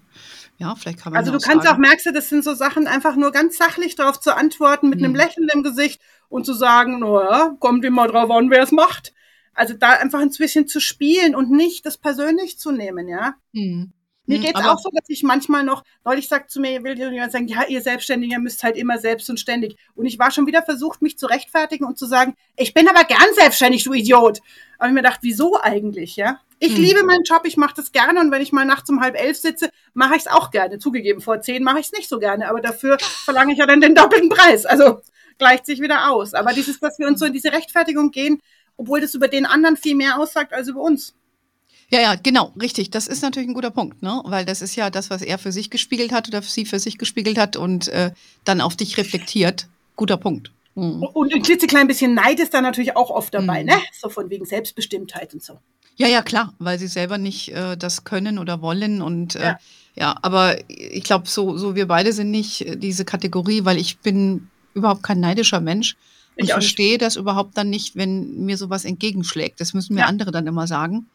Ja, 0.60 0.74
vielleicht 0.74 1.00
kann 1.00 1.12
man 1.12 1.18
Also 1.20 1.32
du 1.32 1.38
kannst 1.38 1.66
auch, 1.66 1.70
sagen, 1.70 1.80
merkst 1.80 2.04
du, 2.04 2.12
das 2.12 2.28
sind 2.28 2.44
so 2.44 2.52
Sachen, 2.54 2.86
einfach 2.86 3.16
nur 3.16 3.32
ganz 3.32 3.56
sachlich 3.56 3.96
darauf 3.96 4.20
zu 4.20 4.36
antworten, 4.36 4.90
mit 4.90 4.98
einem 4.98 5.14
Hm. 5.14 5.16
Lächeln 5.16 5.48
im 5.54 5.62
Gesicht 5.62 6.02
und 6.28 6.44
zu 6.44 6.52
sagen, 6.52 7.00
naja, 7.00 7.56
kommt 7.58 7.82
immer 7.84 8.06
drauf 8.06 8.30
an, 8.30 8.50
wer 8.50 8.62
es 8.62 8.70
macht. 8.70 9.14
Also 9.54 9.72
da 9.74 9.92
einfach 9.92 10.20
ein 10.20 10.30
bisschen 10.30 10.68
zu 10.68 10.78
spielen 10.78 11.34
und 11.34 11.50
nicht 11.50 11.86
das 11.86 11.96
persönlich 11.96 12.58
zu 12.58 12.72
nehmen, 12.72 13.08
ja. 13.08 13.34
Hm. 13.54 13.92
Mir 14.26 14.38
Hm, 14.38 14.42
geht's 14.42 14.60
auch 14.60 14.78
so, 14.78 14.90
dass 14.90 15.08
ich 15.08 15.22
manchmal 15.22 15.64
noch, 15.64 15.82
neulich 16.04 16.28
sagt 16.28 16.50
zu 16.50 16.60
mir, 16.60 16.82
will 16.84 16.96
jemand 16.98 17.32
sagen, 17.32 17.48
ja, 17.48 17.64
ihr 17.68 17.80
Selbstständiger 17.80 18.38
müsst 18.38 18.62
halt 18.62 18.76
immer 18.76 18.98
selbst 18.98 19.28
und 19.30 19.40
ständig. 19.40 19.76
Und 19.94 20.06
ich 20.06 20.18
war 20.18 20.30
schon 20.30 20.46
wieder 20.46 20.62
versucht, 20.62 21.02
mich 21.02 21.18
zu 21.18 21.26
rechtfertigen 21.26 21.84
und 21.84 21.98
zu 21.98 22.06
sagen, 22.06 22.36
ich 22.56 22.72
bin 22.74 22.88
aber 22.88 23.04
gern 23.04 23.34
selbstständig, 23.34 23.84
du 23.84 23.92
Idiot. 23.92 24.40
Aber 24.78 24.88
ich 24.88 24.94
mir 24.94 25.02
gedacht, 25.02 25.20
wieso 25.22 25.60
eigentlich, 25.60 26.16
ja? 26.16 26.40
Ich 26.60 26.76
Hm. 26.76 26.82
liebe 26.82 27.02
meinen 27.04 27.24
Job, 27.24 27.42
ich 27.44 27.56
mache 27.56 27.74
das 27.76 27.90
gerne 27.92 28.20
und 28.20 28.30
wenn 28.30 28.42
ich 28.42 28.52
mal 28.52 28.64
nachts 28.66 28.88
um 28.90 29.00
halb 29.00 29.16
elf 29.18 29.38
sitze, 29.38 29.70
mache 29.94 30.14
ich 30.16 30.20
es 30.22 30.26
auch 30.28 30.50
gerne. 30.50 30.78
Zugegeben, 30.78 31.20
vor 31.22 31.40
zehn 31.40 31.62
mache 31.64 31.80
ich 31.80 31.86
es 31.86 31.92
nicht 31.92 32.08
so 32.08 32.18
gerne, 32.18 32.48
aber 32.48 32.60
dafür 32.60 32.98
verlange 33.24 33.52
ich 33.52 33.58
ja 33.58 33.66
dann 33.66 33.80
den 33.80 33.94
doppelten 33.94 34.28
Preis. 34.28 34.66
Also 34.66 35.00
gleicht 35.38 35.66
sich 35.66 35.80
wieder 35.80 36.10
aus. 36.10 36.34
Aber 36.34 36.52
dieses, 36.52 36.78
dass 36.78 36.98
wir 36.98 37.06
uns 37.06 37.18
so 37.20 37.26
in 37.26 37.32
diese 37.32 37.52
Rechtfertigung 37.52 38.10
gehen, 38.10 38.40
obwohl 38.76 39.00
das 39.00 39.14
über 39.14 39.28
den 39.28 39.46
anderen 39.46 39.76
viel 39.76 39.94
mehr 39.96 40.18
aussagt 40.18 40.52
als 40.52 40.68
über 40.68 40.80
uns. 40.82 41.14
Ja, 41.92 42.00
ja, 42.00 42.14
genau, 42.14 42.52
richtig. 42.60 42.90
Das 42.90 43.06
ist 43.08 43.22
natürlich 43.22 43.48
ein 43.48 43.54
guter 43.54 43.70
Punkt, 43.70 44.02
ne? 44.02 44.22
Weil 44.24 44.44
das 44.44 44.62
ist 44.62 44.76
ja 44.76 44.90
das, 44.90 45.10
was 45.10 45.22
er 45.22 45.38
für 45.38 45.50
sich 45.52 45.70
gespiegelt 45.70 46.12
hat 46.12 46.28
oder 46.28 46.40
sie 46.42 46.64
für 46.64 46.78
sich 46.78 46.98
gespiegelt 46.98 47.36
hat 47.38 47.56
und 47.56 47.88
äh, 47.88 48.12
dann 48.44 48.60
auf 48.60 48.76
dich 48.76 48.96
reflektiert. 48.96 49.66
Guter 49.96 50.16
Punkt. 50.16 50.52
Mhm. 50.76 51.02
Und 51.02 51.34
ein 51.34 51.42
klitzeklein 51.42 51.88
bisschen 51.88 52.14
Neid 52.14 52.38
ist 52.38 52.54
da 52.54 52.60
natürlich 52.60 52.96
auch 52.96 53.10
oft 53.10 53.34
dabei, 53.34 53.62
Mhm. 53.62 53.70
ne? 53.70 53.74
So 54.00 54.08
von 54.08 54.30
wegen 54.30 54.44
Selbstbestimmtheit 54.46 55.34
und 55.34 55.42
so. 55.42 55.58
Ja, 55.96 56.06
ja, 56.06 56.22
klar, 56.22 56.54
weil 56.60 56.78
sie 56.78 56.86
selber 56.86 57.18
nicht 57.18 57.48
äh, 57.52 57.76
das 57.76 58.04
können 58.04 58.38
oder 58.38 58.62
wollen 58.62 59.02
und 59.02 59.34
äh, 59.34 59.42
ja. 59.42 59.58
Ja. 59.96 60.14
aber 60.22 60.56
ich 60.68 61.02
glaube, 61.02 61.28
so, 61.28 61.58
so 61.58 61.74
wir 61.74 61.86
beide 61.88 62.12
sind 62.12 62.30
nicht 62.30 62.62
äh, 62.64 62.76
diese 62.76 63.04
Kategorie, 63.04 63.64
weil 63.64 63.76
ich 63.78 63.98
bin 63.98 64.48
überhaupt 64.74 65.02
kein 65.02 65.18
neidischer 65.20 65.60
Mensch 65.60 65.96
Ich 66.36 66.44
nicht. 66.44 66.52
verstehe 66.52 66.96
das 66.98 67.16
überhaupt 67.16 67.58
dann 67.58 67.68
nicht, 67.68 67.96
wenn 67.96 68.44
mir 68.46 68.56
sowas 68.56 68.84
entgegenschlägt. 68.84 69.60
Das 69.60 69.74
müssen 69.74 69.94
mir 69.94 70.02
Ja. 70.02 70.06
andere 70.06 70.30
dann 70.30 70.46
immer 70.46 70.66
sagen, 70.68 71.06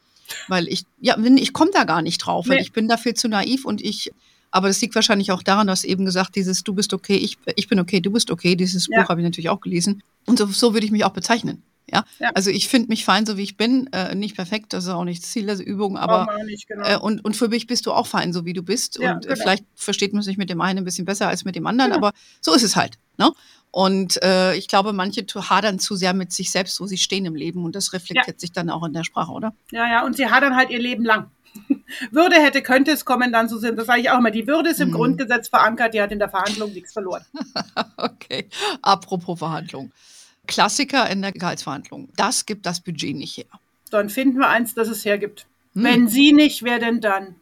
weil 0.48 0.68
ich, 0.68 0.84
ja, 1.02 1.16
wenn- 1.18 1.38
ich 1.38 1.54
komme 1.54 1.72
da 1.74 1.84
gar 1.84 2.02
nicht 2.02 2.18
drauf, 2.20 2.48
weil 2.48 2.58
Nee. 2.58 2.64
ich 2.64 2.72
bin 2.74 2.88
dafür 2.88 3.16
zu 3.16 3.28
naiv 3.28 3.66
und 3.66 3.82
ich, 3.82 4.12
aber 4.52 4.68
das 4.68 4.82
liegt 4.82 4.96
wahrscheinlich 4.96 5.32
auch 5.32 5.44
daran, 5.44 5.68
dass 5.68 5.84
eben 5.84 6.06
gesagt, 6.06 6.36
dieses 6.36 6.64
Du 6.64 6.74
bist 6.74 6.94
okay, 6.94 7.16
ich, 7.18 7.38
ich 7.56 7.68
bin 7.68 7.80
okay, 7.80 8.00
du 8.02 8.12
bist 8.12 8.32
okay, 8.32 8.56
dieses 8.56 8.88
Ja. 8.90 9.02
Buch 9.02 9.10
habe 9.10 9.22
ich 9.22 9.26
natürlich 9.26 9.50
auch 9.50 9.62
gelesen 9.62 10.02
und 10.26 10.38
so, 10.40 10.46
so 10.48 10.74
würde 10.74 10.86
ich 10.86 10.92
mich 10.92 11.04
auch 11.06 11.12
bezeichnen. 11.14 11.62
Ja, 11.94 12.04
Ja. 12.20 12.32
also 12.34 12.50
ich 12.50 12.68
finde 12.68 12.88
mich 12.90 13.06
fein, 13.06 13.28
so 13.28 13.38
wie 13.38 13.44
ich 13.44 13.58
bin, 13.58 13.88
äh, 13.94 14.16
nicht 14.16 14.36
perfekt, 14.36 14.74
das 14.74 14.86
ist 14.86 14.90
auch 14.90 15.04
nicht 15.04 15.22
das 15.22 15.30
Ziel 15.30 15.46
der 15.46 15.60
Übung, 15.64 15.98
aber 15.98 16.28
nicht, 16.46 16.68
genau. 16.68 16.84
äh, 16.88 16.98
und, 16.98 17.24
und 17.24 17.36
für 17.38 17.48
mich 17.48 17.68
bist 17.68 17.86
du 17.86 17.92
auch 17.94 18.08
fein, 18.08 18.34
so 18.34 18.44
wie 18.44 18.54
du 18.54 18.64
bist. 18.64 18.98
Ja, 19.00 19.14
und 19.14 19.26
äh, 19.26 19.30
genau. 19.30 19.42
vielleicht 19.42 19.66
versteht 19.76 20.12
man 20.12 20.24
sich 20.24 20.38
mit 20.38 20.50
dem 20.50 20.62
einen 20.62 20.80
ein 20.80 20.84
bisschen 20.84 21.06
besser 21.06 21.28
als 21.28 21.46
mit 21.46 21.56
dem 21.56 21.68
anderen, 21.68 21.92
Genau. 21.92 22.08
aber 22.08 22.18
so 22.42 22.56
ist 22.56 22.64
es 22.64 22.76
halt. 22.76 22.98
Ne? 23.20 23.32
Und 23.76 24.24
äh, 24.24 24.56
ich 24.56 24.70
glaube, 24.70 24.94
manche 24.94 25.26
hadern 25.50 25.80
zu 25.80 25.98
sehr 25.98 26.14
mit 26.14 26.32
sich 26.32 26.50
selbst, 26.50 26.80
wo 26.80 26.86
sie 26.86 26.98
stehen 26.98 27.26
im 27.26 27.36
Leben 27.36 27.66
und 27.66 27.76
das 27.76 27.92
reflektiert 27.92 28.40
sich 28.40 28.54
dann 28.54 28.70
auch 28.70 28.86
in 28.86 28.94
der 28.94 29.04
Sprache, 29.04 29.34
oder? 29.34 29.54
ja, 29.70 29.86
ja, 29.86 30.06
und 30.06 30.16
sie 30.16 30.28
hadern 30.30 30.56
halt 30.56 30.70
ihr 30.70 30.80
Leben 30.80 31.04
lang. 31.04 31.30
Würde, 32.12 32.38
hätte, 32.38 32.62
könnte 32.62 32.92
es 32.92 33.04
kommen, 33.04 33.34
dann 33.34 33.50
so 33.50 33.58
sind. 33.58 33.78
Das 33.78 33.88
sage 33.88 34.00
ich 34.00 34.10
auch 34.10 34.20
immer. 34.20 34.32
Die 34.32 34.48
Würde 34.48 34.70
ist 34.70 34.80
im 34.80 34.88
Mhm. 34.92 34.94
Grundgesetz 34.94 35.50
verankert, 35.50 35.94
die 35.94 36.02
hat 36.02 36.14
in 36.14 36.20
der 36.20 36.30
Verhandlung 36.30 36.72
nichts 36.72 36.94
verloren. 36.94 37.26
Okay. 37.98 38.48
Apropos 38.82 39.38
Verhandlung. 39.40 39.92
Klassiker 40.48 41.10
in 41.10 41.22
der 41.22 41.34
Gehaltsverhandlung. 41.34 42.08
Das 42.16 42.46
gibt 42.46 42.66
das 42.66 42.80
Budget 42.80 43.14
nicht 43.18 43.36
her. 43.36 43.46
Dann 43.92 44.10
finden 44.10 44.40
wir 44.40 44.48
eins, 44.48 44.74
das 44.74 44.88
es 44.88 45.04
hergibt. 45.04 45.48
Hm. 45.74 45.84
Wenn 45.84 46.08
sie 46.08 46.32
nicht, 46.32 46.64
wer 46.64 46.80
denn 46.80 47.02
dann? 47.02 47.36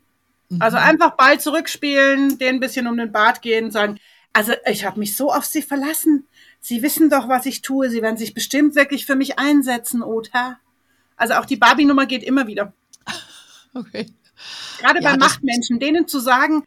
Also 0.59 0.77
Mhm. 0.77 0.83
einfach 0.83 1.11
Ball 1.15 1.39
zurückspielen, 1.39 2.39
den 2.39 2.55
ein 2.55 2.59
bisschen 2.59 2.87
um 2.87 2.97
den 2.97 3.11
Bart 3.11 3.43
gehen, 3.43 3.69
sagen, 3.69 3.99
also 4.33 4.53
ich 4.65 4.83
habe 4.85 4.99
mich 4.99 5.15
so 5.15 5.31
auf 5.31 5.45
sie 5.45 5.61
verlassen. 5.61 6.25
Sie 6.59 6.81
wissen 6.81 7.09
doch, 7.09 7.29
was 7.29 7.45
ich 7.45 7.61
tue. 7.61 7.89
Sie 7.89 8.01
werden 8.01 8.17
sich 8.17 8.33
bestimmt 8.33 8.75
wirklich 8.75 9.05
für 9.05 9.15
mich 9.15 9.37
einsetzen, 9.39 10.01
Ota. 10.01 10.59
Also 11.15 11.35
auch 11.35 11.45
die 11.45 11.57
Barbie-Nummer 11.57 12.05
geht 12.05 12.23
immer 12.23 12.47
wieder. 12.47 12.73
Okay. 13.75 14.05
Gerade 14.79 15.01
Ja, 15.01 15.11
bei 15.13 15.17
Machtmenschen, 15.17 15.79
denen 15.79 16.07
zu 16.07 16.19
sagen, 16.19 16.63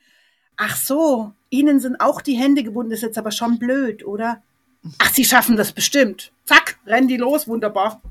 ach 0.56 0.74
so, 0.74 1.32
ihnen 1.50 1.78
sind 1.78 2.00
auch 2.00 2.20
die 2.20 2.34
Hände 2.34 2.64
gebunden, 2.64 2.90
ist 2.90 3.02
jetzt 3.02 3.16
aber 3.16 3.30
schon 3.30 3.60
blöd, 3.60 4.04
oder? 4.04 4.42
Ach, 4.98 5.12
sie 5.14 5.24
schaffen 5.24 5.56
das 5.56 5.70
bestimmt. 5.70 6.32
Zack, 6.44 6.80
rennen 6.84 7.06
die 7.06 7.16
los, 7.16 7.46
wunderbar. 7.46 8.02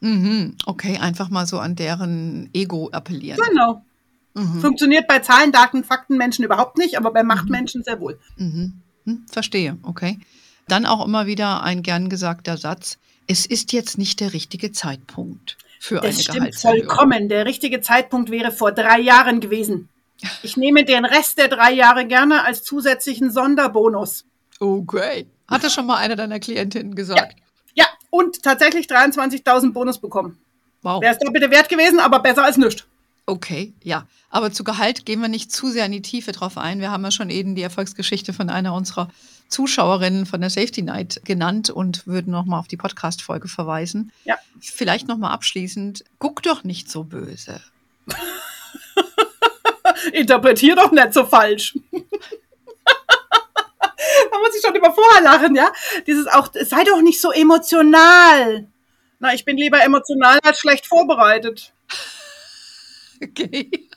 Mhm. 0.00 0.56
Okay, 0.66 0.98
einfach 0.98 1.30
mal 1.30 1.46
so 1.46 1.58
an 1.58 1.74
deren 1.74 2.50
Ego 2.52 2.90
appellieren. 2.92 3.40
Genau. 3.48 3.82
Mhm. 4.38 4.60
Funktioniert 4.60 5.06
bei 5.08 5.18
Zahlen, 5.18 5.52
Daten, 5.52 5.84
Faktenmenschen 5.84 6.44
überhaupt 6.44 6.78
nicht, 6.78 6.96
aber 6.96 7.12
bei 7.12 7.22
Machtmenschen 7.22 7.82
sehr 7.82 8.00
wohl. 8.00 8.18
Mhm. 8.36 8.80
Hm, 9.04 9.26
verstehe, 9.30 9.76
okay. 9.82 10.18
Dann 10.68 10.86
auch 10.86 11.04
immer 11.04 11.26
wieder 11.26 11.62
ein 11.62 11.82
gern 11.82 12.08
gesagter 12.08 12.56
Satz. 12.56 12.98
Es 13.26 13.46
ist 13.46 13.72
jetzt 13.72 13.98
nicht 13.98 14.20
der 14.20 14.32
richtige 14.32 14.72
Zeitpunkt 14.72 15.56
für 15.80 16.00
eine 16.02 16.08
Das 16.12 16.22
stimmt 16.22 16.38
Gehaltserhöhung. 16.38 16.86
vollkommen. 16.88 17.28
Der 17.28 17.46
richtige 17.46 17.80
Zeitpunkt 17.80 18.30
wäre 18.30 18.52
vor 18.52 18.72
drei 18.72 19.00
Jahren 19.00 19.40
gewesen. 19.40 19.88
Ich 20.42 20.56
nehme 20.56 20.84
den 20.84 21.04
Rest 21.04 21.38
der 21.38 21.48
drei 21.48 21.72
Jahre 21.72 22.06
gerne 22.06 22.44
als 22.44 22.64
zusätzlichen 22.64 23.30
Sonderbonus. 23.30 24.24
Okay. 24.60 25.26
Hatte 25.46 25.70
schon 25.70 25.86
mal 25.86 25.96
einer 25.96 26.16
deiner 26.16 26.40
Klientinnen 26.40 26.94
gesagt. 26.94 27.36
Ja, 27.74 27.86
und 28.10 28.42
tatsächlich 28.42 28.86
23.000 28.86 29.72
Bonus 29.72 29.98
bekommen. 29.98 30.38
Wow. 30.82 31.00
Wäre 31.02 31.12
es 31.14 31.18
doppelte 31.18 31.50
Wert 31.50 31.68
gewesen, 31.68 32.00
aber 32.00 32.18
besser 32.20 32.44
als 32.44 32.56
nichts. 32.56 32.84
Okay, 33.28 33.74
ja. 33.82 34.06
Aber 34.30 34.52
zu 34.52 34.64
Gehalt 34.64 35.04
gehen 35.04 35.20
wir 35.20 35.28
nicht 35.28 35.52
zu 35.52 35.68
sehr 35.68 35.84
in 35.84 35.92
die 35.92 36.00
Tiefe 36.00 36.32
drauf 36.32 36.56
ein. 36.56 36.80
Wir 36.80 36.90
haben 36.90 37.04
ja 37.04 37.10
schon 37.10 37.28
eben 37.28 37.54
die 37.54 37.60
Erfolgsgeschichte 37.60 38.32
von 38.32 38.48
einer 38.48 38.72
unserer 38.72 39.10
Zuschauerinnen 39.48 40.24
von 40.24 40.40
der 40.40 40.48
Safety 40.48 40.80
Night 40.80 41.20
genannt 41.24 41.68
und 41.68 42.06
würden 42.06 42.30
nochmal 42.30 42.58
auf 42.58 42.68
die 42.68 42.78
Podcast-Folge 42.78 43.46
verweisen. 43.46 44.12
Ja. 44.24 44.38
Vielleicht 44.60 45.08
nochmal 45.08 45.32
abschließend, 45.32 46.04
guck 46.18 46.42
doch 46.42 46.64
nicht 46.64 46.90
so 46.90 47.04
böse. 47.04 47.60
Interpretier 50.14 50.74
doch 50.74 50.90
nicht 50.90 51.12
so 51.12 51.26
falsch. 51.26 51.78
da 51.92 51.98
muss 54.38 54.56
ich 54.56 54.62
schon 54.64 54.74
immer 54.74 54.94
vorher 54.94 55.20
lachen, 55.22 55.54
ja? 55.54 55.70
Dieses 56.06 56.26
auch, 56.28 56.48
sei 56.54 56.82
doch 56.84 57.02
nicht 57.02 57.20
so 57.20 57.30
emotional. 57.30 58.68
Na, 59.18 59.34
ich 59.34 59.44
bin 59.44 59.58
lieber 59.58 59.82
emotional 59.82 60.38
als 60.42 60.60
schlecht 60.60 60.86
vorbereitet. 60.86 61.74
Okay. 63.28 63.88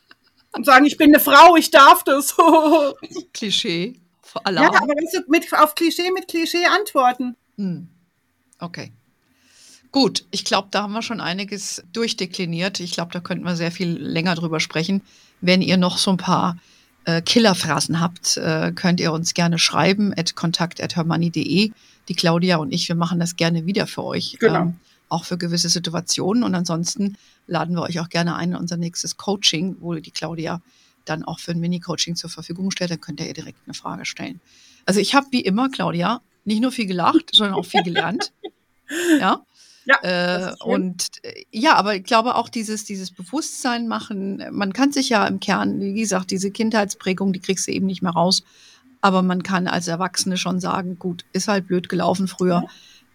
Und 0.54 0.66
sagen, 0.66 0.86
ich 0.86 0.98
bin 0.98 1.12
eine 1.12 1.20
Frau, 1.20 1.56
ich 1.56 1.72
darf 1.72 2.04
das. 2.04 2.36
Klischee. 3.34 4.02
Alarm. 4.44 4.74
Ja, 4.74 4.82
aber 4.82 4.94
weißt 4.94 5.14
du, 5.14 5.32
mit, 5.32 5.46
auf 5.54 5.76
Klischee 5.76 6.12
mit 6.12 6.28
Klischee 6.28 6.66
antworten. 6.66 7.36
Hm. 7.58 7.88
Okay. 8.60 8.92
Gut, 9.92 10.26
ich 10.32 10.46
glaube, 10.46 10.70
da 10.72 10.84
haben 10.84 10.94
wir 10.94 11.02
schon 11.02 11.20
einiges 11.20 11.84
durchdekliniert. 11.92 12.80
Ich 12.80 12.92
glaube, 12.94 13.12
da 13.12 13.20
könnten 13.20 13.44
wir 13.44 13.56
sehr 13.56 13.72
viel 13.72 13.98
länger 13.98 14.36
drüber 14.36 14.60
sprechen. 14.60 15.02
Wenn 15.42 15.62
ihr 15.62 15.78
noch 15.78 15.98
so 15.98 16.12
ein 16.12 16.18
paar 16.18 16.58
äh, 17.06 17.22
Killerphrasen 17.22 18.00
habt, 18.00 18.38
äh, 18.38 18.72
könnt 18.74 19.00
ihr 19.00 19.12
uns 19.12 19.34
gerne 19.34 19.60
schreiben 19.60 20.14
at 20.16 20.36
kontakt.hermoney.de. 20.36 21.72
Die 22.08 22.16
Claudia 22.16 22.58
und 22.58 22.74
ich, 22.74 22.88
wir 22.88 22.96
machen 22.96 23.20
das 23.20 23.36
gerne 23.36 23.66
wieder 23.66 23.86
für 23.86 24.04
euch. 24.04 24.38
Genau. 24.40 24.62
Ähm, 24.62 24.80
auch 25.12 25.26
für 25.26 25.38
gewisse 25.38 25.70
Situationen. 25.70 26.44
Und 26.44 26.56
ansonsten 26.56 27.18
laden 27.48 27.76
wir 27.76 27.84
euch 27.84 28.00
auch 28.00 28.10
gerne 28.10 28.36
ein 28.36 28.52
in 28.52 28.56
unser 28.56 28.78
nächstes 28.78 29.18
Coaching, 29.18 29.78
wo 29.80 29.94
die 29.96 30.12
Claudia 30.12 30.62
dann 31.06 31.24
auch 31.24 31.40
für 31.40 31.52
ein 31.52 31.60
Mini-Coaching 31.60 32.16
zur 32.16 32.30
Verfügung 32.30 32.72
stellt. 32.72 32.92
Dann 32.92 33.02
könnt 33.02 33.20
ihr 33.20 33.28
ihr 33.28 33.34
direkt 33.34 33.60
eine 33.66 33.74
Frage 33.74 34.06
stellen. 34.06 34.40
Also 34.86 35.00
ich 35.00 35.14
habe 35.14 35.28
wie 35.32 35.42
immer, 35.42 35.70
Claudia, 35.70 36.22
nicht 36.46 36.62
nur 36.62 36.72
viel 36.72 36.86
gelacht, 36.86 37.30
sondern 37.34 37.56
auch 37.56 37.66
viel 37.66 37.84
gelernt. 37.84 38.32
Ja. 39.20 39.44
Ja, 39.84 39.98
äh, 40.04 40.54
und 40.64 41.08
äh, 41.24 41.44
ja, 41.50 41.74
aber 41.74 41.96
ich 41.96 42.04
glaube 42.04 42.36
auch 42.36 42.50
dieses, 42.50 42.86
dieses 42.86 43.10
Bewusstsein 43.10 43.88
machen, 43.88 44.44
man 44.52 44.74
kann 44.74 44.92
sich 44.92 45.10
ja 45.10 45.26
im 45.26 45.40
Kern, 45.40 45.82
wie 45.82 46.00
gesagt, 46.00 46.30
diese 46.30 46.52
Kindheitsprägung, 46.52 47.34
die 47.34 47.40
kriegst 47.40 47.68
du 47.68 47.72
eben 47.72 47.88
nicht 47.88 48.04
mehr 48.04 48.12
raus. 48.12 48.44
Aber 49.02 49.24
man 49.24 49.42
kann 49.42 49.68
als 49.68 49.88
Erwachsene 49.88 50.38
schon 50.38 50.60
sagen, 50.60 51.00
gut, 51.00 51.26
ist 51.34 51.48
halt 51.48 51.66
blöd 51.66 51.90
gelaufen 51.90 52.28
früher. 52.28 52.64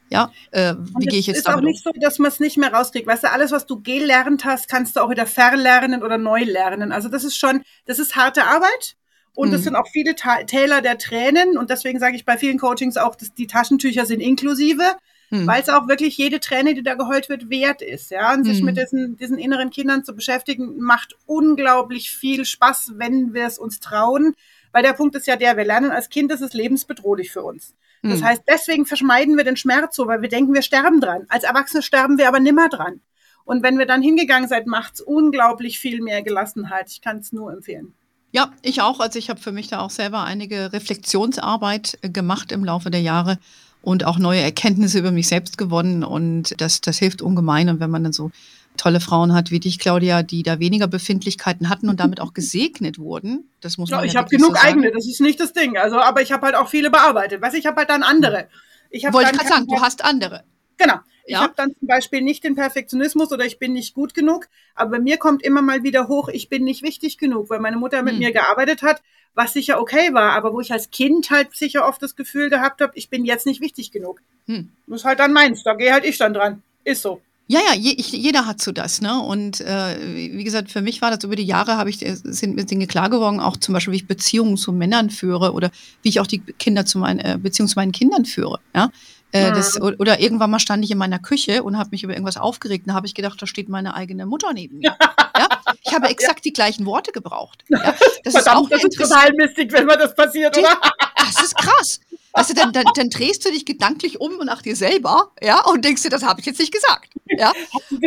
Ja, 0.08 0.30
äh, 0.52 0.74
wie 0.98 1.06
gehe 1.06 1.18
ich 1.18 1.26
jetzt 1.26 1.46
damit 1.46 1.64
um? 1.64 1.70
Es 1.70 1.80
ist 1.80 1.86
auch 1.86 1.92
nicht 1.92 1.96
so, 1.96 2.00
dass 2.00 2.18
man 2.18 2.30
es 2.30 2.40
nicht 2.40 2.56
mehr 2.56 2.72
rauskriegt. 2.72 3.06
Weißt 3.06 3.24
du, 3.24 3.32
alles, 3.32 3.50
was 3.50 3.66
du 3.66 3.82
gelernt 3.82 4.44
hast, 4.44 4.68
kannst 4.68 4.96
du 4.96 5.00
auch 5.00 5.10
wieder 5.10 5.26
verlernen 5.26 6.02
oder 6.02 6.18
neu 6.18 6.44
lernen. 6.44 6.92
Also 6.92 7.08
das 7.08 7.24
ist 7.24 7.36
schon, 7.36 7.62
das 7.86 7.98
ist 7.98 8.16
harte 8.16 8.44
Arbeit. 8.44 8.96
Und 9.34 9.52
es 9.52 9.60
mhm. 9.60 9.64
sind 9.64 9.76
auch 9.76 9.88
viele 9.88 10.14
Täler 10.14 10.80
der 10.80 10.96
Tränen. 10.96 11.58
Und 11.58 11.70
deswegen 11.70 11.98
sage 11.98 12.16
ich 12.16 12.24
bei 12.24 12.38
vielen 12.38 12.58
Coachings 12.58 12.96
auch, 12.96 13.16
dass 13.16 13.34
die 13.34 13.46
Taschentücher 13.46 14.06
sind 14.06 14.20
inklusive, 14.20 14.82
mhm. 15.30 15.46
weil 15.46 15.60
es 15.60 15.68
auch 15.68 15.88
wirklich 15.88 16.16
jede 16.16 16.40
Träne, 16.40 16.74
die 16.74 16.82
da 16.82 16.94
geheult 16.94 17.28
wird, 17.28 17.50
wert 17.50 17.82
ist. 17.82 18.10
Ja, 18.10 18.32
und 18.32 18.44
sich 18.44 18.60
mhm. 18.60 18.66
mit 18.66 18.78
diesen, 18.78 19.16
diesen 19.18 19.38
inneren 19.38 19.70
Kindern 19.70 20.04
zu 20.04 20.14
beschäftigen, 20.14 20.78
macht 20.78 21.16
unglaublich 21.26 22.10
viel 22.10 22.46
Spaß, 22.46 22.92
wenn 22.96 23.34
wir 23.34 23.46
es 23.46 23.58
uns 23.58 23.80
trauen. 23.80 24.34
Weil 24.72 24.84
der 24.84 24.94
Punkt 24.94 25.14
ist 25.16 25.26
ja 25.26 25.36
der, 25.36 25.56
wir 25.56 25.64
lernen 25.64 25.90
als 25.90 26.08
Kind, 26.08 26.30
das 26.30 26.40
ist 26.40 26.54
lebensbedrohlich 26.54 27.30
für 27.30 27.42
uns. 27.42 27.74
Das 28.10 28.20
hm. 28.20 28.26
heißt, 28.26 28.42
deswegen 28.48 28.86
verschmeiden 28.86 29.36
wir 29.36 29.44
den 29.44 29.56
Schmerz 29.56 29.96
so, 29.96 30.06
weil 30.06 30.22
wir 30.22 30.28
denken, 30.28 30.54
wir 30.54 30.62
sterben 30.62 31.00
dran. 31.00 31.26
Als 31.28 31.44
Erwachsene 31.44 31.82
sterben 31.82 32.18
wir 32.18 32.28
aber 32.28 32.40
nimmer 32.40 32.68
dran. 32.68 33.00
Und 33.44 33.62
wenn 33.62 33.78
wir 33.78 33.86
dann 33.86 34.02
hingegangen 34.02 34.48
seid, 34.48 34.66
macht's 34.66 35.00
unglaublich 35.00 35.78
viel 35.78 36.02
mehr 36.02 36.22
Gelassenheit. 36.22 36.90
Ich 36.90 37.00
kann 37.00 37.18
es 37.18 37.32
nur 37.32 37.52
empfehlen. 37.52 37.94
Ja, 38.32 38.52
ich 38.62 38.82
auch. 38.82 39.00
Also 39.00 39.18
ich 39.18 39.30
habe 39.30 39.40
für 39.40 39.52
mich 39.52 39.68
da 39.68 39.80
auch 39.80 39.90
selber 39.90 40.24
einige 40.24 40.72
Reflexionsarbeit 40.72 41.98
äh, 42.02 42.10
gemacht 42.10 42.52
im 42.52 42.64
Laufe 42.64 42.90
der 42.90 43.00
Jahre 43.00 43.38
und 43.82 44.04
auch 44.04 44.18
neue 44.18 44.40
Erkenntnisse 44.40 44.98
über 44.98 45.12
mich 45.12 45.28
selbst 45.28 45.56
gewonnen. 45.58 46.02
Und 46.02 46.60
das, 46.60 46.80
das 46.80 46.98
hilft 46.98 47.22
ungemein. 47.22 47.68
Und 47.68 47.78
wenn 47.80 47.90
man 47.90 48.02
dann 48.02 48.12
so 48.12 48.32
tolle 48.76 49.00
Frauen 49.00 49.34
hat 49.34 49.50
wie 49.50 49.60
dich, 49.60 49.78
Claudia, 49.78 50.22
die 50.22 50.42
da 50.42 50.58
weniger 50.58 50.86
Befindlichkeiten 50.86 51.68
hatten 51.68 51.88
und 51.88 52.00
damit 52.00 52.20
auch 52.20 52.34
gesegnet 52.34 52.98
wurden. 52.98 53.50
Das 53.60 53.78
muss 53.78 53.90
man 53.90 54.00
ja, 54.00 54.06
ich 54.06 54.16
habe 54.16 54.28
genug 54.28 54.56
so 54.56 54.62
eigene, 54.62 54.92
das 54.92 55.06
ist 55.06 55.20
nicht 55.20 55.40
das 55.40 55.52
Ding. 55.52 55.76
Also, 55.76 55.98
aber 55.98 56.22
ich 56.22 56.32
habe 56.32 56.46
halt 56.46 56.54
auch 56.54 56.68
viele 56.68 56.90
bearbeitet. 56.90 57.42
Was 57.42 57.54
ich 57.54 57.66
habe 57.66 57.76
halt 57.76 57.90
dann 57.90 58.02
andere. 58.02 58.48
Ich 58.90 59.04
Wollte 59.12 59.32
gerade 59.32 59.48
sagen, 59.48 59.66
du 59.66 59.80
hast 59.80 60.04
andere. 60.04 60.44
Genau. 60.76 60.96
Ich 61.26 61.32
ja. 61.32 61.40
habe 61.40 61.54
dann 61.56 61.74
zum 61.76 61.88
Beispiel 61.88 62.20
nicht 62.20 62.44
den 62.44 62.54
Perfektionismus 62.54 63.32
oder 63.32 63.44
ich 63.44 63.58
bin 63.58 63.72
nicht 63.72 63.94
gut 63.94 64.14
genug, 64.14 64.46
aber 64.76 64.92
bei 64.92 64.98
mir 65.00 65.16
kommt 65.16 65.42
immer 65.42 65.60
mal 65.60 65.82
wieder 65.82 66.06
hoch, 66.06 66.28
ich 66.28 66.48
bin 66.48 66.62
nicht 66.62 66.82
wichtig 66.82 67.18
genug, 67.18 67.50
weil 67.50 67.58
meine 67.58 67.76
Mutter 67.76 68.02
mit 68.02 68.12
hm. 68.12 68.20
mir 68.20 68.32
gearbeitet 68.32 68.82
hat, 68.82 69.02
was 69.34 69.52
sicher 69.52 69.80
okay 69.80 70.14
war, 70.14 70.32
aber 70.32 70.52
wo 70.52 70.60
ich 70.60 70.72
als 70.72 70.90
Kind 70.90 71.30
halt 71.30 71.54
sicher 71.54 71.86
oft 71.86 72.00
das 72.00 72.14
Gefühl 72.14 72.48
gehabt 72.48 72.80
habe, 72.80 72.92
ich 72.94 73.10
bin 73.10 73.24
jetzt 73.24 73.44
nicht 73.44 73.60
wichtig 73.60 73.90
genug. 73.90 74.22
Hm. 74.46 74.70
Das 74.86 75.00
ist 75.00 75.04
halt 75.04 75.18
dann 75.18 75.32
meins, 75.32 75.64
da 75.64 75.74
gehe 75.74 75.92
halt 75.92 76.04
ich 76.04 76.16
dann 76.16 76.32
dran. 76.32 76.62
Ist 76.84 77.02
so. 77.02 77.20
Ja, 77.48 77.60
ja, 77.60 77.74
je, 77.74 77.92
ich, 77.92 78.10
jeder 78.10 78.46
hat 78.46 78.60
so 78.60 78.72
das, 78.72 79.00
ne? 79.00 79.20
Und 79.20 79.60
äh, 79.60 79.96
wie 80.34 80.42
gesagt, 80.42 80.70
für 80.70 80.82
mich 80.82 81.00
war 81.00 81.12
das 81.12 81.22
über 81.22 81.36
die 81.36 81.44
Jahre, 81.44 81.76
habe 81.76 81.90
ich 81.90 82.04
äh, 82.04 82.16
sind 82.16 82.56
mir 82.56 82.64
Dinge 82.64 82.88
klar 82.88 83.08
geworden, 83.08 83.38
auch 83.38 83.56
zum 83.56 83.72
Beispiel, 83.72 83.92
wie 83.92 83.98
ich 83.98 84.08
Beziehungen 84.08 84.56
zu 84.56 84.72
Männern 84.72 85.10
führe 85.10 85.52
oder 85.52 85.70
wie 86.02 86.08
ich 86.08 86.18
auch 86.18 86.26
die 86.26 86.40
Kinder 86.40 86.86
zu 86.86 86.98
meinen 86.98 87.20
äh, 87.20 87.38
Beziehungen 87.40 87.68
zu 87.68 87.78
meinen 87.78 87.92
Kindern 87.92 88.24
führe, 88.24 88.58
ja. 88.74 88.90
Äh, 89.32 89.52
das, 89.52 89.80
oder 89.80 90.20
irgendwann 90.20 90.50
mal 90.50 90.58
stand 90.58 90.84
ich 90.84 90.90
in 90.90 90.98
meiner 90.98 91.18
Küche 91.18 91.62
und 91.62 91.76
habe 91.76 91.90
mich 91.90 92.02
über 92.04 92.12
irgendwas 92.12 92.36
aufgeregt. 92.36 92.84
Da 92.86 92.94
habe 92.94 93.06
ich 93.06 93.14
gedacht, 93.14 93.40
da 93.40 93.46
steht 93.46 93.68
meine 93.68 93.94
eigene 93.94 94.24
Mutter 94.24 94.52
neben 94.52 94.78
mir. 94.78 94.96
ja? 95.36 95.48
Ich 95.82 95.92
habe 95.92 96.08
exakt 96.08 96.38
ja. 96.38 96.42
die 96.44 96.52
gleichen 96.52 96.86
Worte 96.86 97.12
gebraucht. 97.12 97.64
Ja? 97.68 97.94
Das 98.24 98.34
Verdammt, 98.34 98.66
ist 98.66 98.66
auch 98.66 98.68
das 98.70 98.84
ist 98.84 98.98
total 98.98 99.32
mistig, 99.34 99.72
wenn 99.72 99.86
man 99.86 99.98
das 100.00 100.12
passiert, 100.12 100.58
oder? 100.58 100.80
Das 101.16 101.44
ist 101.44 101.56
krass. 101.56 102.00
Weißt 102.36 102.50
du, 102.50 102.54
dann, 102.54 102.72
dann, 102.72 102.84
dann 102.94 103.08
drehst 103.08 103.46
du 103.46 103.50
dich 103.50 103.64
gedanklich 103.64 104.20
um 104.20 104.36
nach 104.44 104.60
dir 104.60 104.76
selber, 104.76 105.32
ja, 105.42 105.64
und 105.64 105.84
denkst 105.84 106.02
dir, 106.02 106.10
das 106.10 106.22
habe 106.22 106.40
ich 106.40 106.46
jetzt 106.46 106.60
nicht 106.60 106.72
gesagt. 106.72 107.14
Ja. 107.28 107.50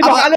Aber, 0.03 0.35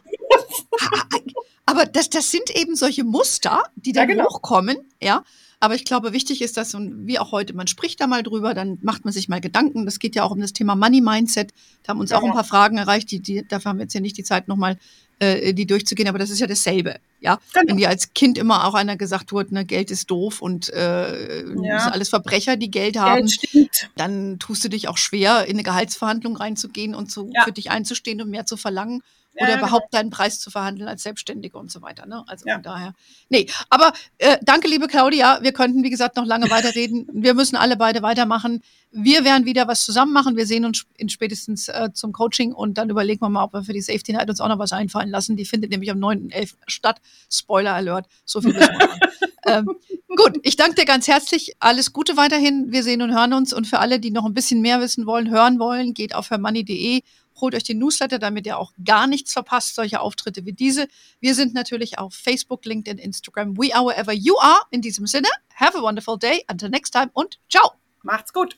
aber 1.67 1.85
das, 1.85 2.09
das 2.09 2.31
sind 2.31 2.49
eben 2.57 2.75
solche 2.75 3.05
Muster, 3.05 3.65
die 3.77 3.93
dann 3.93 4.09
ja, 4.09 4.15
genau. 4.15 4.31
hochkommen, 4.31 4.79
ja. 5.03 5.25
Aber 5.61 5.75
ich 5.75 5.85
glaube, 5.85 6.13
wichtig 6.13 6.41
ist 6.41 6.57
das, 6.57 6.75
und 6.75 7.07
wie 7.07 7.19
auch 7.19 7.33
heute, 7.33 7.55
man 7.55 7.67
spricht 7.67 8.01
da 8.01 8.07
mal 8.07 8.23
drüber, 8.23 8.55
dann 8.55 8.79
macht 8.81 9.05
man 9.05 9.13
sich 9.13 9.29
mal 9.29 9.41
Gedanken. 9.41 9.85
Das 9.85 9.99
geht 9.99 10.17
ja 10.17 10.25
auch 10.25 10.33
um 10.33 10.41
das 10.41 10.55
Thema 10.55 10.75
Money 10.75 11.01
Mindset. 11.01 11.53
Da 11.85 11.91
haben 11.91 12.01
uns 12.01 12.11
ja, 12.11 12.19
auch 12.19 12.25
ein 12.25 12.33
paar 12.33 12.43
Fragen 12.45 12.79
erreicht, 12.79 13.11
die, 13.11 13.21
die, 13.21 13.47
dafür 13.47 13.69
haben 13.69 13.79
wir 13.79 13.85
jetzt 13.85 13.95
ja 13.95 14.01
nicht 14.01 14.17
die 14.17 14.25
Zeit, 14.25 14.49
nochmal 14.49 14.77
äh, 15.21 15.53
die 15.53 15.67
durchzugehen, 15.67 16.09
aber 16.09 16.19
das 16.19 16.31
ist 16.31 16.41
ja 16.41 16.49
dasselbe. 16.49 16.99
Ja, 17.23 17.39
genau. 17.53 17.69
wenn 17.69 17.77
dir 17.77 17.89
als 17.89 18.15
Kind 18.15 18.37
immer 18.37 18.67
auch 18.67 18.75
einer 18.75 18.97
gesagt 18.97 19.31
wurde, 19.33 19.55
ne, 19.55 19.65
Geld 19.65 19.93
ist 19.93 20.11
doof 20.11 20.43
und 20.43 20.71
äh, 20.71 21.45
ja. 21.45 21.79
sind 21.79 21.93
alles 21.93 22.09
Verbrecher, 22.09 22.57
die 22.57 22.71
Geld 22.71 22.99
haben, 22.99 23.29
Geld 23.53 23.91
dann 23.95 24.41
tust 24.41 24.65
du 24.65 24.69
dich 24.69 24.89
auch 24.89 24.99
schwer, 24.99 25.47
in 25.47 25.53
eine 25.53 25.63
Gehaltsverhandlung 25.63 26.37
reinzugehen 26.37 26.97
und 26.97 27.13
zu, 27.13 27.31
ja. 27.33 27.45
für 27.45 27.53
dich 27.53 27.71
einzustehen 27.71 28.21
und 28.21 28.29
mehr 28.29 28.45
zu 28.45 28.57
verlangen 28.57 29.03
oder 29.35 29.59
überhaupt 29.59 29.91
genau. 29.91 30.03
deinen 30.03 30.11
Preis 30.11 30.41
zu 30.41 30.51
verhandeln 30.51 30.89
als 30.89 31.03
Selbstständige 31.03 31.57
und 31.57 31.71
so 31.71 31.81
weiter. 31.83 32.07
Ne? 32.07 32.23
Also 32.27 32.47
ja. 32.47 32.55
von 32.55 32.63
daher. 32.63 32.95
Nee, 33.29 33.47
aber 33.71 33.93
äh, 34.19 34.37
danke, 34.43 34.69
liebe 34.69 34.89
Claudia. 34.89 35.39
Wir 35.43 35.53
könnten, 35.53 35.83
wie 35.83 35.91
gesagt, 35.91 36.17
noch 36.17 36.27
lange 36.27 36.51
weiterreden. 36.51 37.09
Wir 37.13 37.35
müssen 37.35 37.57
alle 37.57 37.77
beide 37.77 38.03
weitermachen. 38.03 38.63
Wir 38.91 39.25
werden 39.25 39.47
wieder 39.47 39.67
was 39.69 39.85
zusammen 39.85 40.13
machen. 40.13 40.37
Wir 40.37 40.47
sehen 40.47 40.67
uns 40.67 40.85
in 40.97 41.09
spätestens 41.09 41.69
äh, 41.69 41.91
zum 41.95 42.13
Coaching 42.13 42.53
und 42.53 42.77
dann 42.77 42.91
überlegen 42.91 43.23
wir 43.23 43.31
mal, 43.31 43.45
ob 43.45 43.55
wir 43.55 43.63
für 43.63 43.73
die 43.73 43.81
Safety 43.81 44.13
Night 44.13 44.29
uns 44.29 44.41
auch 44.41 44.49
noch 44.49 44.59
was 44.59 44.73
einfallen 44.73 45.09
lassen. 45.09 45.37
Die 45.37 45.47
findet 45.47 45.71
nämlich 45.71 45.91
am 45.91 45.99
9.11. 45.99 46.57
statt. 46.67 47.01
Spoiler 47.31 47.75
Alert. 47.75 48.07
So 48.25 48.41
viel 48.41 48.55
wissen 48.55 48.69
wir. 48.79 49.01
ähm, 49.47 49.69
gut, 50.17 50.39
ich 50.43 50.57
danke 50.57 50.77
dir 50.77 50.85
ganz 50.85 51.09
herzlich. 51.09 51.55
Alles 51.59 51.93
Gute 51.93 52.17
weiterhin. 52.17 52.73
Wir 52.73 52.83
sehen 52.83 53.03
und 53.03 53.15
hören 53.15 53.33
uns. 53.33 53.53
Und 53.53 53.67
für 53.67 53.79
alle, 53.79 54.01
die 54.01 54.11
noch 54.11 54.25
ein 54.25 54.35
bisschen 54.35 54.61
mehr 54.61 54.81
wissen 54.81 55.07
wollen, 55.07 55.31
hören 55.31 55.59
wollen, 55.59 55.95
geht 55.95 56.15
auf 56.15 56.31
hermoney.de 56.31 57.03
holt 57.41 57.55
euch 57.55 57.65
den 57.65 57.79
Newsletter, 57.79 58.19
damit 58.19 58.47
ihr 58.47 58.57
auch 58.59 58.73
gar 58.85 59.07
nichts 59.07 59.33
verpasst, 59.33 59.75
solche 59.75 60.01
Auftritte 60.01 60.47
wie 60.47 60.53
diese. 60.53 60.89
Wir 61.21 61.35
sind 61.35 61.55
natürlich 61.55 61.99
auf 61.99 62.15
Facebook, 62.15 62.65
LinkedIn, 62.65 62.99
Instagram, 62.99 63.57
we 63.57 63.75
are 63.75 63.85
wherever 63.85 64.13
you 64.13 64.39
are. 64.39 64.63
In 64.71 64.81
diesem 64.81 65.07
Sinne, 65.07 65.29
have 65.55 65.77
a 65.77 65.83
wonderful 65.83 66.19
day, 66.19 66.45
until 66.51 66.71
next 66.71 66.93
time 66.93 67.11
und 67.13 67.39
ciao. 67.51 67.73
Macht's 68.03 68.33
gut. 68.33 68.57